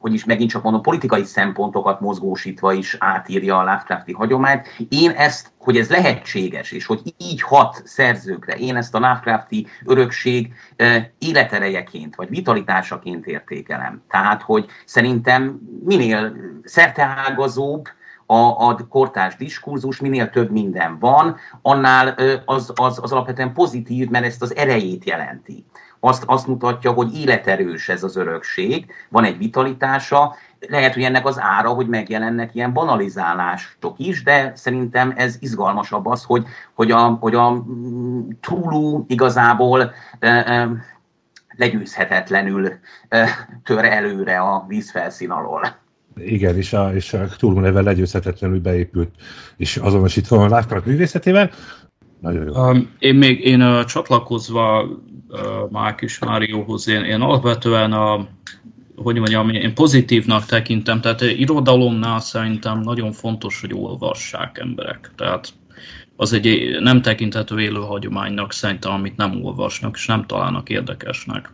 hogy 0.05 0.13
is 0.13 0.25
megint 0.25 0.49
csak 0.49 0.63
mondom, 0.63 0.81
politikai 0.81 1.23
szempontokat 1.23 1.99
mozgósítva 1.99 2.73
is 2.73 2.95
átírja 2.99 3.57
a 3.57 3.63
Lovecrafti 3.63 4.13
hagyományt. 4.13 4.67
Én 4.89 5.11
ezt, 5.11 5.51
hogy 5.57 5.77
ez 5.77 5.89
lehetséges, 5.89 6.71
és 6.71 6.85
hogy 6.85 7.01
így 7.17 7.41
hat 7.41 7.81
szerzőkre, 7.85 8.53
én 8.53 8.75
ezt 8.75 8.95
a 8.95 8.99
Lovecrafti 8.99 9.67
örökség 9.85 10.53
életerejeként, 11.17 12.15
vagy 12.15 12.29
vitalitásaként 12.29 13.25
értékelem. 13.25 14.03
Tehát, 14.09 14.41
hogy 14.41 14.65
szerintem 14.85 15.59
minél 15.83 16.35
szerteágazóbb, 16.63 17.87
a, 18.25 18.67
a 18.67 18.77
kortárs 18.89 19.35
diskurzus, 19.35 19.99
minél 19.99 20.29
több 20.29 20.51
minden 20.51 20.99
van, 20.99 21.35
annál 21.61 22.15
az, 22.45 22.71
az, 22.75 22.99
az 23.01 23.11
alapvetően 23.11 23.53
pozitív, 23.53 24.09
mert 24.09 24.25
ezt 24.25 24.41
az 24.41 24.55
erejét 24.55 25.05
jelenti. 25.05 25.65
Azt, 25.99 26.23
azt 26.25 26.47
mutatja, 26.47 26.91
hogy 26.91 27.19
életerős 27.19 27.89
ez 27.89 28.03
az 28.03 28.15
örökség, 28.15 28.85
van 29.09 29.23
egy 29.23 29.37
vitalitása, 29.37 30.35
lehet, 30.59 30.93
hogy 30.93 31.03
ennek 31.03 31.25
az 31.25 31.39
ára, 31.39 31.69
hogy 31.69 31.87
megjelennek 31.87 32.55
ilyen 32.55 32.73
banalizálások 32.73 33.95
is, 33.97 34.23
de 34.23 34.51
szerintem 34.55 35.13
ez 35.15 35.37
izgalmasabb 35.39 36.05
az, 36.05 36.23
hogy, 36.23 36.45
hogy 36.73 36.91
a, 36.91 36.99
hogy 36.99 37.35
a 37.35 37.51
mm, 37.51 38.29
túlú 38.41 39.05
igazából 39.07 39.93
e, 40.19 40.27
e, 40.27 40.69
legyőzhetetlenül 41.57 42.71
e, 43.07 43.29
tör 43.63 43.85
előre 43.85 44.39
a 44.39 44.65
vízfelszín 44.67 45.31
alól. 45.31 45.83
Igen, 46.17 46.57
és 46.57 46.73
a, 46.73 46.95
és 46.95 47.13
a 47.13 47.25
Cthulhu 47.25 47.59
neve 47.59 47.81
legyőzhetetlenül 47.81 48.59
beépült, 48.59 49.09
és 49.57 49.77
azonosítva 49.77 50.37
van 50.37 50.49
Lovecraft 50.49 50.85
művészetével. 50.85 51.51
Nagyon 52.19 52.45
jó. 52.45 52.69
Um, 52.69 52.89
én 52.99 53.15
még 53.15 53.45
én 53.45 53.61
uh, 53.61 53.83
csatlakozva 53.83 54.83
uh, 54.83 55.71
Márkis 55.71 56.19
Márióhoz, 56.19 56.87
én, 56.87 57.03
én 57.03 57.21
alapvetően 57.21 57.91
a 57.91 58.27
hogy 58.95 59.17
mondjam, 59.17 59.49
én 59.49 59.73
pozitívnak 59.73 60.45
tekintem, 60.45 61.01
tehát 61.01 61.21
irodalomnál 61.21 62.19
szerintem 62.19 62.79
nagyon 62.79 63.11
fontos, 63.11 63.61
hogy 63.61 63.73
olvassák 63.73 64.57
emberek. 64.57 65.11
Tehát 65.15 65.53
az 66.15 66.33
egy 66.33 66.77
nem 66.79 67.01
tekinthető 67.01 67.59
élő 67.59 67.79
hagyománynak 67.79 68.53
szerintem, 68.53 68.91
amit 68.91 69.17
nem 69.17 69.43
olvasnak, 69.45 69.95
és 69.95 70.05
nem 70.05 70.25
találnak 70.25 70.69
érdekesnek. 70.69 71.53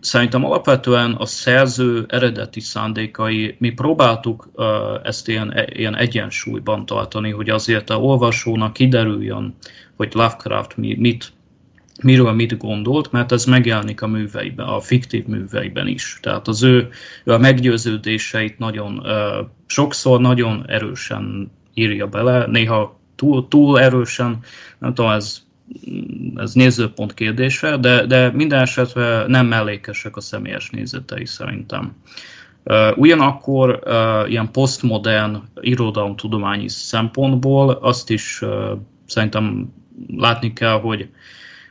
Szerintem 0.00 0.44
alapvetően 0.44 1.12
a 1.12 1.26
szerző 1.26 2.04
eredeti 2.08 2.60
szándékai, 2.60 3.56
mi 3.58 3.70
próbáltuk 3.70 4.50
ezt 5.02 5.28
ilyen, 5.28 5.64
ilyen 5.72 5.96
egyensúlyban 5.96 6.86
tartani, 6.86 7.30
hogy 7.30 7.50
azért 7.50 7.90
a 7.90 8.00
olvasónak 8.00 8.72
kiderüljön, 8.72 9.54
hogy 9.96 10.12
Lovecraft 10.14 10.76
mit, 10.76 11.32
miről 12.02 12.32
mit 12.32 12.56
gondolt, 12.56 13.12
mert 13.12 13.32
ez 13.32 13.44
megjelenik 13.44 14.02
a 14.02 14.06
műveiben, 14.06 14.66
a 14.66 14.80
fiktív 14.80 15.26
műveiben 15.26 15.86
is. 15.86 16.18
Tehát 16.22 16.48
az 16.48 16.62
ő, 16.62 16.88
ő 17.24 17.32
a 17.32 17.38
meggyőződéseit 17.38 18.58
nagyon, 18.58 19.06
sokszor 19.66 20.20
nagyon 20.20 20.64
erősen 20.68 21.50
írja 21.74 22.06
bele, 22.06 22.46
néha 22.46 22.98
túl, 23.16 23.48
túl 23.48 23.80
erősen, 23.80 24.38
nem 24.78 24.94
tudom, 24.94 25.10
ez 25.10 25.42
ez 26.36 26.52
nézőpont 26.52 27.14
kérdése, 27.14 27.76
de, 27.76 28.06
de 28.06 28.30
minden 28.30 28.60
esetre 28.60 29.26
nem 29.26 29.46
mellékesek 29.46 30.16
a 30.16 30.20
személyes 30.20 30.70
nézetei 30.70 31.26
szerintem. 31.26 31.96
Ugyanakkor 32.96 33.82
ilyen 34.28 34.50
posztmodern 34.50 35.42
irodalomtudományi 35.60 36.68
szempontból 36.68 37.70
azt 37.70 38.10
is 38.10 38.42
szerintem 39.06 39.72
látni 40.16 40.52
kell, 40.52 40.80
hogy, 40.80 41.08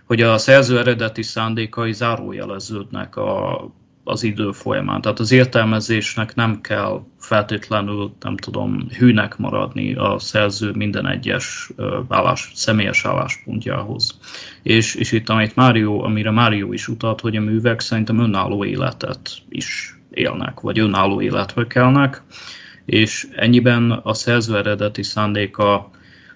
hogy 0.05 0.21
a 0.21 0.37
szerző 0.37 0.79
eredeti 0.79 1.21
szándékai 1.21 1.93
zárójeleződnek 1.93 3.15
a, 3.15 3.71
az 4.03 4.23
idő 4.23 4.51
folyamán. 4.51 5.01
Tehát 5.01 5.19
az 5.19 5.31
értelmezésnek 5.31 6.35
nem 6.35 6.61
kell 6.61 7.03
feltétlenül, 7.19 8.13
nem 8.19 8.37
tudom, 8.37 8.87
hűnek 8.97 9.37
maradni 9.37 9.93
a 9.93 10.19
szerző 10.19 10.71
minden 10.71 11.07
egyes 11.07 11.71
állás, 12.09 12.51
személyes 12.55 13.05
álláspontjához. 13.05 14.19
És, 14.63 14.95
és 14.95 15.11
itt, 15.11 15.29
amit 15.29 15.55
Mário, 15.55 16.03
amire 16.03 16.31
Mário 16.31 16.73
is 16.73 16.87
utalt, 16.87 17.21
hogy 17.21 17.35
a 17.35 17.41
művek 17.41 17.79
szerintem 17.79 18.19
önálló 18.19 18.65
életet 18.65 19.29
is 19.49 19.97
élnek, 20.11 20.59
vagy 20.59 20.79
önálló 20.79 21.21
életbe 21.21 21.67
kelnek, 21.67 22.21
és 22.85 23.27
ennyiben 23.35 23.91
a 23.91 24.13
szerző 24.13 24.57
eredeti 24.57 25.03
szándéka 25.03 25.89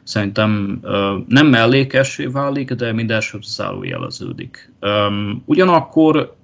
szerintem 0.03 0.79
nem 1.27 1.47
mellékesé 1.47 2.25
válik, 2.25 2.71
de 2.71 2.93
minden 2.93 3.21
zárójeleződik. 3.41 4.71
Ugyanakkor 5.45 6.36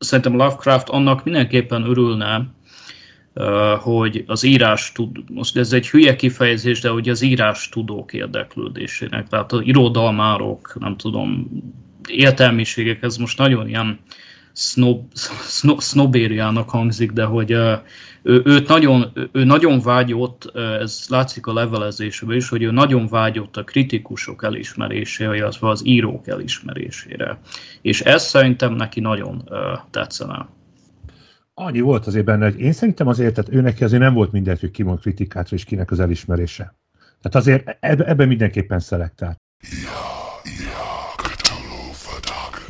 szerintem 0.00 0.36
Lovecraft 0.36 0.88
annak 0.88 1.24
mindenképpen 1.24 1.84
örülne, 1.84 2.46
hogy 3.78 4.24
az 4.26 4.42
írás 4.42 4.92
tud, 4.92 5.30
most 5.30 5.56
ez 5.56 5.72
egy 5.72 5.88
hülye 5.88 6.16
kifejezés, 6.16 6.80
de 6.80 6.88
hogy 6.88 7.08
az 7.08 7.22
írás 7.22 7.68
tudók 7.68 8.12
érdeklődésének, 8.12 9.28
tehát 9.28 9.52
az 9.52 9.60
irodalmárok, 9.64 10.76
nem 10.80 10.96
tudom, 10.96 11.48
értelmiségek, 12.08 13.02
ez 13.02 13.16
most 13.16 13.38
nagyon 13.38 13.68
ilyen 13.68 13.98
snob, 14.60 15.12
snob, 15.48 15.82
snobériának 15.82 16.70
hangzik, 16.70 17.10
de 17.10 17.24
hogy 17.24 17.50
ő, 18.22 18.42
őt 18.44 18.68
nagyon, 18.68 19.12
ő 19.32 19.44
nagyon 19.44 19.80
vágyott, 19.80 20.56
ez 20.80 21.04
látszik 21.08 21.46
a 21.46 21.52
levelezésből 21.52 22.36
is, 22.36 22.48
hogy 22.48 22.62
ő 22.62 22.70
nagyon 22.70 23.06
vágyott 23.06 23.56
a 23.56 23.64
kritikusok 23.64 24.44
elismerésére, 24.44 25.36
illetve 25.36 25.68
az 25.68 25.86
írók 25.86 26.28
elismerésére. 26.28 27.38
És 27.82 28.00
ez 28.00 28.22
szerintem 28.22 28.74
neki 28.74 29.00
nagyon 29.00 29.48
tetszene. 29.90 30.48
Annyi 31.54 31.80
volt 31.80 32.06
azért 32.06 32.24
benne, 32.24 32.44
hogy 32.44 32.60
én 32.60 32.72
szerintem 32.72 33.08
azért, 33.08 33.34
tehát 33.34 33.52
ő 33.52 33.60
neki 33.60 33.84
azért 33.84 34.02
nem 34.02 34.14
volt 34.14 34.32
mindegy, 34.32 34.60
hogy 34.60 34.70
ki 34.70 34.82
mond 34.82 35.00
kritikát, 35.00 35.52
és 35.52 35.64
kinek 35.64 35.90
az 35.90 36.00
elismerése. 36.00 36.74
Tehát 37.22 37.34
azért 37.34 37.76
ebben 37.80 38.28
mindenképpen 38.28 38.80
szelektált. 38.80 39.36
Ja. 39.60 40.10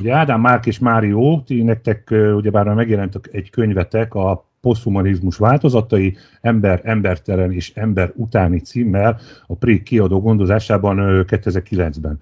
Ugye 0.00 0.12
Ádám 0.12 0.40
Márk 0.40 0.66
és 0.66 0.78
Mário, 0.78 1.40
ti 1.46 1.62
nektek 1.62 2.14
ugyebár 2.34 2.64
már 2.64 2.74
megjelent 2.74 3.20
egy 3.32 3.50
könyvetek, 3.50 4.14
a 4.14 4.48
poszthumanizmus 4.60 5.36
változatai, 5.36 6.16
ember, 6.40 6.80
embertelen 6.84 7.52
és 7.52 7.72
ember 7.74 8.12
utáni 8.14 8.60
címmel 8.60 9.20
a 9.46 9.54
PRI 9.54 9.82
kiadó 9.82 10.20
gondozásában 10.20 11.24
2009-ben. 11.28 12.20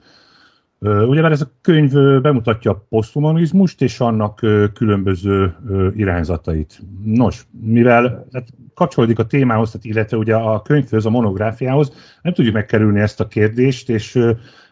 Ugyebár 0.80 1.32
ez 1.32 1.40
a 1.40 1.50
könyv 1.60 2.20
bemutatja 2.20 2.70
a 2.70 2.86
poszthumanizmust 2.88 3.82
és 3.82 4.00
annak 4.00 4.40
különböző 4.74 5.54
irányzatait. 5.96 6.80
Nos, 7.04 7.46
mivel 7.60 8.26
hát 8.32 8.48
kapcsolódik 8.74 9.18
a 9.18 9.26
témához, 9.26 9.70
tehát 9.70 9.86
illetve 9.86 10.16
ugye 10.16 10.34
a 10.34 10.62
könyvhöz, 10.62 11.06
a 11.06 11.10
monográfiához, 11.10 12.18
nem 12.22 12.32
tudjuk 12.32 12.54
megkerülni 12.54 13.00
ezt 13.00 13.20
a 13.20 13.28
kérdést, 13.28 13.90
és 13.90 14.16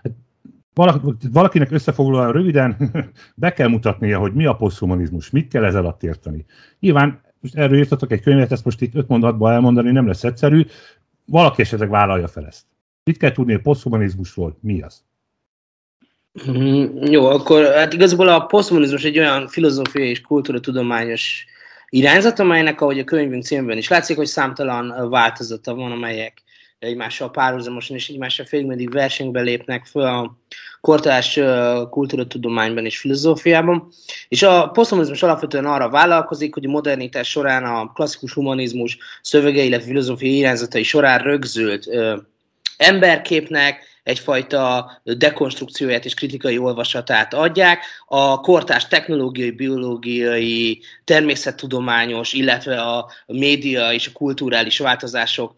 hát 0.02 0.12
valakinek 1.32 1.70
összefoglalóan 1.70 2.32
röviden 2.32 2.76
be 3.34 3.52
kell 3.52 3.68
mutatnia, 3.68 4.18
hogy 4.18 4.32
mi 4.32 4.44
a 4.44 4.56
poszthumanizmus, 4.56 5.30
mit 5.30 5.48
kell 5.48 5.64
ez 5.64 5.74
alatt 5.74 6.02
érteni. 6.02 6.44
Nyilván 6.80 7.20
most 7.40 7.54
erről 7.54 7.78
írtatok 7.78 8.12
egy 8.12 8.20
könyvet, 8.20 8.52
ezt 8.52 8.64
most 8.64 8.80
itt 8.80 8.94
öt 8.94 9.08
mondatban 9.08 9.52
elmondani 9.52 9.90
nem 9.90 10.06
lesz 10.06 10.24
egyszerű, 10.24 10.66
valaki 11.24 11.62
esetleg 11.62 11.88
vállalja 11.90 12.28
fel 12.28 12.46
ezt. 12.46 12.64
Mit 13.04 13.16
kell 13.16 13.32
tudni 13.32 13.54
a 13.54 13.60
poszthumanizmusról, 13.60 14.58
mi 14.60 14.82
az? 14.82 15.04
Mm, 16.50 16.84
jó, 16.96 17.26
akkor 17.26 17.64
hát 17.64 17.92
igazából 17.92 18.28
a 18.28 18.40
poszthumanizmus 18.40 19.04
egy 19.04 19.18
olyan 19.18 19.48
filozófiai 19.48 20.08
és 20.08 20.20
kultúratudományos 20.20 21.46
irányzat, 21.88 22.38
amelynek, 22.38 22.80
ahogy 22.80 22.98
a 22.98 23.04
könyvünk 23.04 23.42
címben 23.42 23.76
is 23.76 23.88
látszik, 23.88 24.16
hogy 24.16 24.26
számtalan 24.26 25.10
változata 25.10 25.74
van, 25.74 25.92
amelyek 25.92 26.42
egymással 26.78 27.30
párhuzamosan 27.30 27.96
és 27.96 28.08
egymással 28.08 28.46
félig 28.46 28.66
meddig 28.66 28.90
versenybe 28.90 29.40
lépnek 29.40 29.84
föl 29.84 30.02
a 30.02 30.36
kortárs 30.86 31.40
kultúratudományban 31.90 32.84
és 32.84 32.98
filozófiában. 32.98 33.88
És 34.28 34.42
a 34.42 34.68
poszthumanizmus 34.68 35.22
alapvetően 35.22 35.64
arra 35.64 35.88
vállalkozik, 35.88 36.54
hogy 36.54 36.64
a 36.64 36.70
modernitás 36.70 37.30
során 37.30 37.64
a 37.64 37.92
klasszikus 37.92 38.32
humanizmus 38.32 38.98
szövege, 39.22 39.62
illetve 39.62 39.86
filozófiai 39.86 40.36
irányzatai 40.36 40.82
során 40.82 41.18
rögzült 41.18 41.88
emberképnek, 42.76 43.82
egyfajta 44.06 44.90
dekonstrukcióját 45.02 46.04
és 46.04 46.14
kritikai 46.14 46.58
olvasatát 46.58 47.34
adják. 47.34 47.84
A 48.06 48.40
kortás 48.40 48.88
technológiai, 48.88 49.50
biológiai, 49.50 50.82
természettudományos, 51.04 52.32
illetve 52.32 52.80
a 52.80 53.10
média 53.26 53.92
és 53.92 54.06
a 54.06 54.12
kulturális 54.12 54.78
változások 54.78 55.54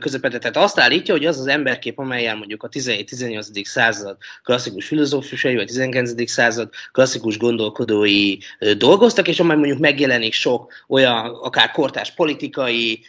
közepette. 0.00 0.38
Tehát 0.38 0.56
azt 0.56 0.78
állítja, 0.78 1.14
hogy 1.14 1.26
az 1.26 1.38
az 1.38 1.46
emberkép, 1.46 1.98
amelyel 1.98 2.36
mondjuk 2.36 2.62
a 2.62 2.68
17-18. 2.68 3.64
század 3.64 4.16
klasszikus 4.42 4.86
filozófusai, 4.86 5.54
vagy 5.54 5.66
19. 5.66 6.30
század 6.30 6.70
klasszikus 6.92 7.38
gondolkodói 7.38 8.36
dolgoztak, 8.76 9.28
és 9.28 9.40
amely 9.40 9.56
mondjuk 9.56 9.78
megjelenik 9.78 10.32
sok 10.32 10.72
olyan 10.88 11.38
akár 11.42 11.70
kortás 11.70 12.14
politikai, 12.14 13.04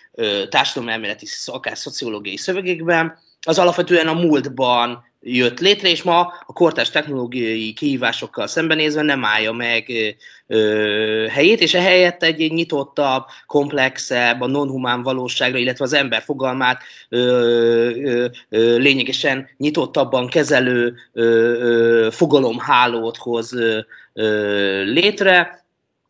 társadalomelméleti, 0.49 1.25
akár 1.45 1.77
szociológiai 1.77 2.37
szövegekben, 2.37 3.17
az 3.47 3.59
alapvetően 3.59 4.07
a 4.07 4.13
múltban 4.13 5.07
jött 5.21 5.59
létre, 5.59 5.89
és 5.89 6.03
ma 6.03 6.19
a 6.45 6.53
kortás 6.53 6.89
technológiai 6.89 7.73
kihívásokkal 7.73 8.47
szembenézve 8.47 9.01
nem 9.01 9.25
állja 9.25 9.51
meg 9.51 9.91
ö, 10.47 11.25
helyét, 11.29 11.61
és 11.61 11.73
ehelyett 11.73 12.23
egy, 12.23 12.51
nyitottabb, 12.51 13.25
komplexebb, 13.47 14.41
a 14.41 14.47
non-humán 14.47 15.03
valóságra, 15.03 15.57
illetve 15.57 15.83
az 15.83 15.93
ember 15.93 16.21
fogalmát 16.21 16.83
ö, 17.09 17.19
ö, 18.03 18.25
ö, 18.49 18.77
lényegesen 18.77 19.49
nyitottabban 19.57 20.27
kezelő 20.27 20.95
ö, 21.13 21.23
ö, 21.23 22.07
fogalomhálót 22.11 23.17
hoz 23.17 23.53
ö, 23.53 24.83
létre, 24.83 25.63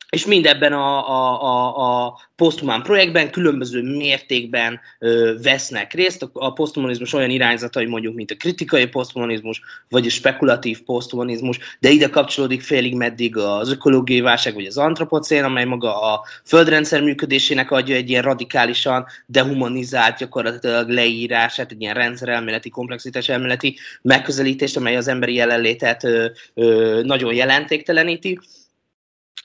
és 0.09 0.25
mindebben 0.25 0.73
a, 0.73 1.09
a, 1.09 1.43
a, 1.43 2.05
a 2.05 2.19
posztumán 2.35 2.81
projektben 2.81 3.31
különböző 3.31 3.81
mértékben 3.81 4.79
ö, 4.99 5.33
vesznek 5.43 5.93
részt. 5.93 6.29
A 6.33 6.53
poszthumanizmus 6.53 7.13
olyan 7.13 7.29
irányzatai 7.29 7.85
mondjuk, 7.85 8.15
mint 8.15 8.31
a 8.31 8.35
kritikai 8.35 8.87
poszthumanizmus, 8.87 9.61
vagy 9.89 10.05
a 10.05 10.09
spekulatív 10.09 10.81
poszthumanizmus, 10.81 11.59
de 11.79 11.89
ide 11.89 12.09
kapcsolódik 12.09 12.61
félig 12.61 12.95
meddig 12.95 13.37
az 13.37 13.71
ökológiai 13.71 14.21
válság, 14.21 14.53
vagy 14.53 14.65
az 14.65 14.77
antropocén, 14.77 15.43
amely 15.43 15.65
maga 15.65 16.13
a 16.13 16.23
földrendszer 16.43 17.01
működésének 17.01 17.71
adja 17.71 17.95
egy 17.95 18.09
ilyen 18.09 18.23
radikálisan 18.23 19.05
dehumanizált 19.25 20.17
gyakorlatilag 20.17 20.89
leírását, 20.89 21.71
egy 21.71 21.81
ilyen 21.81 21.95
rendszerelméleti, 21.95 22.69
komplexitás 22.69 23.29
elméleti 23.29 23.77
megközelítést, 24.01 24.77
amely 24.77 24.95
az 24.95 25.07
emberi 25.07 25.33
jelenlétet 25.33 26.03
ö, 26.03 26.25
ö, 26.53 27.01
nagyon 27.03 27.33
jelentékteleníti 27.33 28.39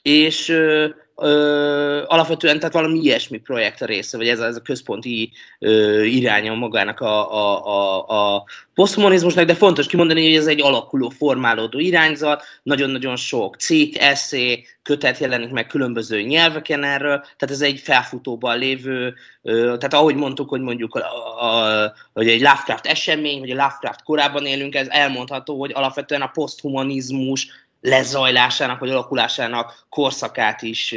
és 0.03 0.49
ö, 0.49 0.89
ö, 1.17 2.03
alapvetően 2.07 2.59
tehát 2.59 2.75
valami 2.75 2.99
ilyesmi 2.99 3.39
projekt 3.39 3.83
a 3.83 3.87
része, 3.87 4.17
vagy 4.17 4.29
ez 4.29 4.41
a, 4.41 4.45
ez 4.45 4.57
a 4.57 4.61
központi 4.61 5.33
ö, 5.59 6.03
iránya 6.03 6.55
magának 6.55 7.01
a, 7.01 7.33
a, 7.33 7.67
a, 7.67 8.35
a 8.35 8.45
poszthumanizmusnak, 8.75 9.45
de 9.45 9.55
fontos 9.55 9.87
kimondani, 9.87 10.27
hogy 10.27 10.37
ez 10.37 10.47
egy 10.47 10.63
alakuló, 10.63 11.09
formálódó 11.09 11.79
irányzat, 11.79 12.43
nagyon-nagyon 12.63 13.17
sok 13.17 13.57
cikk, 13.57 13.97
eszé, 13.97 14.67
kötet 14.83 15.19
jelenik 15.19 15.51
meg 15.51 15.67
különböző 15.67 16.21
nyelveken 16.23 16.85
erről, 16.85 17.19
tehát 17.19 17.55
ez 17.55 17.61
egy 17.61 17.81
felfutóban 17.81 18.59
lévő, 18.59 19.15
tehát 19.43 19.95
ahogy 19.95 20.15
mondtuk, 20.15 20.49
hogy 20.49 20.61
mondjuk 20.61 20.95
a, 20.95 21.01
a, 21.45 21.93
hogy 22.13 22.29
egy 22.29 22.41
Lovecraft 22.41 22.87
esemény, 22.87 23.41
vagy 23.41 23.51
a 23.51 23.55
Lovecraft 23.55 24.03
korában 24.03 24.47
élünk, 24.47 24.75
ez 24.75 24.89
elmondható, 24.89 25.59
hogy 25.59 25.73
alapvetően 25.75 26.23
a 26.23 26.31
poszthumanizmus 26.35 27.64
lezajlásának 27.85 28.79
vagy 28.79 28.91
alakulásának 28.91 29.87
korszakát 29.89 30.63
is 30.63 30.95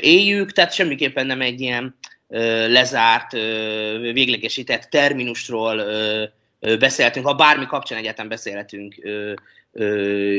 éljük, 0.00 0.52
tehát 0.52 0.72
semmiképpen 0.72 1.26
nem 1.26 1.40
egy 1.40 1.60
ilyen 1.60 1.96
lezárt, 2.68 3.32
véglegesített 4.12 4.82
terminusról 4.82 5.84
beszélhetünk, 6.60 7.26
ha 7.26 7.34
bármi 7.34 7.66
kapcsán 7.66 7.98
egyáltalán 7.98 8.28
beszélhetünk 8.28 8.94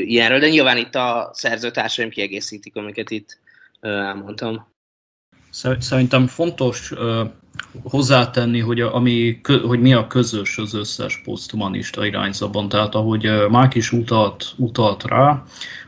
ilyenről, 0.04 0.38
de 0.38 0.48
nyilván 0.48 0.76
itt 0.76 0.94
a 0.94 1.30
szerzőtársaim 1.32 2.10
kiegészítik, 2.10 2.76
amiket 2.76 3.10
itt 3.10 3.38
elmondtam. 3.80 4.76
Szerintem 5.78 6.26
fontos 6.26 6.92
hozzátenni, 7.82 8.58
hogy, 8.58 8.80
a, 8.80 8.94
ami, 8.94 9.40
hogy 9.66 9.80
mi 9.80 9.92
a 9.92 10.06
közös 10.06 10.58
az 10.58 10.74
összes 10.74 11.20
poszthumanista 11.24 12.06
irányzatban. 12.06 12.68
Tehát 12.68 12.94
ahogy 12.94 13.30
Márk 13.50 13.74
is 13.74 13.92
utalt, 13.92 14.52
utalt 14.56 15.04
rá, 15.04 15.42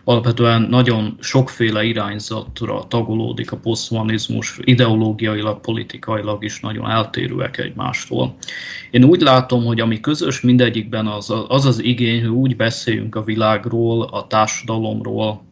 alapvetően 0.04 0.62
nagyon 0.62 1.16
sokféle 1.20 1.84
irányzatra 1.84 2.84
tagolódik 2.88 3.52
a 3.52 3.56
poszthumanizmus, 3.56 4.58
ideológiailag, 4.62 5.60
politikailag 5.60 6.44
is 6.44 6.60
nagyon 6.60 6.90
eltérőek 6.90 7.58
egymástól. 7.58 8.36
Én 8.90 9.04
úgy 9.04 9.20
látom, 9.20 9.64
hogy 9.64 9.80
ami 9.80 10.00
közös 10.00 10.40
mindegyikben 10.40 11.06
az 11.06 11.32
az, 11.48 11.66
az 11.66 11.82
igény, 11.82 12.20
hogy 12.20 12.36
úgy 12.36 12.56
beszéljünk 12.56 13.14
a 13.14 13.22
világról, 13.22 14.02
a 14.02 14.26
társadalomról, 14.26 15.42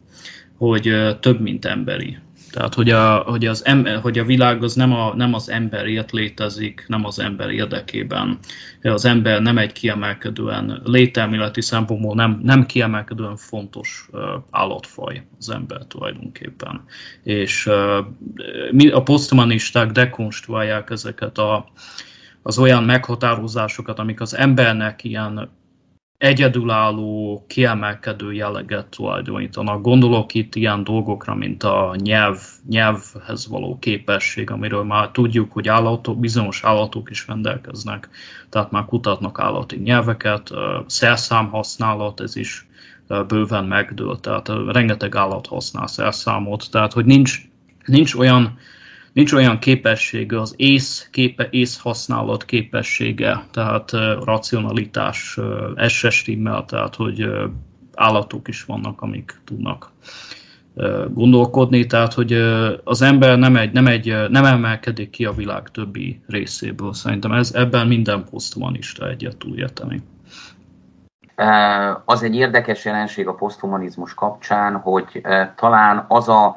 hogy 0.57 0.93
több, 1.19 1.41
mint 1.41 1.65
emberi. 1.65 2.17
Tehát, 2.51 2.73
hogy 2.73 2.89
a, 2.89 3.17
hogy 3.17 3.45
az 3.45 3.65
ember, 3.65 3.99
hogy 3.99 4.19
a 4.19 4.23
világ 4.23 4.63
az 4.63 4.73
nem, 4.73 4.93
a, 4.93 5.15
nem 5.15 5.33
az 5.33 5.49
emberért 5.49 6.11
létezik, 6.11 6.85
nem 6.87 7.05
az 7.05 7.19
ember 7.19 7.49
érdekében. 7.49 8.37
Az 8.81 9.05
ember 9.05 9.41
nem 9.41 9.57
egy 9.57 9.71
kiemelkedően 9.71 10.81
lételméleti 10.83 11.61
szempontból 11.61 12.15
nem, 12.15 12.39
nem 12.43 12.65
kiemelkedően 12.65 13.35
fontos 13.35 14.07
uh, 14.11 14.21
állatfaj 14.51 15.23
az 15.39 15.49
ember 15.49 15.81
tulajdonképpen. 15.87 16.83
És 17.23 17.65
uh, 17.65 18.95
a 18.95 19.03
posztmanisták 19.03 19.91
dekonstruálják 19.91 20.89
ezeket 20.89 21.37
a, 21.37 21.65
az 22.41 22.57
olyan 22.57 22.83
meghatározásokat, 22.83 23.99
amik 23.99 24.21
az 24.21 24.35
embernek 24.35 25.03
ilyen 25.03 25.49
egyedülálló, 26.19 27.45
kiemelkedő 27.47 28.33
jelleget 28.33 28.85
tulajdonítanak. 28.85 29.81
Gondolok 29.81 30.33
itt 30.33 30.55
ilyen 30.55 30.83
dolgokra, 30.83 31.35
mint 31.35 31.63
a 31.63 31.95
nyelv, 31.97 32.39
nyelvhez 32.69 33.47
való 33.47 33.77
képesség, 33.79 34.51
amiről 34.51 34.83
már 34.83 35.09
tudjuk, 35.09 35.51
hogy 35.51 35.67
állatok, 35.67 36.19
bizonyos 36.19 36.63
állatok 36.63 37.09
is 37.09 37.27
rendelkeznek, 37.27 38.09
tehát 38.49 38.71
már 38.71 38.85
kutatnak 38.85 39.39
állati 39.39 39.75
nyelveket, 39.75 40.51
szerszám 40.85 41.49
használat, 41.49 42.19
ez 42.19 42.35
is 42.35 42.67
bőven 43.27 43.65
megdőlt, 43.65 44.21
tehát 44.21 44.51
rengeteg 44.67 45.15
állat 45.15 45.47
használ 45.47 45.87
szerszámot, 45.87 46.67
tehát 46.71 46.93
hogy 46.93 47.05
nincs, 47.05 47.41
nincs 47.85 48.15
olyan 48.15 48.57
nincs 49.13 49.33
olyan 49.33 49.59
képessége, 49.59 50.39
az 50.39 50.53
ész, 50.57 51.07
képe, 51.11 51.47
ész 51.51 51.79
használat 51.79 52.45
képessége, 52.45 53.43
tehát 53.51 53.91
racionalitás, 54.23 55.39
ez 55.75 55.91
se 55.91 56.09
stimmel, 56.09 56.65
tehát 56.65 56.95
hogy 56.95 57.25
állatok 57.95 58.47
is 58.47 58.63
vannak, 58.63 59.01
amik 59.01 59.41
tudnak 59.45 59.91
gondolkodni, 61.13 61.85
tehát 61.85 62.13
hogy 62.13 62.33
az 62.83 63.01
ember 63.01 63.37
nem, 63.37 63.55
egy, 63.55 63.71
nem, 63.71 63.87
egy, 63.87 64.29
nem 64.29 64.45
emelkedik 64.45 65.09
ki 65.09 65.25
a 65.25 65.31
világ 65.31 65.69
többi 65.71 66.21
részéből. 66.27 66.93
Szerintem 66.93 67.31
ez, 67.31 67.53
ebben 67.53 67.87
minden 67.87 68.23
poszthumanista 68.29 69.09
egyet 69.09 69.37
tud 69.37 69.57
érteni. 69.57 70.01
Az 72.05 72.23
egy 72.23 72.35
érdekes 72.35 72.85
jelenség 72.85 73.27
a 73.27 73.33
poszthumanizmus 73.33 74.13
kapcsán, 74.13 74.75
hogy 74.75 75.21
talán 75.55 76.05
az 76.07 76.29
a 76.29 76.55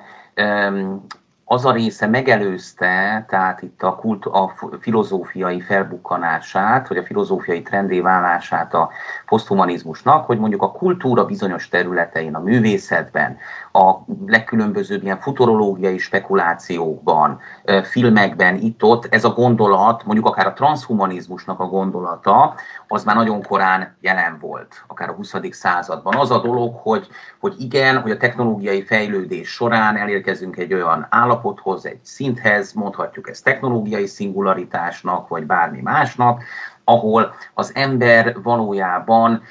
az 1.53 1.64
a 1.64 1.72
része 1.72 2.07
megelőzte, 2.07 3.24
tehát 3.28 3.62
itt 3.62 3.82
a, 3.82 3.94
kult, 3.94 4.24
a 4.24 4.55
filozófiai 4.80 5.61
felbukkanását, 5.61 6.88
vagy 6.88 6.96
a 6.96 7.05
filozófiai 7.05 7.62
trendé 7.62 8.00
válását 8.00 8.74
a 8.74 8.90
poszthumanizmusnak, 9.26 10.26
hogy 10.26 10.38
mondjuk 10.38 10.62
a 10.62 10.72
kultúra 10.72 11.24
bizonyos 11.24 11.68
területein, 11.68 12.34
a 12.34 12.40
művészetben, 12.40 13.38
a 13.73 14.05
legkülönbözőbb 14.27 15.03
ilyen 15.03 15.20
futurológiai 15.20 15.99
spekulációkban, 15.99 17.41
filmekben, 17.83 18.57
itt-ott 18.57 19.07
ez 19.11 19.25
a 19.25 19.31
gondolat, 19.31 20.05
mondjuk 20.05 20.27
akár 20.27 20.47
a 20.47 20.53
transhumanizmusnak 20.53 21.61
a 21.61 21.66
gondolata, 21.66 22.55
az 22.89 23.05
már 23.05 23.16
nagyon 23.16 23.43
korán 23.43 23.97
jelen 24.01 24.39
volt, 24.41 24.85
akár 24.87 25.09
a 25.09 25.12
20. 25.12 25.35
században. 25.51 26.14
Az 26.14 26.31
a 26.31 26.41
dolog, 26.41 26.75
hogy, 26.83 27.09
hogy 27.41 27.55
igen, 27.59 28.01
hogy 28.01 28.11
a 28.11 28.16
technológiai 28.16 28.83
fejlődés 28.83 29.49
során 29.49 29.97
elérkezünk 29.97 30.57
egy 30.57 30.73
olyan 30.75 31.07
állapothoz, 31.11 31.87
egy 31.87 32.01
szinthez, 32.03 32.73
mondhatjuk 32.73 33.29
ezt 33.29 33.45
technológiai 33.45 34.07
szingularitásnak, 34.07 35.29
vagy 35.29 35.47
bármi 35.47 35.81
másnak, 35.81 36.43
ahol 36.85 37.35
az 37.55 37.73
ember 37.75 38.43
valójában 38.43 39.43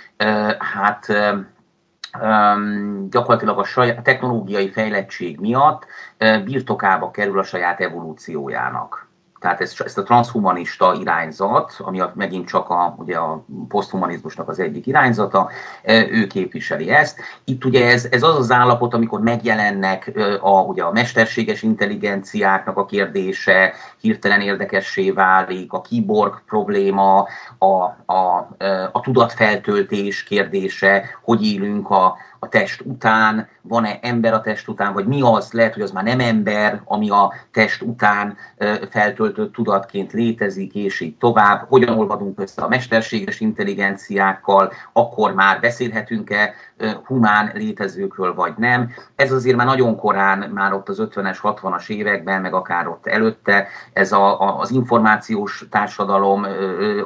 hát 0.74 1.08
gyakorlatilag 3.10 3.60
a, 3.60 3.64
saját, 3.64 3.98
a 3.98 4.02
technológiai 4.02 4.72
fejlettség 4.72 5.40
miatt 5.40 5.86
birtokába 6.44 7.12
kerül 7.12 7.40
a 7.40 7.44
saját 7.44 7.80
evolúciójának 7.80 9.11
tehát 9.42 9.62
ezt, 9.62 9.82
ezt 9.82 9.98
a 9.98 10.04
transhumanista 10.04 10.98
irányzat, 11.00 11.76
ami 11.78 12.00
a, 12.00 12.12
megint 12.16 12.48
csak 12.48 12.70
a, 12.70 12.96
ugye 12.98 13.18
a 13.18 13.46
poszthumanizmusnak 13.68 14.50
az 14.50 14.60
egyik 14.60 14.88
irányzata, 14.88 15.50
ő 16.12 16.28
képviseli 16.28 16.90
ezt. 16.90 17.20
Itt 17.44 17.66
ugye 17.66 17.88
ez, 17.88 18.08
ez 18.12 18.24
az 18.24 18.36
az 18.36 18.52
állapot, 18.52 18.94
amikor 18.94 19.22
megjelennek 19.22 20.12
a, 20.42 20.62
ugye 20.62 20.84
a 20.84 20.92
mesterséges 20.92 21.62
intelligenciáknak 21.62 22.78
a 22.78 22.86
kérdése, 22.86 23.74
hirtelen 24.00 24.42
érdekessé 24.42 25.12
válik, 25.12 25.74
a 25.74 25.82
kiborg 25.82 26.42
probléma, 26.46 27.28
a, 27.58 27.74
a, 28.14 28.50
a 28.92 29.00
tudatfeltöltés 29.00 30.24
kérdése, 30.24 31.04
hogy 31.22 31.46
élünk 31.46 31.90
a, 31.90 32.16
a 32.44 32.48
test 32.48 32.82
után, 32.86 33.48
van-e 33.62 34.00
ember 34.02 34.34
a 34.34 34.42
test 34.42 34.68
után, 34.68 34.94
vagy 34.94 35.06
mi 35.06 35.22
az, 35.22 35.52
lehet, 35.52 35.74
hogy 35.74 35.84
az 35.84 35.92
már 35.92 36.04
nem 36.04 36.20
ember, 36.20 36.82
ami 36.86 37.10
a 37.10 37.34
test 37.52 37.82
után 37.82 38.38
feltöltött 38.90 39.54
tudatként 39.54 40.12
létezik, 40.12 40.76
és 40.76 41.00
így 41.00 41.18
tovább. 41.18 41.66
Hogyan 41.70 41.98
olvadunk 41.98 42.40
össze 42.40 42.62
a 42.62 42.68
mesterséges 42.68 43.40
intelligenciákkal, 43.40 44.74
akkor 44.94 45.34
már 45.34 45.60
beszélhetünk-e 45.60 46.54
humán 47.06 47.52
létezőkről, 47.54 48.34
vagy 48.34 48.54
nem. 48.58 48.92
Ez 49.16 49.32
azért 49.32 49.56
már 49.56 49.66
nagyon 49.66 49.96
korán, 49.96 50.50
már 50.50 50.74
ott 50.74 50.90
az 50.90 50.98
50-es, 51.02 51.38
60-as 51.44 51.90
években, 51.90 52.42
meg 52.42 52.54
akár 52.54 52.88
ott 52.88 53.08
előtte, 53.08 53.68
ez 53.94 54.12
a, 54.12 54.42
a, 54.42 54.60
az 54.60 54.72
információs 54.72 55.66
társadalom 55.70 56.46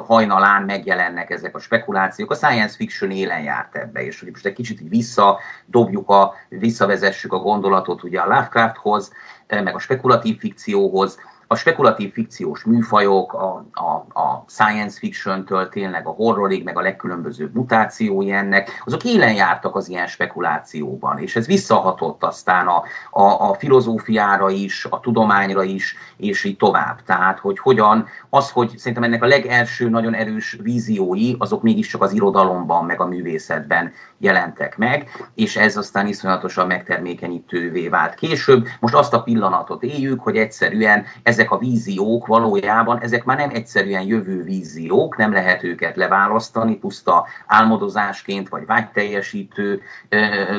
hajnalán 0.06 0.62
megjelennek 0.62 1.30
ezek 1.30 1.56
a 1.56 1.58
spekulációk. 1.58 2.30
A 2.30 2.34
science 2.34 2.74
fiction 2.76 3.10
élen 3.10 3.42
járt 3.42 3.76
ebbe, 3.76 4.04
és 4.04 4.20
hogy 4.20 4.28
most 4.30 4.46
egy 4.46 4.52
kicsit 4.52 4.80
így 4.80 4.88
visszadobjuk, 5.34 6.08
a, 6.08 6.34
visszavezessük 6.48 7.32
a 7.32 7.38
gondolatot 7.38 8.02
ugye 8.02 8.20
a 8.20 8.26
Lovecrafthoz, 8.26 9.12
meg 9.48 9.74
a 9.74 9.78
spekulatív 9.78 10.38
fikcióhoz, 10.38 11.18
a 11.46 11.56
spekulatív 11.56 12.12
fikciós 12.12 12.64
műfajok, 12.64 13.32
a, 13.32 13.66
a, 13.72 14.20
a 14.20 14.44
science 14.48 14.98
fiction-től 14.98 15.68
tényleg 15.68 16.06
a 16.06 16.10
horrorig, 16.10 16.64
meg 16.64 16.76
a 16.78 16.80
legkülönbözőbb 16.80 17.54
mutációi 17.54 18.30
ennek, 18.30 18.82
azok 18.84 19.04
élen 19.04 19.34
jártak 19.34 19.76
az 19.76 19.88
ilyen 19.88 20.06
spekulációban, 20.06 21.18
és 21.18 21.36
ez 21.36 21.46
visszahatott 21.46 22.24
aztán 22.24 22.66
a, 22.66 22.82
a, 23.10 23.50
a 23.50 23.54
filozófiára 23.54 24.50
is, 24.50 24.84
a 24.90 25.00
tudományra 25.00 25.62
is, 25.62 25.96
és 26.16 26.44
így 26.44 26.56
tovább. 26.56 27.02
Tehát, 27.02 27.38
hogy 27.38 27.58
hogyan, 27.58 28.06
az, 28.30 28.50
hogy 28.50 28.72
szerintem 28.76 29.02
ennek 29.02 29.22
a 29.22 29.26
legelső 29.26 29.88
nagyon 29.88 30.14
erős 30.14 30.58
víziói, 30.62 31.34
azok 31.38 31.62
mégiscsak 31.62 32.02
az 32.02 32.12
irodalomban, 32.12 32.84
meg 32.84 33.00
a 33.00 33.06
művészetben 33.06 33.92
jelentek 34.18 34.76
meg, 34.76 35.08
és 35.34 35.56
ez 35.56 35.76
aztán 35.76 36.06
iszonyatosan 36.06 36.66
megtermékenyítővé 36.66 37.88
vált 37.88 38.14
később. 38.14 38.66
Most 38.80 38.94
azt 38.94 39.14
a 39.14 39.22
pillanatot 39.22 39.82
éljük, 39.82 40.20
hogy 40.20 40.36
egyszerűen 40.36 41.04
ezek 41.36 41.50
a 41.50 41.58
víziók 41.58 42.26
valójában, 42.26 43.00
ezek 43.00 43.24
már 43.24 43.36
nem 43.36 43.50
egyszerűen 43.52 44.02
jövő 44.02 44.42
víziók, 44.42 45.16
nem 45.16 45.32
lehet 45.32 45.62
őket 45.62 45.96
leválasztani 45.96 46.76
puszta 46.76 47.26
álmodozásként 47.46 48.48
vagy 48.48 48.66
vágyteljesítő 48.66 49.80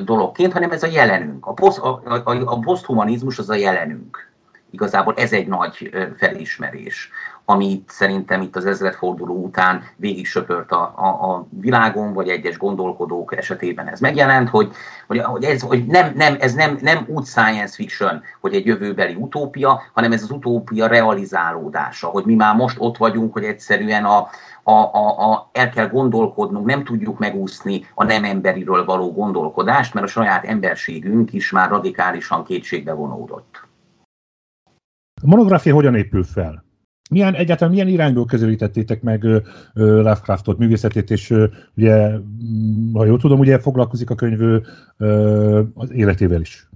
dologként, 0.04 0.54
hanem 0.54 0.72
ez 0.72 0.84
a 0.84 0.88
jelenünk. 0.88 1.46
A, 1.46 1.54
poszt, 1.54 1.80
a, 1.80 2.02
a, 2.06 2.32
a 2.46 2.60
poszthumanizmus 2.60 3.40
az 3.40 3.50
a 3.50 3.56
jelenünk. 3.56 4.32
Igazából 4.72 5.14
ez 5.14 5.34
egy 5.34 5.48
nagy 5.48 5.90
felismerés 6.18 7.10
amit 7.50 7.90
szerintem 7.90 8.42
itt 8.42 8.56
az 8.56 8.66
ezredforduló 8.66 9.44
után 9.44 9.84
végig 9.96 10.26
söpört 10.26 10.72
a, 10.72 10.94
a, 10.96 11.32
a 11.32 11.48
világon, 11.50 12.14
vagy 12.14 12.28
egyes 12.28 12.58
gondolkodók 12.58 13.38
esetében 13.38 13.88
ez 13.88 14.00
megjelent, 14.00 14.50
hogy, 14.50 14.72
hogy, 15.08 15.20
hogy, 15.20 15.44
ez, 15.44 15.62
hogy 15.62 15.86
nem, 15.86 16.12
nem, 16.16 16.36
ez 16.40 16.54
nem, 16.54 16.78
nem 16.82 17.06
úgy 17.08 17.26
science 17.26 17.74
fiction, 17.76 18.22
hogy 18.42 18.54
egy 18.54 18.66
jövőbeli 18.66 19.16
utópia, 19.16 19.82
hanem 19.94 20.12
ez 20.12 20.24
az 20.24 20.32
utópia 20.32 20.88
realizálódása, 20.88 22.08
hogy 22.08 22.26
mi 22.26 22.36
már 22.36 22.56
most 22.56 22.78
ott 22.80 22.98
vagyunk, 22.98 23.34
hogy 23.34 23.44
egyszerűen 23.44 24.06
a, 24.06 24.28
a, 24.64 24.72
a, 24.72 25.32
a, 25.32 25.50
el 25.52 25.70
kell 25.70 25.88
gondolkodnunk, 25.88 26.66
nem 26.66 26.84
tudjuk 26.84 27.20
megúszni 27.20 27.86
a 27.94 28.04
nem 28.04 28.24
emberiről 28.24 28.86
való 28.86 29.14
gondolkodást, 29.14 29.94
mert 29.94 30.06
a 30.06 30.10
saját 30.10 30.46
emberségünk 30.46 31.34
is 31.34 31.52
már 31.52 31.70
radikálisan 31.70 32.44
kétségbe 32.44 32.94
vonódott. 32.94 33.66
A 35.22 35.28
monográfia 35.28 35.74
hogyan 35.74 35.96
épül 35.96 36.24
fel? 36.24 36.66
Milyen, 37.10 37.34
egyáltalán 37.34 37.74
milyen 37.74 37.88
irányból 37.88 38.26
közelítettétek 38.26 39.02
meg 39.02 39.24
uh, 39.24 39.42
Lovecraftot, 39.74 40.58
művészetét, 40.58 41.12
és 41.12 41.30
uh, 41.30 41.44
ugye, 41.78 42.12
ha 42.94 43.06
jól 43.06 43.20
tudom, 43.20 43.40
ugye 43.40 43.60
foglalkozik 43.60 44.10
a 44.10 44.16
könyv 44.16 44.62
az 45.74 45.92
életével 45.92 46.42
is. 46.42 46.67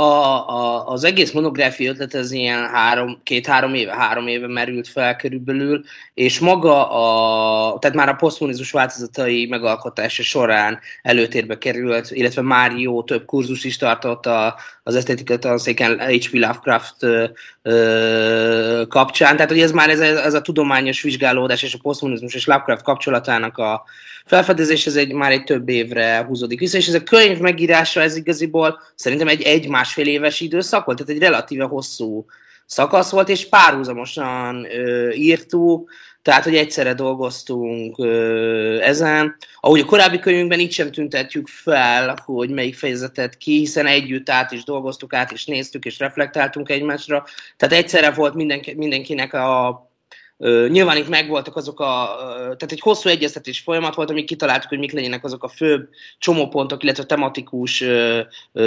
A, 0.00 0.48
a, 0.48 0.86
az 0.86 1.04
egész 1.04 1.30
monográfia 1.30 1.90
ötlet 1.90 2.14
ez 2.14 2.32
ilyen 2.32 2.68
három, 2.68 3.20
két-három 3.22 3.74
éve, 3.74 3.94
három 3.94 4.26
éve 4.26 4.46
merült 4.46 4.88
fel 4.88 5.16
körülbelül, 5.16 5.84
és 6.14 6.38
maga 6.38 6.90
a, 6.90 7.78
tehát 7.78 7.96
már 7.96 8.08
a 8.08 8.14
posztmonizmus 8.14 8.70
változatai 8.70 9.46
megalkotása 9.46 10.22
során 10.22 10.78
előtérbe 11.02 11.58
került, 11.58 12.10
illetve 12.10 12.42
már 12.42 12.72
jó 12.72 13.02
több 13.02 13.24
kurzus 13.24 13.64
is 13.64 13.76
tartott 13.76 14.26
a, 14.26 14.56
az 14.82 14.94
esztétika 14.94 15.38
tanszéken 15.38 15.98
H.P. 15.98 16.32
Lovecraft 16.32 17.02
ö, 17.02 17.24
ö, 17.62 18.82
kapcsán, 18.88 19.36
tehát 19.36 19.50
hogy 19.50 19.60
ez 19.60 19.72
már 19.72 19.90
ez, 19.90 20.00
ez 20.00 20.34
a 20.34 20.40
tudományos 20.40 21.02
vizsgálódás 21.02 21.62
és 21.62 21.74
a 21.74 21.78
posztmonizmus 21.82 22.34
és 22.34 22.46
Lovecraft 22.46 22.82
kapcsolatának 22.82 23.58
a 23.58 23.84
felfedezés, 24.30 24.86
ez 24.86 24.96
egy, 24.96 25.12
már 25.12 25.30
egy 25.30 25.44
több 25.44 25.68
évre 25.68 26.24
húzódik 26.28 26.58
vissza, 26.58 26.76
és 26.76 26.86
ez 26.86 26.94
a 26.94 27.02
könyv 27.02 27.38
megírása, 27.38 28.00
ez 28.00 28.16
igaziból 28.16 28.80
szerintem 28.94 29.28
egy 29.28 29.42
egy-másfél 29.90 30.14
éves 30.14 30.40
időszak 30.40 30.84
volt, 30.84 30.98
tehát 30.98 31.12
egy 31.12 31.28
relatíve 31.28 31.64
hosszú 31.64 32.24
szakasz 32.66 33.10
volt, 33.10 33.28
és 33.28 33.48
párhuzamosan 33.48 34.64
ö, 34.64 35.10
írtuk, 35.10 35.90
tehát, 36.22 36.44
hogy 36.44 36.56
egyszerre 36.56 36.94
dolgoztunk 36.94 37.98
ö, 37.98 38.78
ezen. 38.80 39.36
Ahogy 39.60 39.80
a 39.80 39.84
korábbi 39.84 40.18
könyvünkben 40.18 40.60
így 40.60 40.72
sem 40.72 40.90
tüntetjük 40.90 41.48
fel, 41.48 42.16
hogy 42.24 42.50
melyik 42.50 42.74
fejezetet 42.74 43.36
ki, 43.36 43.58
hiszen 43.58 43.86
együtt 43.86 44.30
át 44.30 44.52
is 44.52 44.64
dolgoztuk, 44.64 45.14
át 45.14 45.32
is 45.32 45.44
néztük, 45.44 45.84
és 45.84 45.98
reflektáltunk 45.98 46.68
egymásra. 46.68 47.24
Tehát 47.56 47.74
egyszerre 47.74 48.10
volt 48.10 48.34
mindenki, 48.34 48.74
mindenkinek 48.74 49.34
a 49.34 49.89
nyilván 50.68 50.96
itt 50.96 51.08
megvoltak 51.08 51.56
azok 51.56 51.80
a, 51.80 52.16
tehát 52.40 52.72
egy 52.72 52.80
hosszú 52.80 53.08
egyeztetés 53.08 53.60
folyamat 53.60 53.94
volt, 53.94 54.10
amíg 54.10 54.26
kitaláltuk, 54.26 54.68
hogy 54.68 54.78
mik 54.78 54.92
legyenek 54.92 55.24
azok 55.24 55.44
a 55.44 55.48
főbb 55.48 55.88
csomópontok, 56.18 56.82
illetve 56.82 57.04
tematikus 57.04 57.84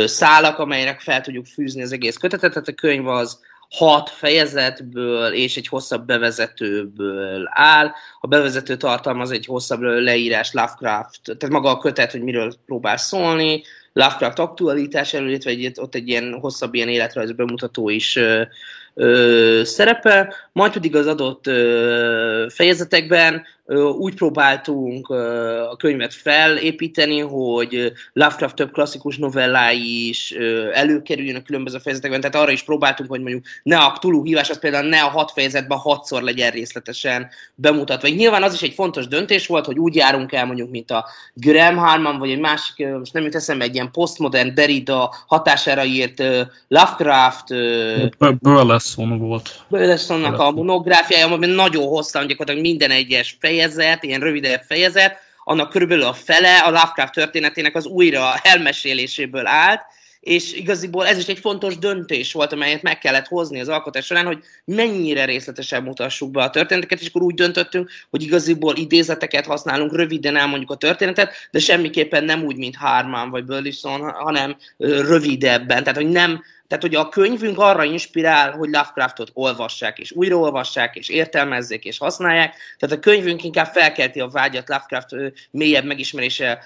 szálak, 0.06 0.60
amelyek 0.60 1.00
fel 1.00 1.22
tudjuk 1.22 1.46
fűzni 1.46 1.82
az 1.82 1.92
egész 1.92 2.18
kötetet. 2.18 2.52
Tehát 2.54 2.68
a 2.68 2.74
könyv 2.74 3.08
az 3.08 3.40
hat 3.70 4.10
fejezetből 4.10 5.34
és 5.34 5.58
egy 5.58 5.68
hosszabb 5.68 6.06
bevezetőből 6.06 7.50
áll. 7.50 7.92
A 8.22 8.28
bevezető 8.28 8.78
tartalmaz 8.78 9.32
egy 9.32 9.46
hosszabb 9.46 9.82
leírás 9.82 10.52
Lovecraft, 10.52 11.22
tehát 11.24 11.50
maga 11.50 11.70
a 11.70 11.78
kötet, 11.78 12.12
hogy 12.12 12.22
miről 12.22 12.54
próbál 12.66 12.98
szólni, 12.98 13.64
Lovecraft 13.94 14.40
aktualitás 14.40 15.14
illetve 15.14 15.50
egy, 15.50 15.72
ott 15.76 15.96
egy 15.96 16.08
ilyen 16.08 16.38
hosszabb 16.40 16.74
ilyen 16.74 16.90
életrajz 16.90 17.32
bemutató 17.32 17.90
is 17.90 18.20
ö, 18.94 19.62
szerepel, 19.64 20.34
majd 20.52 20.74
pedig 20.74 20.96
az 20.96 21.08
adott 21.08 21.46
fejezetekben 22.50 23.46
úgy 23.98 24.16
próbáltunk 24.16 25.10
a 25.70 25.76
könyvet 25.78 26.14
felépíteni, 26.14 27.20
hogy 27.20 27.92
Lovecraft 28.14 28.56
több 28.56 28.72
klasszikus 28.72 29.18
novellái 29.18 30.08
is 30.08 30.32
előkerüljön 30.74 31.36
a 31.36 31.42
különböző 31.42 31.78
fejezetekben, 31.78 32.22
tehát 32.22 32.36
arra 32.36 32.52
is 32.52 32.64
próbáltunk, 32.64 33.10
hogy 33.10 33.22
mondjuk 33.22 33.44
ne 33.64 33.78
a 33.78 33.98
túlhívás, 34.00 34.50
az 34.50 34.60
például 34.60 34.90
ne 34.90 35.02
a 35.02 35.10
hat 35.10 35.32
fejezetben 35.32 35.78
hatszor 35.78 36.22
legyen 36.22 36.52
részletesen 36.52 37.30
bemutatva. 37.56 38.08
Így 38.08 38.16
nyilván 38.16 38.44
az 38.44 38.54
is 38.54 38.62
egy 38.62 38.74
fontos 38.74 39.08
döntés 39.08 39.48
volt, 39.48 39.66
hogy 39.66 39.80
úgy 39.80 39.96
járunk 39.96 40.32
el 40.32 40.46
mondjuk, 40.46 40.70
mint 40.70 40.92
a 40.92 41.06
Graham 41.34 41.78
Harman, 41.78 42.20
vagy 42.20 42.32
egy 42.32 42.40
másik, 42.40 42.88
most 42.88 43.14
nem 43.14 43.24
jut 43.24 43.36
eszembe, 43.36 43.64
egy 43.64 43.74
ilyen 43.74 43.92
postmodern 43.92 44.54
Derrida 44.54 45.16
hatására 45.28 45.84
írt 45.84 46.24
Lovecraft 46.68 47.48
Burleson 48.40 49.20
volt. 49.20 49.64
Burlesonnak 49.68 50.40
a 50.40 50.52
monográfiája, 50.52 51.26
amiben 51.26 51.50
nagyon 51.50 51.88
hosszan, 51.88 52.28
gyakorlatilag 52.28 52.68
minden 52.68 52.92
egyes 52.92 53.38
fejezet 53.40 53.52
fejezet, 53.54 54.04
ilyen 54.04 54.20
rövidebb 54.20 54.62
fejezet, 54.62 55.18
annak 55.44 55.70
körülbelül 55.70 56.04
a 56.04 56.14
fele 56.14 56.58
a 56.58 56.70
Lovecraft 56.70 57.14
történetének 57.14 57.76
az 57.76 57.86
újra 57.86 58.34
elmeséléséből 58.44 59.48
állt, 59.48 59.82
és 60.20 60.54
igaziból 60.54 61.08
ez 61.08 61.18
is 61.18 61.28
egy 61.28 61.40
fontos 61.40 61.78
döntés 61.78 62.34
volt, 62.34 62.54
amelyet 62.54 62.82
meg 62.82 62.98
kellett 62.98 63.28
hozni 63.28 63.60
az 63.60 63.68
alkotás 63.68 64.06
során, 64.06 64.26
hogy 64.26 64.40
mennyire 64.66 65.26
részletesen 65.26 65.84
mutassuk 65.84 66.32
be 66.32 66.44
a 66.44 66.50
történeteket, 66.50 67.02
és 67.02 67.08
akkor 67.08 67.22
úgy 67.22 67.34
döntöttünk, 67.34 67.90
hogy 68.10 68.22
igaziból 68.24 68.76
idézeteket 68.76 69.46
használunk, 69.46 69.96
röviden 69.96 70.36
elmondjuk 70.36 70.72
a 70.72 70.76
történetet, 70.76 71.34
de 71.52 71.60
semmiképpen 71.60 72.24
nem 72.24 72.44
úgy, 72.44 72.58
mint 72.58 72.76
Harman 72.76 73.30
vagy 73.30 73.44
Burleson, 73.46 74.12
hanem 74.12 74.56
rövidebben, 74.78 75.84
tehát 75.84 76.02
hogy 76.02 76.10
nem 76.10 76.44
tehát, 76.74 76.88
hogy 76.88 77.06
a 77.06 77.10
könyvünk 77.10 77.60
arra 77.60 77.84
inspirál, 77.84 78.52
hogy 78.52 78.70
Lovecraftot 78.70 79.32
olvassák, 79.34 80.00
és 80.00 80.12
újraolvassák, 80.12 80.96
és 80.96 81.10
értelmezzék, 81.10 81.86
és 81.86 81.98
használják. 81.98 82.56
Tehát 82.78 82.96
a 82.96 83.00
könyvünk 83.00 83.44
inkább 83.44 83.66
felkelti 83.66 84.20
a 84.20 84.28
vágyat 84.28 84.70
Lovecraft 84.70 85.16
mélyebb 85.52 85.86
megismerése 85.86 86.64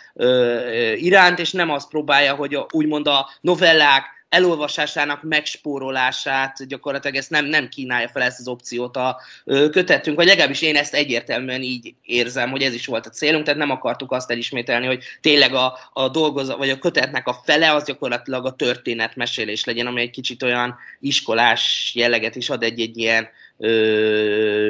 iránt, 0.95 1.39
és 1.39 1.51
nem 1.51 1.70
azt 1.70 1.89
próbálja, 1.89 2.36
hogy 2.36 2.53
a, 2.53 2.68
úgymond 2.72 3.08
a 3.08 3.30
novellák 3.41 4.16
elolvasásának 4.30 5.24
megspórolását 5.24 6.68
gyakorlatilag 6.68 7.16
ezt 7.16 7.30
nem, 7.30 7.46
nem 7.46 7.70
kínálja 7.70 8.08
fel 8.08 8.22
ezt 8.22 8.40
az 8.40 8.48
opciót 8.48 8.98
a 8.98 9.18
kötetünk, 9.46 10.18
vagy 10.18 10.26
legalábbis 10.26 10.62
én 10.62 10.76
ezt 10.76 10.94
egyértelműen 10.94 11.62
így 11.62 11.94
érzem, 12.04 12.50
hogy 12.50 12.62
ez 12.62 12.74
is 12.74 12.86
volt 12.86 13.06
a 13.06 13.10
célunk, 13.10 13.44
tehát 13.44 13.60
nem 13.60 13.72
akartuk 13.72 14.12
azt 14.12 14.32
elismételni, 14.32 14.86
hogy 14.86 15.04
tényleg 15.22 15.54
a, 15.54 15.78
a 15.94 16.10
dolgozat, 16.10 16.58
vagy 16.58 16.70
a 16.70 16.80
kötetnek 16.80 17.28
a 17.28 17.42
fele 17.44 17.74
az 17.74 17.84
gyakorlatilag 17.84 18.46
a 18.46 18.56
történetmesélés 18.56 19.64
legyen, 19.64 19.88
ami 19.88 20.02
egy 20.02 20.10
kicsit 20.10 20.44
olyan 20.44 20.78
iskolás 21.00 21.92
jelleget 21.96 22.36
is 22.36 22.50
ad 22.50 22.64
egy-egy 22.64 22.98
ilyen 22.98 23.24
ö, 23.24 23.28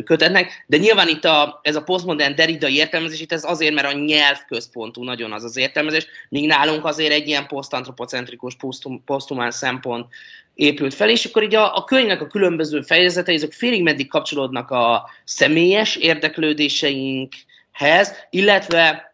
kötetnek, 0.03 0.63
de 0.67 0.77
nyilván 0.77 1.07
itt 1.07 1.25
a, 1.25 1.59
ez 1.63 1.75
a 1.75 1.83
posztmodern 1.83 2.35
deridai 2.35 2.75
értelmezés, 2.75 3.19
itt 3.19 3.31
ez 3.31 3.43
azért, 3.43 3.73
mert 3.73 3.93
a 3.93 3.97
nyelv 3.97 4.37
központú 4.47 5.03
nagyon 5.03 5.31
az 5.31 5.43
az 5.43 5.57
értelmezés, 5.57 6.07
míg 6.29 6.47
nálunk 6.47 6.85
azért 6.85 7.11
egy 7.11 7.27
ilyen 7.27 7.47
posztantropocentrikus, 7.47 8.57
posztumán 9.05 9.51
szempont 9.51 10.05
épült 10.55 10.93
fel, 10.93 11.09
és 11.09 11.25
akkor 11.25 11.43
így 11.43 11.55
a, 11.55 11.75
a 11.75 11.83
könyvnek 11.83 12.21
a 12.21 12.27
különböző 12.27 12.81
fejezetei, 12.81 13.35
ezek 13.35 13.53
félig 13.53 13.83
meddig 13.83 14.07
kapcsolódnak 14.07 14.71
a 14.71 15.09
személyes 15.23 15.95
érdeklődéseinkhez, 15.95 18.13
illetve 18.29 19.06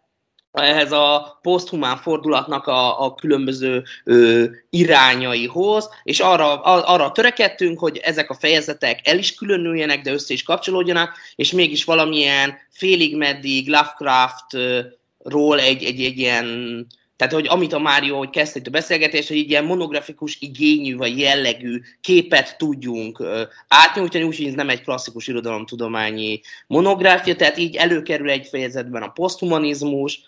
ehhez 0.53 0.91
a 0.91 1.39
poszthumán 1.41 1.97
fordulatnak 1.97 2.67
a, 2.67 3.05
a 3.05 3.15
különböző 3.15 3.83
ö, 4.03 4.45
irányaihoz, 4.69 5.89
és 6.03 6.19
arra, 6.19 6.61
a, 6.61 6.93
arra 6.93 7.11
törekedtünk, 7.11 7.79
hogy 7.79 7.97
ezek 7.97 8.29
a 8.29 8.37
fejezetek 8.39 9.07
el 9.07 9.17
is 9.17 9.35
különüljenek, 9.35 10.01
de 10.01 10.11
össze 10.11 10.33
is 10.33 10.43
kapcsolódjanak, 10.43 11.15
és 11.35 11.51
mégis 11.51 11.83
valamilyen 11.83 12.57
félig 12.69 13.17
meddig 13.17 13.67
Lovecraftról 13.67 15.59
egy, 15.59 15.83
egy, 15.83 16.01
egy 16.03 16.17
ilyen 16.17 16.87
tehát, 17.15 17.33
hogy 17.33 17.47
amit 17.47 17.73
a 17.73 17.79
Mário, 17.79 18.17
hogy 18.17 18.29
kezdte 18.29 18.59
itt 18.59 18.67
a 18.67 18.71
beszélgetést, 18.71 19.27
hogy 19.27 19.37
egy 19.37 19.49
ilyen 19.49 19.63
monografikus 19.63 20.37
igényű 20.39 20.95
vagy 20.95 21.19
jellegű 21.19 21.81
képet 22.01 22.57
tudjunk 22.57 23.23
átnyújtani, 23.67 24.23
úgyhogy 24.23 24.45
ez 24.45 24.53
nem 24.53 24.69
egy 24.69 24.81
klasszikus 24.81 25.27
irodalomtudományi 25.27 26.41
monográfia, 26.67 27.35
tehát 27.35 27.57
így 27.57 27.75
előkerül 27.75 28.29
egy 28.29 28.47
fejezetben 28.47 29.01
a 29.01 29.07
poszthumanizmus, 29.07 30.21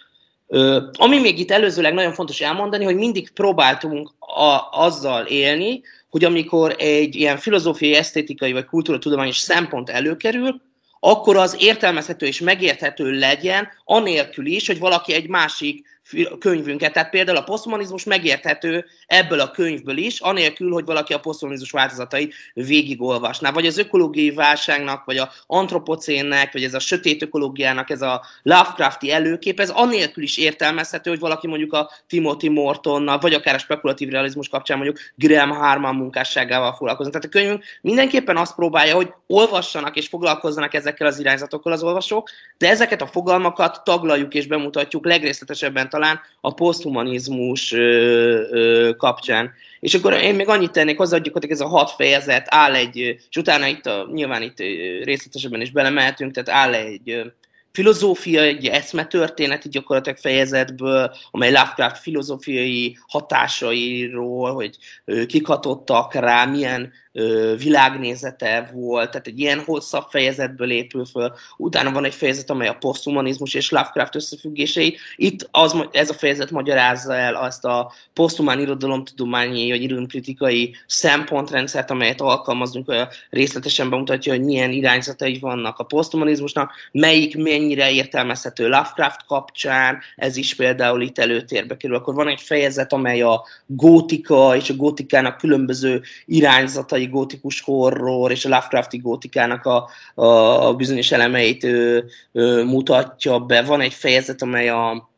ami 0.98 1.20
még 1.20 1.40
itt 1.40 1.52
előzőleg 1.52 1.94
nagyon 1.94 2.14
fontos 2.14 2.42
elmondani, 2.42 2.84
hogy 2.84 2.96
mindig 2.96 3.32
próbáltunk 3.32 4.14
a, 4.20 4.68
azzal 4.72 5.26
élni, 5.26 5.82
hogy 6.10 6.24
amikor 6.24 6.76
egy 6.78 7.16
ilyen 7.16 7.38
filozófiai, 7.38 7.94
esztétikai 7.94 8.52
vagy 8.52 8.66
kultúratudományos 8.66 9.38
szempont 9.38 9.90
előkerül, 9.90 10.62
akkor 11.00 11.38
az 11.38 11.56
értelmezhető 11.60 12.26
és 12.26 12.40
megérthető 12.40 13.12
legyen, 13.12 13.68
anélkül 13.86 14.46
is, 14.46 14.68
hogy 14.68 14.80
valaki 14.80 15.14
egy 15.14 15.28
másik 15.28 15.86
könyvünket. 16.40 16.94
Tehát 16.94 17.10
például 17.10 17.38
a 17.38 17.44
poszthumanizmus 17.44 18.04
megérthető 18.04 18.86
ebből 19.08 19.40
a 19.40 19.52
könyvből 19.52 19.98
is, 19.98 20.20
anélkül, 20.20 20.72
hogy 20.72 20.86
valaki 20.86 21.14
a 21.14 21.20
poszthumanizmus 21.20 21.72
változatait 21.72 22.34
végigolvasná. 22.54 23.52
Vagy 23.52 23.66
az 23.66 23.78
ökológiai 23.78 24.32
válságnak, 24.32 25.06
vagy 25.06 25.18
a 25.18 25.32
antropocénnek, 25.48 26.54
vagy 26.54 26.64
ez 26.64 26.74
a 26.74 26.80
sötét 26.80 27.22
ökológiának, 27.22 27.90
ez 27.90 28.02
a 28.02 28.26
Lovecrafti 28.44 29.12
előkép, 29.12 29.60
ez 29.60 29.70
anélkül 29.70 30.24
is 30.24 30.38
értelmezhető, 30.38 31.10
hogy 31.10 31.20
valaki 31.20 31.48
mondjuk 31.48 31.74
a 31.74 31.90
Timothy 32.08 32.50
Mortonnal, 32.50 33.18
vagy 33.18 33.34
akár 33.34 33.56
a 33.56 33.58
spekulatív 33.58 34.10
realizmus 34.10 34.50
kapcsán 34.50 34.78
mondjuk 34.78 35.00
Graham 35.16 35.50
Harman 35.50 35.96
munkásságával 35.96 36.74
foglalkozni. 36.74 37.12
Tehát 37.12 37.28
a 37.28 37.30
könyvünk 37.30 37.64
mindenképpen 37.82 38.38
azt 38.38 38.56
próbálja, 38.56 38.96
hogy 38.96 39.14
olvassanak 39.28 39.96
és 39.96 40.08
foglalkozzanak 40.08 40.74
ezekkel 40.74 41.08
az 41.08 41.20
irányzatokkal 41.20 41.72
az 41.72 41.84
olvasók, 41.84 42.30
de 42.58 42.70
ezeket 42.70 43.02
a 43.02 43.08
fogalmakat 43.08 43.84
taglaljuk 43.84 44.34
és 44.34 44.48
bemutatjuk 44.48 45.06
legrészletesebben 45.06 45.90
talán 45.96 46.20
a 46.42 46.54
poszthumanizmus 46.54 47.76
kapcsán. 48.98 49.52
És 49.80 49.94
akkor 49.94 50.14
én 50.14 50.36
még 50.36 50.48
annyit 50.48 50.72
tennék 50.72 50.98
hozzá, 50.98 51.18
hogy 51.18 51.46
ez 51.50 51.62
a 51.62 51.68
hat 51.68 51.92
fejezet 51.92 52.46
áll 52.50 52.74
egy, 52.74 52.98
és 53.30 53.38
utána 53.38 53.68
itt 53.68 53.86
a, 53.86 54.08
nyilván 54.14 54.42
itt 54.42 54.58
részletesebben 55.04 55.62
is 55.62 55.72
belemeltünk, 55.72 56.34
tehát 56.34 56.64
áll 56.64 56.74
egy 56.74 57.34
filozófia, 57.72 58.42
egy 58.42 58.68
eszmetörténeti 58.68 59.70
gyakorlatilag 59.70 60.18
fejezetből, 60.18 61.16
amely 61.32 61.52
Lovecraft 61.52 62.02
filozófiai 62.02 62.98
hatásairól, 63.08 64.54
hogy 64.54 64.78
kik 65.28 65.48
hatottak 65.48 66.14
rá, 66.14 66.46
milyen 66.46 66.94
világnézete 67.58 68.72
volt, 68.74 69.12
tehát 69.12 69.28
egy 69.28 69.40
ilyen 69.40 69.60
hosszabb 69.60 70.06
fejezetből 70.10 70.72
épül 70.72 71.06
föl. 71.06 71.34
Utána 71.58 71.92
van 71.92 72.06
egy 72.06 72.14
fejezet, 72.14 72.50
amely 72.50 72.68
a 72.68 72.74
poszthumanizmus 72.74 73.54
és 73.54 73.70
Lovecraft 73.70 74.16
összefüggései. 74.16 74.98
Itt 75.16 75.48
az, 75.52 75.76
ez 75.92 76.10
a 76.10 76.14
fejezet 76.14 76.52
magyarázza 76.52 77.16
el 77.16 77.36
azt 77.36 77.66
a 77.66 77.94
poszthumán 78.14 78.60
irodalomtudományi 78.60 79.70
vagy 79.70 79.82
irodalomkritikai 79.82 80.76
szempontrendszert, 80.86 81.92
amelyet 81.92 82.22
alkalmazunk, 82.22 82.94
részletesen 83.30 83.90
bemutatja, 83.90 84.34
hogy 84.34 84.44
milyen 84.44 84.72
irányzatai 84.72 85.40
vannak 85.40 85.80
a 85.80 85.84
poszthumanizmusnak, 85.84 86.72
melyik 86.92 87.38
mennyire 87.38 87.92
értelmezhető 87.92 88.64
Lovecraft 88.64 89.26
kapcsán, 89.26 90.00
ez 90.16 90.38
is 90.38 90.56
például 90.56 91.02
itt 91.02 91.18
előtérbe 91.18 91.78
kerül. 91.78 91.96
Akkor 91.96 92.14
van 92.14 92.28
egy 92.28 92.42
fejezet, 92.42 92.94
amely 92.94 93.22
a 93.22 93.46
gótika 93.66 94.56
és 94.56 94.70
a 94.70 94.76
gótikának 94.76 95.38
különböző 95.38 96.02
irányzatai, 96.26 97.05
gótikus 97.10 97.62
horror 97.62 98.32
és 98.32 98.46
a 98.46 98.50
Lovecrafti 98.50 98.98
gótikának 98.98 99.66
a, 99.66 99.90
a 100.68 100.74
bizonyos 100.74 101.12
elemeit 101.12 101.64
ö, 101.64 102.00
ö, 102.32 102.64
mutatja 102.64 103.40
be. 103.40 103.62
Van 103.62 103.82
egy 103.82 103.94
fejezet, 103.94 104.42
amely 104.42 104.70
a 104.70 105.10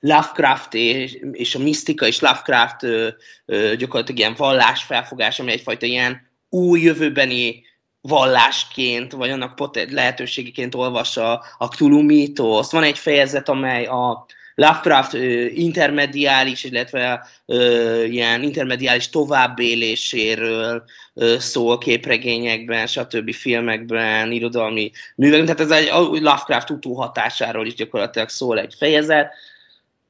Lovecraft 0.00 0.74
és, 0.74 1.18
és 1.32 1.54
a 1.54 1.58
misztika 1.58 2.06
és 2.06 2.20
Lovecraft 2.20 2.82
ö, 2.82 3.08
ö, 3.46 3.76
gyakorlatilag 3.76 4.20
ilyen 4.20 4.34
vallásfelfogás, 4.36 5.40
ami 5.40 5.52
egyfajta 5.52 5.86
ilyen 5.86 6.28
új 6.48 6.80
jövőbeni 6.80 7.62
vallásként, 8.00 9.12
vagy 9.12 9.30
annak 9.30 9.70
lehetőségeként 9.90 10.74
olvassa 10.74 11.44
a 11.58 11.66
Cthulhu 11.66 12.02
mítoszt. 12.02 12.72
Van 12.72 12.82
egy 12.82 12.98
fejezet, 12.98 13.48
amely 13.48 13.86
a 13.86 14.26
Lovecraft 14.60 15.12
intermediális, 15.54 16.64
illetve 16.64 17.26
ilyen 18.10 18.42
intermediális 18.42 19.08
továbbéléséről 19.08 20.84
szól 21.38 21.78
képregényekben, 21.78 22.86
stb. 22.86 23.34
filmekben, 23.34 24.32
irodalmi 24.32 24.90
művekben. 25.14 25.56
Tehát 25.56 25.72
ez 25.72 25.78
egy 25.78 25.90
Lovecraft 26.20 26.70
utóhatásáról 26.70 27.66
is 27.66 27.74
gyakorlatilag 27.74 28.28
szól 28.28 28.58
egy 28.58 28.74
fejezet. 28.78 29.32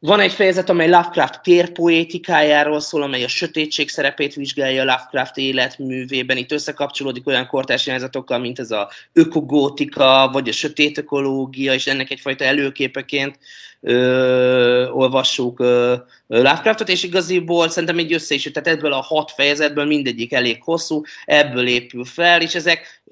Van 0.03 0.21
egy 0.21 0.33
fejezet, 0.33 0.69
amely 0.69 0.89
Lovecraft 0.89 1.43
térpoétikájáról 1.43 2.81
szól, 2.81 3.03
amely 3.03 3.25
a 3.25 3.29
sötétség 3.29 3.89
szerepét 3.89 4.35
vizsgálja 4.35 4.85
Lovecraft 4.85 5.37
életművében. 5.37 6.37
Itt 6.37 6.53
összekapcsolódik 6.53 7.27
olyan 7.27 7.47
kortárs 7.47 7.87
irányzatokkal, 7.87 8.39
mint 8.39 8.59
ez 8.59 8.71
a 8.71 8.91
ökogótika, 9.13 10.31
vagy 10.33 10.49
a 10.49 10.53
sötét 10.53 10.99
ökológia, 10.99 11.75
és 11.75 11.87
ennek 11.87 12.11
egyfajta 12.11 12.45
előképeként 12.45 13.39
ö, 13.81 14.89
olvassuk 14.89 15.61
ö, 15.61 15.95
Lovecraftot, 16.27 16.89
és 16.89 17.03
igaziból 17.03 17.69
szerintem 17.69 17.99
egy 17.99 18.13
össze 18.13 18.35
is, 18.35 18.43
tehát 18.43 18.79
ebből 18.79 18.93
a 18.93 19.01
hat 19.01 19.31
fejezetből 19.31 19.85
mindegyik 19.85 20.33
elég 20.33 20.63
hosszú, 20.63 21.03
ebből 21.25 21.67
épül 21.67 22.05
fel, 22.05 22.43
és 22.43 22.55
ezek 22.55 23.03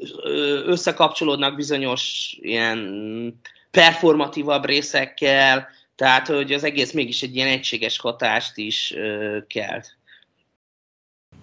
összekapcsolódnak 0.67 1.57
bizonyos 1.57 2.37
ilyen 2.41 3.41
performatívabb 3.71 4.65
részekkel, 4.65 5.69
tehát, 5.99 6.27
hogy 6.27 6.53
az 6.53 6.65
egész 6.65 6.93
mégis 6.93 7.23
egy 7.23 7.37
ilyen 7.37 7.49
egységes 7.49 7.99
hatást 7.99 8.57
is 8.57 8.95
ö, 8.97 9.37
kelt. 9.47 9.97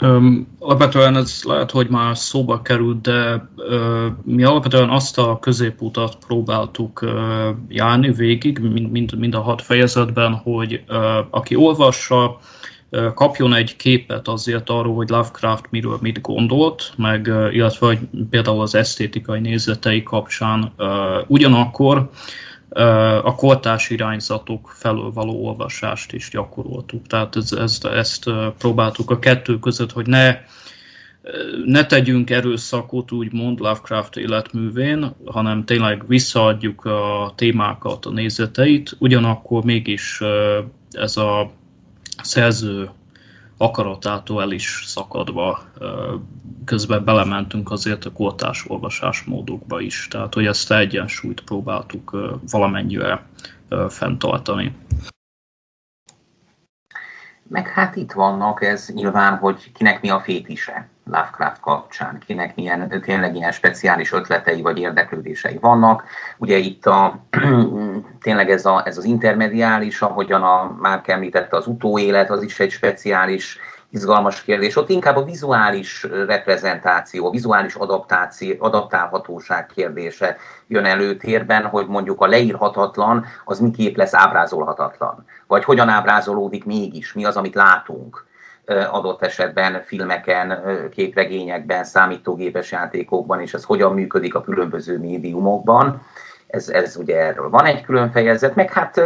Um, 0.01 0.55
alapvetően 0.59 1.15
ez 1.15 1.41
lehet, 1.43 1.71
hogy 1.71 1.87
már 1.87 2.17
szóba 2.17 2.61
került, 2.61 3.01
de 3.01 3.49
uh, 3.55 4.05
mi 4.23 4.43
alapvetően 4.43 4.89
azt 4.89 5.17
a 5.17 5.39
középutat 5.39 6.17
próbáltuk 6.27 7.01
uh, 7.01 7.11
járni 7.67 8.11
végig, 8.11 8.59
mind, 8.59 8.91
mind, 8.91 9.17
mind 9.17 9.35
a 9.35 9.41
hat 9.41 9.61
fejezetben, 9.61 10.33
hogy 10.33 10.83
uh, 10.87 11.17
aki 11.29 11.55
olvassa, 11.55 12.39
uh, 12.89 13.13
kapjon 13.13 13.53
egy 13.53 13.75
képet 13.75 14.27
azért 14.27 14.69
arról, 14.69 14.95
hogy 14.95 15.09
Lovecraft 15.09 15.65
miről 15.69 15.97
mit 16.01 16.21
gondolt, 16.21 16.93
meg 16.97 17.27
uh, 17.27 17.55
illetve 17.55 17.85
hogy 17.85 17.99
például 18.29 18.61
az 18.61 18.75
esztétikai 18.75 19.39
nézetei 19.39 20.03
kapcsán 20.03 20.73
uh, 20.77 20.87
ugyanakkor 21.27 22.09
a 23.23 23.35
kortás 23.35 23.89
irányzatok 23.89 24.73
felől 24.75 25.11
való 25.11 25.45
olvasást 25.45 26.13
is 26.13 26.29
gyakoroltuk. 26.29 27.07
Tehát 27.07 27.35
ez, 27.35 27.51
ezt, 27.51 27.85
ezt 27.85 28.29
próbáltuk 28.57 29.11
a 29.11 29.19
kettő 29.19 29.59
között, 29.59 29.91
hogy 29.91 30.07
ne, 30.07 30.37
ne 31.65 31.85
tegyünk 31.85 32.29
erőszakot 32.29 33.11
úgymond 33.11 33.59
Lovecraft 33.59 34.17
életművén, 34.17 35.15
hanem 35.25 35.65
tényleg 35.65 36.07
visszaadjuk 36.07 36.85
a 36.85 37.33
témákat, 37.35 38.05
a 38.05 38.09
nézeteit, 38.09 38.95
ugyanakkor 38.99 39.63
mégis 39.63 40.21
ez 40.91 41.17
a 41.17 41.51
szerző 42.23 42.89
akaratától 43.57 44.41
el 44.41 44.51
is 44.51 44.83
szakadva 44.85 45.59
közben 46.65 47.03
belementünk 47.03 47.71
azért 47.71 48.05
a 48.05 48.11
kortás 48.11 48.69
olvasásmódokba 48.69 49.79
is. 49.79 50.07
Tehát, 50.07 50.33
hogy 50.33 50.45
ezt 50.45 50.71
a 50.71 50.77
egyensúlyt 50.77 51.41
próbáltuk 51.41 52.17
valamennyire 52.51 53.25
fenntartani. 53.89 54.75
Meg 57.47 57.67
hát 57.67 57.95
itt 57.95 58.11
vannak 58.11 58.63
ez 58.63 58.89
nyilván, 58.93 59.37
hogy 59.37 59.71
kinek 59.71 60.01
mi 60.01 60.09
a 60.09 60.19
fétise 60.19 60.89
Lovecraft 61.11 61.59
kapcsán, 61.61 62.19
kinek 62.25 62.55
milyen 62.55 63.01
tényleg 63.01 63.35
ilyen 63.35 63.51
speciális 63.51 64.11
ötletei 64.11 64.61
vagy 64.61 64.77
érdeklődései 64.77 65.57
vannak. 65.61 66.03
Ugye 66.37 66.57
itt 66.57 66.85
a, 66.85 67.19
tényleg 68.21 68.49
ez, 68.49 68.65
a, 68.65 68.83
ez 68.85 68.97
az 68.97 69.03
intermediális, 69.03 70.01
ahogyan 70.01 70.43
a 70.43 70.75
már 70.79 71.01
említette 71.05 71.57
az 71.57 71.67
utóélet, 71.67 72.29
az 72.29 72.43
is 72.43 72.59
egy 72.59 72.71
speciális 72.71 73.59
izgalmas 73.89 74.43
kérdés. 74.43 74.75
Ott 74.75 74.89
inkább 74.89 75.15
a 75.15 75.23
vizuális 75.23 76.03
reprezentáció, 76.03 77.27
a 77.27 77.29
vizuális 77.29 77.75
adaptáció, 77.75 78.55
adaptálhatóság 78.59 79.65
kérdése 79.65 80.37
jön 80.67 80.85
előtérben, 80.85 81.65
hogy 81.65 81.87
mondjuk 81.87 82.21
a 82.21 82.27
leírhatatlan 82.27 83.25
az 83.45 83.59
miképp 83.59 83.95
lesz 83.95 84.13
ábrázolhatatlan. 84.13 85.25
Vagy 85.47 85.63
hogyan 85.63 85.89
ábrázolódik 85.89 86.65
mégis, 86.65 87.13
mi 87.13 87.25
az, 87.25 87.37
amit 87.37 87.55
látunk 87.55 88.25
adott 88.91 89.21
esetben 89.21 89.83
filmeken, 89.85 90.61
képregényekben, 90.91 91.83
számítógépes 91.83 92.71
játékokban, 92.71 93.41
és 93.41 93.53
ez 93.53 93.63
hogyan 93.63 93.93
működik 93.93 94.35
a 94.35 94.41
különböző 94.41 94.99
médiumokban. 94.99 96.01
Ez, 96.47 96.69
ez 96.69 96.95
ugye 96.95 97.19
erről 97.19 97.49
van 97.49 97.65
egy 97.65 97.83
külön 97.83 98.11
fejezet, 98.11 98.55
meg 98.55 98.71
hát, 98.71 99.01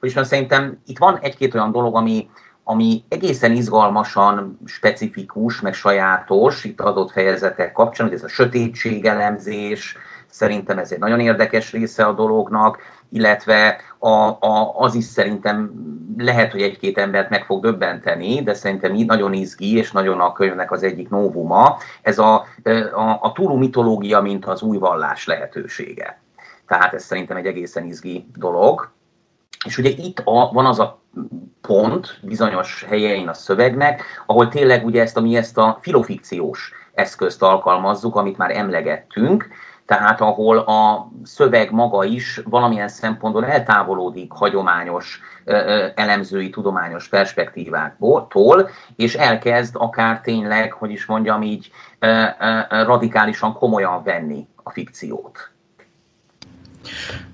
hogy 0.00 0.08
is 0.16 0.26
szerintem 0.26 0.80
itt 0.86 0.98
van 0.98 1.18
egy-két 1.18 1.54
olyan 1.54 1.72
dolog, 1.72 1.96
ami, 1.96 2.30
ami 2.64 3.04
egészen 3.08 3.52
izgalmasan 3.52 4.58
specifikus, 4.64 5.60
meg 5.60 5.74
sajátos 5.74 6.64
itt 6.64 6.80
adott 6.80 7.10
fejezetek 7.10 7.72
kapcsán, 7.72 8.06
hogy 8.06 8.16
ez 8.16 8.24
a 8.24 8.28
sötétség 8.28 9.04
elemzés, 9.04 9.96
szerintem 10.30 10.78
ez 10.78 10.92
egy 10.92 10.98
nagyon 10.98 11.20
érdekes 11.20 11.72
része 11.72 12.04
a 12.04 12.12
dolognak, 12.12 12.78
illetve 13.14 13.80
a, 13.98 14.08
a, 14.28 14.74
az 14.78 14.94
is 14.94 15.04
szerintem 15.04 15.72
lehet, 16.18 16.52
hogy 16.52 16.62
egy-két 16.62 16.98
embert 16.98 17.30
meg 17.30 17.44
fog 17.44 17.62
döbbenteni, 17.62 18.42
de 18.42 18.54
szerintem 18.54 18.94
így 18.94 19.06
nagyon 19.06 19.32
izgi, 19.32 19.76
és 19.76 19.92
nagyon 19.92 20.20
a 20.20 20.32
könyvnek 20.32 20.70
az 20.72 20.82
egyik 20.82 21.08
novuma, 21.08 21.76
ez 22.02 22.18
a, 22.18 22.34
a, 22.94 23.18
a 23.20 23.32
túlú 23.34 23.56
mitológia, 23.56 24.20
mint 24.20 24.44
az 24.44 24.62
új 24.62 24.78
vallás 24.78 25.26
lehetősége. 25.26 26.20
Tehát 26.66 26.94
ez 26.94 27.04
szerintem 27.04 27.36
egy 27.36 27.46
egészen 27.46 27.84
izgi 27.84 28.26
dolog. 28.36 28.90
És 29.66 29.78
ugye 29.78 29.90
itt 29.90 30.18
a, 30.24 30.50
van 30.52 30.66
az 30.66 30.78
a 30.78 31.02
pont 31.60 32.18
bizonyos 32.22 32.84
helyein 32.88 33.28
a 33.28 33.34
szövegnek, 33.34 34.02
ahol 34.26 34.48
tényleg 34.48 34.84
ugye 34.84 35.00
ezt 35.00 35.16
a, 35.16 35.20
mi 35.20 35.36
ezt 35.36 35.58
a 35.58 35.78
filofikciós 35.80 36.72
eszközt 36.94 37.42
alkalmazzuk, 37.42 38.16
amit 38.16 38.36
már 38.36 38.56
emlegettünk, 38.56 39.48
tehát 39.86 40.20
ahol 40.20 40.58
a 40.58 41.10
szöveg 41.22 41.70
maga 41.70 42.04
is 42.04 42.40
valamilyen 42.44 42.88
szempontból 42.88 43.46
eltávolodik 43.46 44.32
hagyományos 44.32 45.20
elemzői 45.94 46.50
tudományos 46.50 47.08
perspektíváktól, 47.08 48.70
és 48.96 49.14
elkezd 49.14 49.74
akár 49.78 50.20
tényleg, 50.20 50.72
hogy 50.72 50.90
is 50.90 51.06
mondjam 51.06 51.42
így, 51.42 51.70
radikálisan 52.68 53.52
komolyan 53.52 54.02
venni 54.02 54.48
a 54.62 54.70
fikciót. 54.70 55.53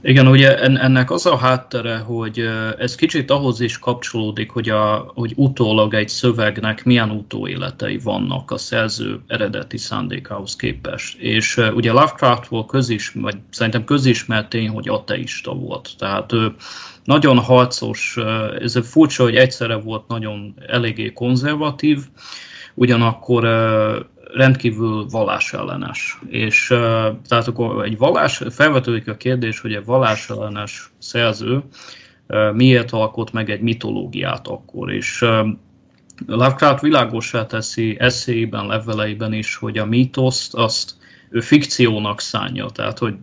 Igen, 0.03 0.27
ugye 0.27 0.59
ennek 0.59 1.11
az 1.11 1.27
a 1.27 1.37
háttere, 1.37 1.97
hogy 1.97 2.49
ez 2.79 2.95
kicsit 2.95 3.31
ahhoz 3.31 3.61
is 3.61 3.79
kapcsolódik, 3.79 4.51
hogy, 4.51 4.69
a, 4.69 5.13
hogy 5.15 5.33
utólag 5.37 5.95
egy 5.95 6.09
szövegnek 6.09 6.85
milyen 6.85 7.11
utóéletei 7.11 7.99
vannak 7.99 8.51
a 8.51 8.59
szerző 8.59 9.21
eredeti 9.27 9.77
szándékához 9.77 10.57
képest. 10.57 11.19
És 11.19 11.57
ugye 11.75 11.93
Lovecraftból 11.93 12.67
közis, 12.67 13.13
vagy 13.15 13.37
szerintem 13.51 13.85
közismert 13.85 14.49
tény, 14.49 14.69
hogy 14.69 14.89
ateista 14.89 15.55
volt. 15.55 15.91
Tehát 15.99 16.33
ő 16.33 16.55
nagyon 17.05 17.39
harcos, 17.39 18.17
ez 18.61 18.79
furcsa, 18.83 19.23
hogy 19.23 19.37
egyszerre 19.37 19.75
volt 19.75 20.09
nagyon 20.09 20.55
eléggé 20.67 21.13
konzervatív, 21.13 21.99
ugyanakkor 22.75 23.45
rendkívül 24.35 25.07
vallásellenes. 25.11 26.19
És 26.29 26.67
tehát 27.29 27.47
akkor 27.47 27.85
egy 27.85 27.99
vallás, 27.99 28.43
felvetődik 28.51 29.09
a 29.09 29.17
kérdés, 29.17 29.61
hogy 29.61 29.75
egy 29.75 29.85
vallásellenes 29.85 30.91
szerző 30.99 31.63
miért 32.53 32.91
alkot 32.91 33.33
meg 33.33 33.51
egy 33.51 33.61
mitológiát 33.61 34.49
akkor, 34.49 34.93
és 34.93 35.25
Lovecraft 36.27 36.83
világosá 36.83 37.47
teszi 37.47 37.97
eszéiben, 37.99 38.67
leveleiben 38.67 39.33
is, 39.33 39.57
hogy 39.57 39.79
a 39.79 39.85
mítoszt 39.85 40.55
azt 40.55 40.95
ő 41.31 41.41
fikciónak 41.41 42.21
szánja, 42.21 42.67
tehát 42.67 42.99
hogy 42.99 43.15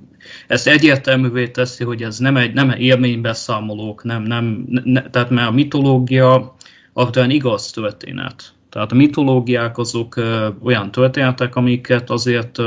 ezt 0.48 0.68
egyértelművé 0.68 1.48
teszi, 1.48 1.84
hogy 1.84 2.04
ez 2.04 2.18
nem 2.18 2.38
egy 2.38 2.54
nem 2.54 2.70
élménybeszámolók, 2.70 4.04
nem, 4.04 4.24
nem, 4.24 4.66
ne, 4.84 5.10
tehát 5.10 5.30
mert 5.30 5.48
a 5.50 5.52
mitológia 5.52 6.56
alapvetően 6.94 7.30
igaz 7.30 7.72
történet. 7.72 8.54
Tehát 8.70 8.92
a 8.92 8.96
mitológiák 8.96 9.78
azok 9.78 10.16
olyan 10.64 10.92
történetek, 10.92 11.56
amiket 11.56 12.10
azért 12.10 12.60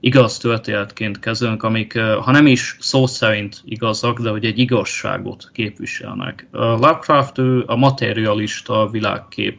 igaz 0.00 0.38
történetként 0.38 1.18
kezelünk, 1.18 1.62
amik, 1.62 1.98
ha 1.98 2.30
nem 2.30 2.46
is 2.46 2.76
szó 2.80 3.06
szerint 3.06 3.62
igazak, 3.64 4.20
de 4.20 4.30
hogy 4.30 4.44
egy 4.44 4.58
igazságot 4.58 5.50
képviselnek. 5.52 6.48
A 6.50 6.64
Lovecraft 6.64 7.38
ő 7.38 7.64
a 7.66 7.76
materialista 7.76 8.88
világkép 8.90 9.58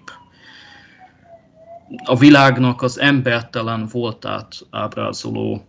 a 2.04 2.16
világnak 2.16 2.82
az 2.82 3.00
embertelen 3.00 3.88
voltát 3.92 4.56
ábrázoló 4.72 5.66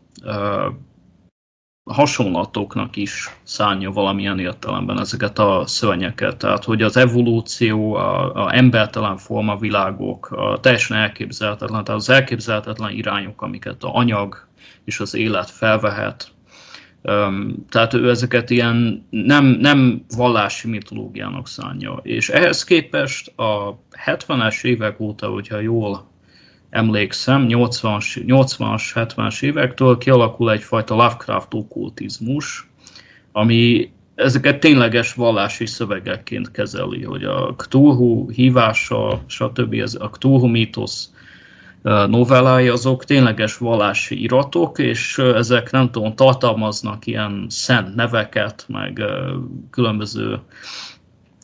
hasonlatoknak 1.92 2.96
is 2.96 3.36
szánja 3.42 3.90
valamilyen 3.90 4.38
értelemben 4.38 5.00
ezeket 5.00 5.38
a 5.38 5.62
szörnyeket. 5.66 6.36
Tehát, 6.36 6.64
hogy 6.64 6.82
az 6.82 6.96
evolúció, 6.96 7.94
a, 7.94 8.34
a 8.34 8.54
embertelen 8.54 9.16
formavilágok, 9.16 10.30
a 10.30 10.60
teljesen 10.60 10.96
elképzelhetetlen, 10.96 11.84
tehát 11.84 12.00
az 12.00 12.10
elképzelhetetlen 12.10 12.90
irányok, 12.90 13.42
amiket 13.42 13.82
a 13.84 13.94
anyag 13.94 14.48
és 14.84 15.00
az 15.00 15.14
élet 15.14 15.50
felvehet. 15.50 16.28
Tehát 17.68 17.94
ő 17.94 18.10
ezeket 18.10 18.50
ilyen 18.50 19.06
nem, 19.10 19.44
nem 19.44 20.04
vallási 20.16 20.68
mitológiának 20.68 21.48
szánja. 21.48 22.00
És 22.02 22.28
ehhez 22.28 22.64
képest 22.64 23.38
a 23.38 23.80
70-es 24.06 24.64
évek 24.64 25.00
óta, 25.00 25.28
hogyha 25.28 25.60
jól 25.60 26.09
emlékszem, 26.70 27.46
80-as, 27.48 28.22
80-as 28.26 28.82
70-es 28.94 29.42
évektől 29.42 29.98
kialakul 29.98 30.52
egyfajta 30.52 30.94
Lovecraft 30.94 31.54
okkultizmus, 31.54 32.70
ami 33.32 33.90
ezeket 34.14 34.60
tényleges 34.60 35.14
vallási 35.14 35.66
szövegekként 35.66 36.50
kezeli, 36.50 37.04
hogy 37.04 37.24
a 37.24 37.54
Cthulhu 37.56 38.30
hívása, 38.30 39.22
stb. 39.26 39.74
Ez 39.74 39.94
a 39.94 40.10
Cthulhu 40.10 40.46
mítosz 40.46 41.10
novellái 41.82 42.68
azok 42.68 43.04
tényleges 43.04 43.56
vallási 43.56 44.22
iratok, 44.22 44.78
és 44.78 45.18
ezek 45.18 45.70
nem 45.70 45.90
tudom, 45.90 46.14
tartalmaznak 46.14 47.06
ilyen 47.06 47.46
szent 47.48 47.94
neveket, 47.94 48.64
meg 48.68 49.02
különböző 49.70 50.38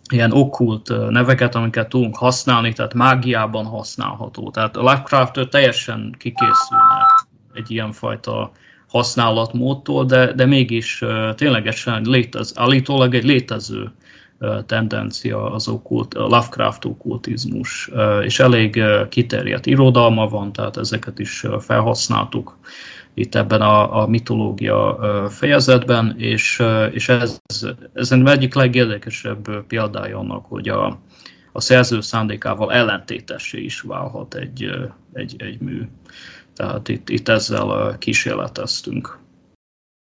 ilyen 0.09 0.32
okkult 0.32 0.92
neveket, 1.09 1.54
amiket 1.54 1.88
tudunk 1.88 2.16
használni, 2.16 2.72
tehát 2.72 2.94
mágiában 2.94 3.64
használható. 3.64 4.50
Tehát 4.50 4.76
a 4.76 4.80
Lovecraft 4.80 5.48
teljesen 5.48 6.14
kikészülne 6.18 7.07
egy 7.54 7.70
ilyen 7.70 7.92
fajta 7.92 8.50
használatmódtól, 8.88 10.04
de, 10.04 10.32
de 10.32 10.46
mégis 10.46 11.04
ténylegesen 11.34 12.02
létez, 12.02 12.52
állítólag 12.57 13.14
egy 13.14 13.24
létező 13.24 13.92
tendencia 14.66 15.52
az 15.52 15.68
okult, 15.68 16.14
a 16.14 16.22
Lovecraft 16.22 16.84
okkultizmus, 16.84 17.90
és 18.22 18.40
elég 18.40 18.82
kiterjedt 19.09 19.66
irodalma 19.66 20.28
van, 20.28 20.52
tehát 20.52 20.76
ezeket 20.76 21.18
is 21.18 21.44
felhasználtuk 21.61 22.59
itt 23.19 23.35
ebben 23.35 23.61
a, 23.61 24.03
a 24.03 24.07
mitológia 24.07 24.99
fejezetben, 25.31 26.14
és, 26.19 26.62
és 26.93 27.09
ez, 27.09 27.39
ez 27.93 28.12
egyik 28.12 28.55
legérdekesebb 28.55 29.67
példája 29.67 30.19
annak, 30.19 30.47
hogy 30.47 30.69
a, 30.69 31.01
a 31.53 31.61
szerző 31.61 32.01
szándékával 32.01 32.73
ellentétessé 32.73 33.61
is 33.61 33.81
válhat 33.81 34.35
egy, 34.35 34.71
egy, 35.12 35.35
egy 35.39 35.61
mű. 35.61 35.83
Tehát 36.55 36.89
itt, 36.89 37.09
itt 37.09 37.29
ezzel 37.29 37.97
kísérleteztünk. 37.99 39.19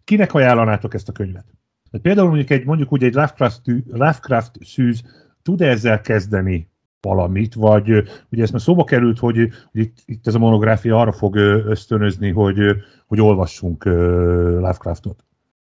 Kinek 0.05 0.35
ajánlanátok 0.35 0.95
ezt 0.95 1.09
a 1.09 1.13
könyvet? 1.13 1.47
Tehát 1.91 2.07
például 2.07 2.29
mondjuk 2.29 2.51
egy, 2.51 2.65
mondjuk 2.65 2.93
úgy 2.93 3.05
egy 3.05 3.15
Lovecraft, 3.15 3.61
Lovecraft 3.91 4.65
szűz 4.65 5.03
tud 5.43 5.61
-e 5.61 5.69
ezzel 5.69 6.01
kezdeni 6.01 6.70
valamit, 7.01 7.55
vagy 7.55 7.91
ugye 8.31 8.43
ezt 8.43 8.53
már 8.53 8.61
szóba 8.61 8.85
került, 8.85 9.19
hogy, 9.19 9.37
itt, 9.73 9.97
itt 10.05 10.27
ez 10.27 10.35
a 10.35 10.39
monográfia 10.39 11.01
arra 11.01 11.13
fog 11.13 11.37
ösztönözni, 11.67 12.31
hogy, 12.31 12.59
hogy 13.07 13.21
olvassunk 13.21 13.85
Lovecraftot. 13.85 15.25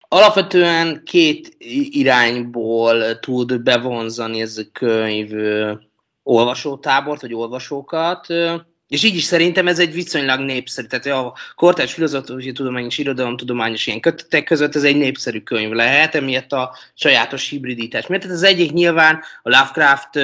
Alapvetően 0.08 1.02
két 1.04 1.56
irányból 1.90 3.18
tud 3.18 3.62
bevonzani 3.62 4.40
ez 4.40 4.56
a 4.56 4.62
könyv 4.72 5.30
olvasótábort, 6.22 7.20
vagy 7.20 7.34
olvasókat. 7.34 8.26
És 8.90 9.02
így 9.02 9.16
is 9.16 9.24
szerintem 9.24 9.68
ez 9.68 9.78
egy 9.78 9.92
viszonylag 9.92 10.40
népszerű, 10.40 10.86
tehát 10.86 11.06
a 11.06 11.34
kortárs 11.54 11.92
filozófiai 11.92 12.52
tudományos 12.52 12.98
irodalomtudományos 12.98 13.86
ilyen 13.86 14.00
kötetek 14.00 14.44
között 14.44 14.74
ez 14.74 14.82
egy 14.82 14.96
népszerű 14.96 15.40
könyv 15.40 15.72
lehet, 15.72 16.14
emiatt 16.14 16.52
a 16.52 16.76
sajátos 16.94 17.48
hibridítás 17.48 18.06
miatt. 18.06 18.20
Tehát 18.22 18.36
az 18.36 18.42
egyik 18.42 18.72
nyilván 18.72 19.22
a 19.42 19.48
Lovecraft 19.48 20.18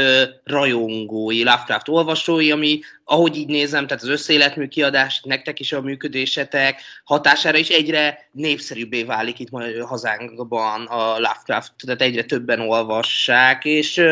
rajongói, 0.44 1.44
Lovecraft 1.44 1.88
olvasói, 1.88 2.50
ami 2.50 2.80
ahogy 3.04 3.36
így 3.36 3.48
nézem, 3.48 3.86
tehát 3.86 4.02
az 4.02 4.08
összéletmű 4.08 4.66
kiadás, 4.68 5.20
nektek 5.24 5.60
is 5.60 5.72
a 5.72 5.80
működésetek 5.80 6.80
hatására 7.04 7.58
is 7.58 7.68
egyre 7.68 8.28
népszerűbbé 8.32 9.02
válik 9.02 9.38
itt 9.38 9.50
hazánkban 9.80 10.84
a 10.84 11.18
Lovecraft, 11.18 11.72
tehát 11.84 12.02
egyre 12.02 12.24
többen 12.24 12.60
olvassák, 12.60 13.64
és 13.64 14.02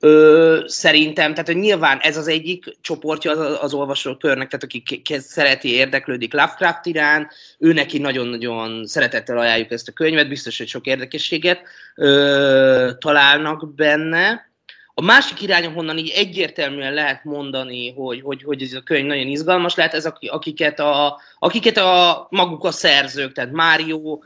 Ö, 0.00 0.62
szerintem, 0.66 1.30
tehát 1.30 1.46
hogy 1.46 1.56
nyilván 1.56 1.98
ez 1.98 2.16
az 2.16 2.28
egyik 2.28 2.76
csoportja 2.80 3.30
az, 3.30 3.58
az 3.60 3.74
olvasókörnek, 3.74 4.48
tehát 4.48 4.64
aki 4.64 5.02
szereti, 5.18 5.72
érdeklődik 5.72 6.32
Lovecraft 6.32 6.86
irán, 6.86 7.28
ő 7.58 7.72
neki 7.72 7.98
nagyon-nagyon 7.98 8.86
szeretettel 8.86 9.38
ajánljuk 9.38 9.70
ezt 9.70 9.88
a 9.88 9.92
könyvet, 9.92 10.28
biztos, 10.28 10.58
hogy 10.58 10.68
sok 10.68 10.86
érdekességet 10.86 11.62
ö, 11.94 12.90
találnak 12.98 13.74
benne. 13.74 14.50
A 14.94 15.02
másik 15.02 15.42
irány, 15.42 15.72
honnan 15.72 15.98
így 15.98 16.12
egyértelműen 16.16 16.94
lehet 16.94 17.24
mondani, 17.24 17.92
hogy, 17.92 18.20
hogy, 18.20 18.42
hogy 18.42 18.62
ez 18.62 18.72
a 18.72 18.80
könyv 18.80 19.06
nagyon 19.06 19.26
izgalmas 19.26 19.74
lehet, 19.74 19.94
ez 19.94 20.08
akiket 20.20 20.80
a, 20.80 21.20
akiket 21.38 21.76
a 21.76 22.26
maguk 22.30 22.64
a 22.64 22.70
szerzők, 22.70 23.32
tehát 23.32 23.52
Mário 23.52 24.18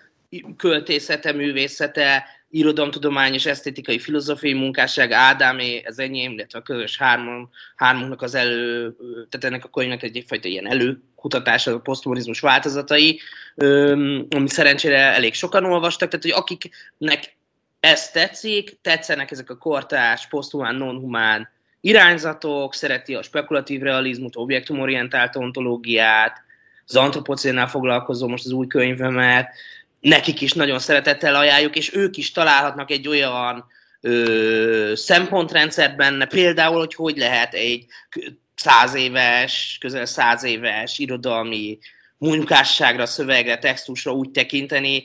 költészete, 0.56 1.32
művészete, 1.32 2.24
irodalomtudomány 2.50 3.34
és 3.34 3.46
esztétikai 3.46 3.98
filozófiai 3.98 4.52
munkásság, 4.52 5.12
Ádámé, 5.12 5.82
ez 5.84 5.98
enyém, 5.98 6.32
illetve 6.32 6.58
a 6.58 6.62
közös 6.62 6.98
hármon, 6.98 7.48
hármunknak 7.76 8.22
az 8.22 8.34
elő, 8.34 8.96
tehát 9.28 9.46
ennek 9.46 9.64
a 9.64 9.68
könyvnek 9.68 10.02
egyfajta 10.02 10.48
ilyen 10.48 10.70
előkutatása, 10.70 11.74
a 11.74 11.78
posztmodernizmus 11.78 12.40
változatai, 12.40 13.20
ami 14.30 14.48
szerencsére 14.48 14.98
elég 14.98 15.34
sokan 15.34 15.64
olvastak, 15.64 16.08
tehát 16.08 16.24
hogy 16.24 16.44
akiknek 16.44 17.36
ez 17.80 18.10
tetszik, 18.10 18.78
tetszenek 18.82 19.30
ezek 19.30 19.50
a 19.50 19.56
kortás, 19.58 20.28
poszthumán, 20.28 20.74
non-humán 20.74 21.48
irányzatok, 21.80 22.74
szereti 22.74 23.14
a 23.14 23.22
spekulatív 23.22 23.80
realizmut, 23.80 24.36
objektumorientált 24.36 25.36
ontológiát, 25.36 26.42
az 26.86 26.96
antropocénnál 26.96 27.68
foglalkozó 27.68 28.28
most 28.28 28.44
az 28.44 28.52
új 28.52 28.66
könyvemet, 28.66 29.54
nekik 30.00 30.40
is 30.40 30.52
nagyon 30.52 30.78
szeretettel 30.78 31.34
ajánljuk, 31.34 31.76
és 31.76 31.94
ők 31.94 32.16
is 32.16 32.32
találhatnak 32.32 32.90
egy 32.90 33.08
olyan 33.08 33.64
ö, 34.00 34.92
szempontrendszert 34.94 35.96
benne, 35.96 36.26
például, 36.26 36.78
hogy 36.78 36.94
hogy 36.94 37.16
lehet 37.16 37.54
egy 37.54 37.86
száz 38.54 38.94
éves, 38.94 39.76
közel 39.80 40.06
száz 40.06 40.42
éves 40.42 40.98
irodalmi 40.98 41.78
munkásságra, 42.18 43.06
szövegre, 43.06 43.58
textusra 43.58 44.12
úgy 44.12 44.30
tekinteni, 44.30 45.04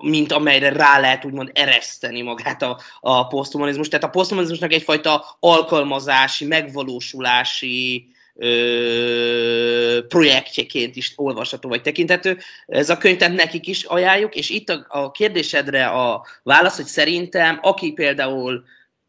mint 0.00 0.32
amelyre 0.32 0.68
rá 0.68 1.00
lehet 1.00 1.24
úgymond 1.24 1.50
ereszteni 1.54 2.22
magát 2.22 2.62
a, 2.62 2.80
a 3.00 3.26
poszthumanizmus. 3.26 3.88
Tehát 3.88 4.04
a 4.04 4.10
poszthumanizmusnak 4.10 4.72
egyfajta 4.72 5.36
alkalmazási, 5.40 6.44
megvalósulási 6.44 8.08
ö, 8.34 10.00
projektjeként 10.08 10.96
is 10.96 11.12
olvasható 11.16 11.68
vagy 11.68 11.82
tekintető. 11.82 12.38
Ez 12.66 12.90
a 12.90 12.98
könyv, 12.98 13.16
tehát 13.16 13.34
nekik 13.34 13.66
is 13.66 13.84
ajánljuk, 13.84 14.34
és 14.34 14.50
itt 14.50 14.68
a, 14.68 14.86
a 14.88 15.10
kérdésedre 15.10 15.86
a 15.86 16.26
válasz, 16.42 16.76
hogy 16.76 16.86
szerintem, 16.86 17.58
aki 17.62 17.92
például 17.92 18.64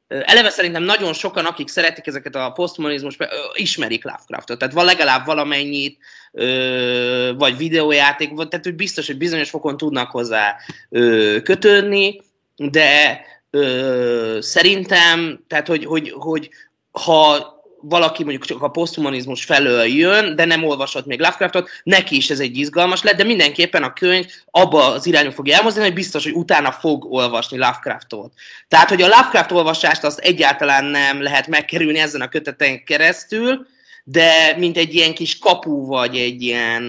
Eleve 0.07 0.49
szerintem 0.49 0.83
nagyon 0.83 1.13
sokan, 1.13 1.45
akik 1.45 1.67
szeretik 1.67 2.07
ezeket 2.07 2.35
a 2.35 2.51
posztmonizmus, 2.51 3.17
ismerik 3.53 4.03
Lovecraftot. 4.03 4.57
Tehát 4.57 4.73
van 4.73 4.85
legalább 4.85 5.25
valamennyit, 5.25 5.97
vagy 7.37 7.57
videójáték, 7.57 8.31
vagy, 8.33 8.47
tehát 8.47 8.65
hogy 8.65 8.75
biztos, 8.75 9.07
hogy 9.07 9.17
bizonyos 9.17 9.49
fokon 9.49 9.77
tudnak 9.77 10.11
hozzá 10.11 10.55
kötődni, 11.43 12.21
de 12.55 13.21
szerintem, 14.39 15.43
tehát 15.47 15.67
hogy, 15.67 15.85
hogy, 15.85 16.13
hogy 16.15 16.49
ha 16.91 17.54
valaki 17.89 18.23
mondjuk 18.23 18.45
csak 18.45 18.61
a 18.61 18.69
poszthumanizmus 18.69 19.43
felől 19.43 19.83
jön, 19.83 20.35
de 20.35 20.45
nem 20.45 20.63
olvasott 20.63 21.05
még 21.05 21.19
Lovecraftot, 21.19 21.69
neki 21.83 22.15
is 22.15 22.29
ez 22.29 22.39
egy 22.39 22.57
izgalmas 22.57 23.03
lett, 23.03 23.17
de 23.17 23.23
mindenképpen 23.23 23.83
a 23.83 23.93
könyv 23.93 24.25
abba 24.51 24.85
az 24.85 25.05
irányba 25.05 25.31
fog 25.31 25.47
elmozdulni, 25.47 25.87
hogy 25.87 25.97
biztos, 25.97 26.23
hogy 26.23 26.33
utána 26.33 26.71
fog 26.71 27.13
olvasni 27.13 27.57
Lovecraftot. 27.57 28.33
Tehát, 28.67 28.89
hogy 28.89 29.01
a 29.01 29.07
Lovecraft 29.07 29.51
olvasást 29.51 30.03
azt 30.03 30.19
egyáltalán 30.19 30.85
nem 30.85 31.21
lehet 31.21 31.47
megkerülni 31.47 31.99
ezen 31.99 32.21
a 32.21 32.29
köteten 32.29 32.83
keresztül, 32.83 33.67
de 34.07 34.55
mint 34.57 34.77
egy 34.77 34.95
ilyen 34.95 35.13
kis 35.13 35.39
kapu, 35.39 35.85
vagy 35.85 36.17
egy 36.17 36.41
ilyen 36.41 36.83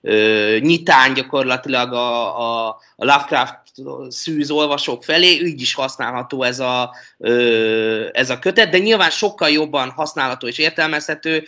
ö, 0.00 0.56
nyitány 0.60 1.12
gyakorlatilag 1.12 1.92
a, 1.92 2.38
a, 2.40 2.68
a 2.68 3.04
Lovecraft 3.04 3.61
szűz 4.08 4.50
olvasók 4.50 5.04
felé, 5.04 5.26
így 5.26 5.60
is 5.60 5.74
használható 5.74 6.42
ez 6.42 6.60
a, 6.60 6.94
ez 8.12 8.30
a 8.30 8.38
kötet, 8.38 8.70
de 8.70 8.78
nyilván 8.78 9.10
sokkal 9.10 9.50
jobban 9.50 9.90
használható 9.90 10.46
és 10.46 10.58
értelmezhető 10.58 11.44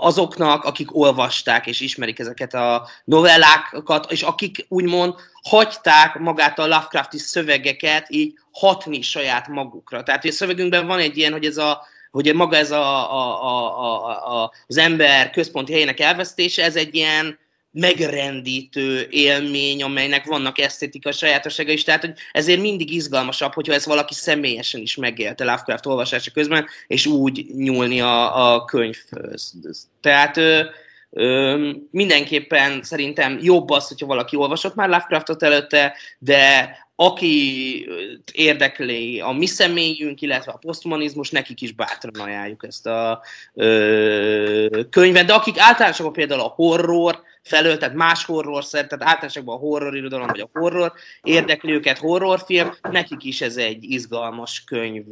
azoknak, 0.00 0.64
akik 0.64 0.96
olvasták 0.96 1.66
és 1.66 1.80
ismerik 1.80 2.18
ezeket 2.18 2.54
a 2.54 2.88
novellákat, 3.04 4.12
és 4.12 4.22
akik 4.22 4.66
úgymond 4.68 5.14
hagyták 5.42 6.18
magát 6.18 6.58
a 6.58 6.66
Lovecrafti 6.66 7.18
szövegeket 7.18 8.06
így 8.08 8.34
hatni 8.52 9.02
saját 9.02 9.48
magukra. 9.48 10.02
Tehát 10.02 10.24
a 10.24 10.32
szövegünkben 10.32 10.86
van 10.86 10.98
egy 10.98 11.16
ilyen, 11.16 11.32
hogy 11.32 11.44
ez 11.44 11.56
a 11.56 11.82
hogy 12.10 12.34
maga 12.34 12.56
ez 12.56 12.70
a, 12.70 13.12
a, 13.12 13.44
a, 13.44 13.78
a, 13.84 14.42
a, 14.42 14.52
az 14.66 14.76
ember 14.76 15.30
központi 15.30 15.72
helyének 15.72 16.00
elvesztése, 16.00 16.64
ez 16.64 16.76
egy 16.76 16.94
ilyen 16.94 17.38
megrendítő 17.72 19.06
élmény, 19.10 19.82
amelynek 19.82 20.24
vannak 20.24 20.58
esztétika 20.58 21.12
sajátossága 21.12 21.72
is, 21.72 21.82
tehát 21.82 22.00
hogy 22.00 22.14
ezért 22.32 22.60
mindig 22.60 22.92
izgalmasabb, 22.92 23.54
hogyha 23.54 23.72
ez 23.72 23.86
valaki 23.86 24.14
személyesen 24.14 24.80
is 24.80 24.96
megélte 24.96 25.44
Lovecraft 25.44 25.86
olvasása 25.86 26.30
közben, 26.30 26.66
és 26.86 27.06
úgy 27.06 27.46
nyúlni 27.56 28.00
a, 28.00 28.52
a 28.54 28.64
könyvhöz. 28.64 29.54
Tehát 30.00 30.36
ö, 30.36 30.62
ö, 31.10 31.70
mindenképpen 31.90 32.82
szerintem 32.82 33.38
jobb 33.42 33.70
az, 33.70 33.88
hogyha 33.88 34.06
valaki 34.06 34.36
olvasott 34.36 34.74
már 34.74 34.88
Lovecraftot 34.88 35.42
előtte, 35.42 35.96
de 36.18 36.76
aki 37.02 37.88
érdekli 38.32 39.20
a 39.20 39.32
mi 39.32 39.46
személyünk, 39.46 40.20
illetve 40.20 40.52
a 40.52 40.56
poszthumanizmus, 40.56 41.30
nekik 41.30 41.60
is 41.60 41.72
bátran 41.72 42.14
ajánljuk 42.14 42.64
ezt 42.66 42.86
a 42.86 43.22
ö, 43.54 44.80
könyvet, 44.90 45.26
de 45.26 45.32
akik 45.32 45.58
általánosabban 45.58 46.12
például 46.12 46.40
a 46.40 46.52
horror 46.56 47.22
felől, 47.42 47.78
tehát 47.78 47.94
más 47.94 48.24
horror 48.24 48.64
szert, 48.64 48.88
tehát 48.88 49.04
általánosabban 49.04 49.56
a 49.56 49.58
horror 49.58 49.96
irodalom, 49.96 50.26
vagy 50.26 50.40
a 50.40 50.50
horror 50.52 50.92
érdekli 51.22 51.72
őket, 51.72 51.98
horrorfilm, 51.98 52.74
nekik 52.90 53.24
is 53.24 53.40
ez 53.40 53.56
egy 53.56 53.84
izgalmas 53.84 54.64
könyv 54.64 55.04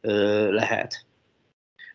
ö, 0.00 0.52
lehet. 0.52 1.04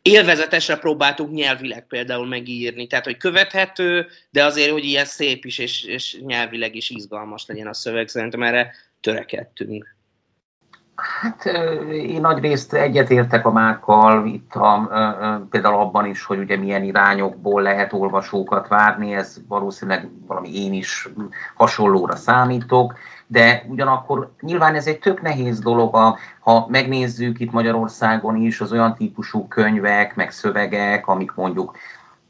Élvezetesre 0.02 0.78
próbáltuk 0.78 1.32
nyelvileg 1.32 1.88
például 1.88 2.28
megírni, 2.28 2.88
tehát 2.88 3.06
hogy 3.06 3.18
követhető, 3.18 4.08
de 4.30 4.46
azért, 4.46 4.72
hogy 4.72 4.84
ilyen 4.84 5.06
szép 5.06 5.46
is, 5.46 5.58
és, 5.58 5.84
és 5.84 6.18
nyelvileg 6.26 6.76
is 6.76 6.90
izgalmas 6.90 7.46
legyen 7.48 7.68
a 7.68 7.74
szöveg, 7.74 8.08
szerintem 8.08 8.44
erre 8.44 8.74
törekedtünk. 9.08 9.96
Hát 11.22 11.46
én 11.92 12.22
nagy 12.22 12.40
részt 12.40 12.74
egyetértek 12.74 13.46
a 13.46 13.52
Márkkal, 13.52 14.26
itt 14.26 14.54
a, 14.54 14.90
például 15.50 15.80
abban 15.80 16.06
is, 16.06 16.24
hogy 16.24 16.40
ugye 16.40 16.58
milyen 16.58 16.84
irányokból 16.84 17.62
lehet 17.62 17.94
olvasókat 17.94 18.68
várni, 18.68 19.14
ez 19.14 19.38
valószínűleg 19.48 20.10
valami 20.28 20.64
én 20.64 20.74
is 20.74 21.10
hasonlóra 21.56 22.16
számítok, 22.16 22.94
de 23.28 23.66
ugyanakkor 23.68 24.32
nyilván 24.40 24.76
ez 24.76 24.88
egy 24.88 25.00
tök 25.00 25.22
nehéz 25.22 25.60
dolog, 25.60 25.96
ha 26.40 26.68
megnézzük 26.70 27.40
itt 27.40 27.52
Magyarországon 27.52 28.36
is 28.36 28.62
az 28.62 28.72
olyan 28.72 28.96
típusú 28.96 29.48
könyvek, 29.48 30.16
meg 30.16 30.32
szövegek, 30.32 31.08
amik 31.08 31.32
mondjuk 31.36 31.78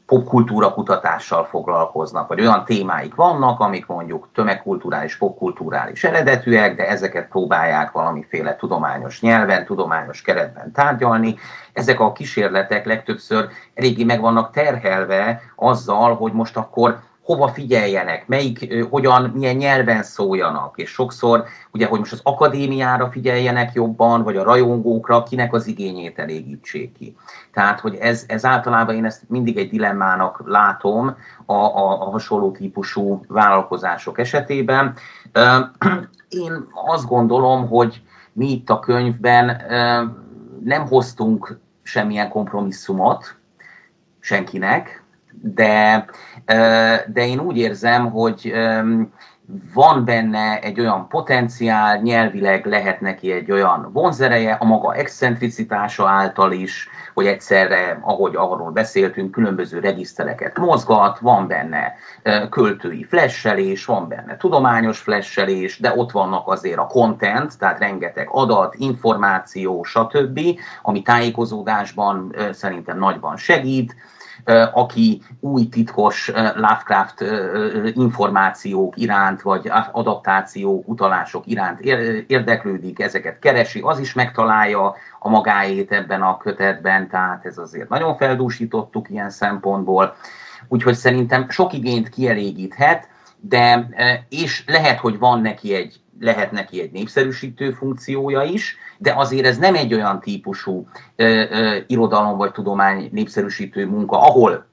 popkultúra 0.08 0.72
kutatással 0.72 1.44
foglalkoznak, 1.44 2.28
vagy 2.28 2.40
olyan 2.40 2.64
témáik 2.64 3.14
vannak, 3.14 3.60
amik 3.60 3.86
mondjuk 3.86 4.28
tömegkulturális, 4.34 5.16
popkulturális 5.16 6.04
eredetűek, 6.04 6.76
de 6.76 6.88
ezeket 6.88 7.28
próbálják 7.28 7.90
valamiféle 7.92 8.56
tudományos 8.56 9.20
nyelven, 9.20 9.64
tudományos 9.64 10.22
keretben 10.22 10.72
tárgyalni. 10.72 11.36
Ezek 11.72 12.00
a 12.00 12.12
kísérletek 12.12 12.86
legtöbbször 12.86 13.48
eléggé 13.74 14.04
meg 14.04 14.20
vannak 14.20 14.50
terhelve 14.50 15.40
azzal, 15.56 16.14
hogy 16.14 16.32
most 16.32 16.56
akkor 16.56 16.98
hova 17.28 17.48
figyeljenek, 17.48 18.26
melyik, 18.26 18.84
hogyan, 18.90 19.30
milyen 19.34 19.56
nyelven 19.56 20.02
szóljanak, 20.02 20.78
és 20.78 20.90
sokszor 20.90 21.44
ugye, 21.72 21.86
hogy 21.86 21.98
most 21.98 22.12
az 22.12 22.20
akadémiára 22.22 23.10
figyeljenek 23.10 23.72
jobban, 23.72 24.22
vagy 24.22 24.36
a 24.36 24.42
rajongókra, 24.42 25.22
kinek 25.22 25.52
az 25.52 25.66
igényét 25.66 26.18
elégítsék 26.18 26.92
ki. 26.92 27.16
Tehát, 27.52 27.80
hogy 27.80 27.94
ez, 27.94 28.24
ez 28.28 28.44
általában 28.44 28.94
én 28.94 29.04
ezt 29.04 29.22
mindig 29.26 29.56
egy 29.56 29.70
dilemmának 29.70 30.42
látom 30.46 31.16
a, 31.46 31.52
a, 31.52 32.06
a 32.06 32.10
hasonló 32.10 32.50
típusú 32.50 33.24
vállalkozások 33.26 34.18
esetében. 34.18 34.94
Én 36.28 36.66
azt 36.86 37.06
gondolom, 37.06 37.68
hogy 37.68 38.02
mi 38.32 38.50
itt 38.50 38.70
a 38.70 38.78
könyvben 38.78 39.62
nem 40.64 40.86
hoztunk 40.86 41.58
semmilyen 41.82 42.28
kompromisszumot 42.28 43.36
senkinek, 44.20 45.02
de, 45.42 46.04
de 47.06 47.26
én 47.26 47.40
úgy 47.40 47.56
érzem, 47.56 48.10
hogy 48.10 48.52
van 49.74 50.04
benne 50.04 50.58
egy 50.60 50.80
olyan 50.80 51.08
potenciál, 51.08 52.00
nyelvileg 52.00 52.66
lehet 52.66 53.00
neki 53.00 53.32
egy 53.32 53.50
olyan 53.50 53.90
vonzereje, 53.92 54.52
a 54.52 54.64
maga 54.64 54.94
excentricitása 54.94 56.08
által 56.08 56.52
is, 56.52 56.88
hogy 57.14 57.26
egyszerre, 57.26 57.98
ahogy 58.02 58.36
arról 58.36 58.70
beszéltünk, 58.70 59.30
különböző 59.30 59.80
regisztereket 59.80 60.58
mozgat, 60.58 61.18
van 61.18 61.46
benne 61.46 61.94
költői 62.50 63.04
flesselés, 63.04 63.84
van 63.84 64.08
benne 64.08 64.36
tudományos 64.36 64.98
flesselés, 64.98 65.78
de 65.80 65.92
ott 65.96 66.10
vannak 66.10 66.48
azért 66.48 66.78
a 66.78 66.86
content, 66.86 67.58
tehát 67.58 67.78
rengeteg 67.78 68.28
adat, 68.30 68.74
információ, 68.74 69.82
stb., 69.82 70.40
ami 70.82 71.02
tájékozódásban 71.02 72.34
szerintem 72.52 72.98
nagyban 72.98 73.36
segít 73.36 73.94
aki 74.72 75.22
új 75.40 75.68
titkos 75.68 76.32
Lovecraft 76.54 77.24
információk 77.94 78.96
iránt, 78.96 79.42
vagy 79.42 79.70
adaptációk, 79.92 80.88
utalások 80.88 81.46
iránt 81.46 81.80
érdeklődik, 82.26 83.00
ezeket 83.00 83.38
keresi, 83.38 83.80
az 83.80 83.98
is 83.98 84.12
megtalálja 84.12 84.94
a 85.18 85.28
magáét 85.28 85.92
ebben 85.92 86.22
a 86.22 86.36
kötetben, 86.36 87.08
tehát 87.08 87.44
ez 87.46 87.58
azért 87.58 87.88
nagyon 87.88 88.16
feldúsítottuk 88.16 89.10
ilyen 89.10 89.30
szempontból. 89.30 90.16
Úgyhogy 90.68 90.94
szerintem 90.94 91.48
sok 91.48 91.72
igényt 91.72 92.08
kielégíthet, 92.08 93.08
de 93.40 93.88
és 94.28 94.64
lehet, 94.66 94.98
hogy 94.98 95.18
van 95.18 95.40
neki 95.40 95.74
egy 95.74 96.00
lehet 96.20 96.52
neki 96.52 96.80
egy 96.80 96.90
népszerűsítő 96.90 97.72
funkciója 97.72 98.42
is, 98.42 98.76
de 98.98 99.14
azért 99.14 99.46
ez 99.46 99.58
nem 99.58 99.74
egy 99.74 99.94
olyan 99.94 100.20
típusú 100.20 100.88
ö, 101.16 101.44
ö, 101.50 101.76
irodalom 101.86 102.36
vagy 102.36 102.52
tudomány 102.52 103.08
népszerűsítő 103.12 103.86
munka, 103.86 104.20
ahol 104.20 104.66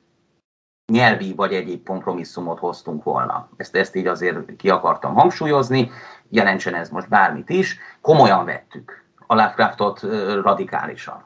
nyelvi 0.91 1.33
vagy 1.35 1.53
egyéb 1.53 1.87
kompromisszumot 1.87 2.59
hoztunk 2.59 3.03
volna. 3.03 3.49
Ezt, 3.57 3.75
ezt 3.75 3.95
így 3.95 4.07
azért 4.07 4.55
ki 4.57 4.69
akartam 4.69 5.13
hangsúlyozni, 5.13 5.91
jelentsen 6.29 6.75
ez 6.75 6.89
most 6.89 7.09
bármit 7.09 7.49
is, 7.49 7.77
komolyan 8.01 8.45
vettük 8.45 9.03
a 9.27 9.33
Lovecraftot 9.35 10.01
radikálisan. 10.43 11.23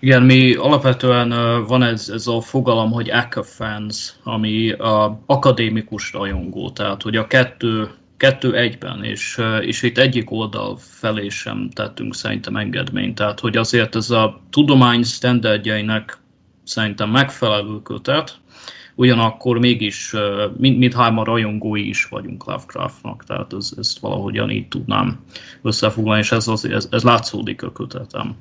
Igen, 0.00 0.22
mi 0.22 0.54
alapvetően 0.54 1.28
van 1.66 1.82
ez, 1.82 2.08
ez 2.08 2.26
a 2.26 2.40
fogalom, 2.40 2.92
hogy 2.92 3.12
fans, 3.42 4.12
ami 4.24 4.70
a 4.72 5.20
akadémikus 5.26 6.12
rajongó, 6.12 6.70
tehát 6.70 7.02
hogy 7.02 7.16
a 7.16 7.26
kettő 7.26 7.90
kettő 8.16 8.56
egyben, 8.56 9.04
és, 9.04 9.40
és 9.60 9.82
itt 9.82 9.98
egyik 9.98 10.30
oldal 10.30 10.76
felé 10.78 11.28
sem 11.28 11.70
tettünk 11.70 12.14
szerintem 12.14 12.56
engedményt. 12.56 13.14
Tehát, 13.14 13.40
hogy 13.40 13.56
azért 13.56 13.96
ez 13.96 14.10
a 14.10 14.40
tudomány 14.50 15.02
standardjainek 15.02 16.18
szerintem 16.64 17.10
megfelelő 17.10 17.82
kötet, 17.82 18.40
ugyanakkor 18.94 19.58
mégis 19.58 20.14
mind, 20.56 20.78
mindhárman 20.78 21.24
rajongói 21.24 21.88
is 21.88 22.04
vagyunk 22.04 22.44
Lovecraftnak, 22.44 23.24
tehát 23.24 23.52
ez, 23.52 23.70
ezt 23.78 23.98
valahogyan 23.98 24.50
így 24.50 24.68
tudnám 24.68 25.24
összefoglalni, 25.62 26.20
és 26.20 26.32
ez, 26.32 26.48
az, 26.48 26.64
ez, 26.64 26.88
ez 26.90 27.02
látszódik 27.02 27.62
a 27.62 27.72
kötetem. 27.72 28.36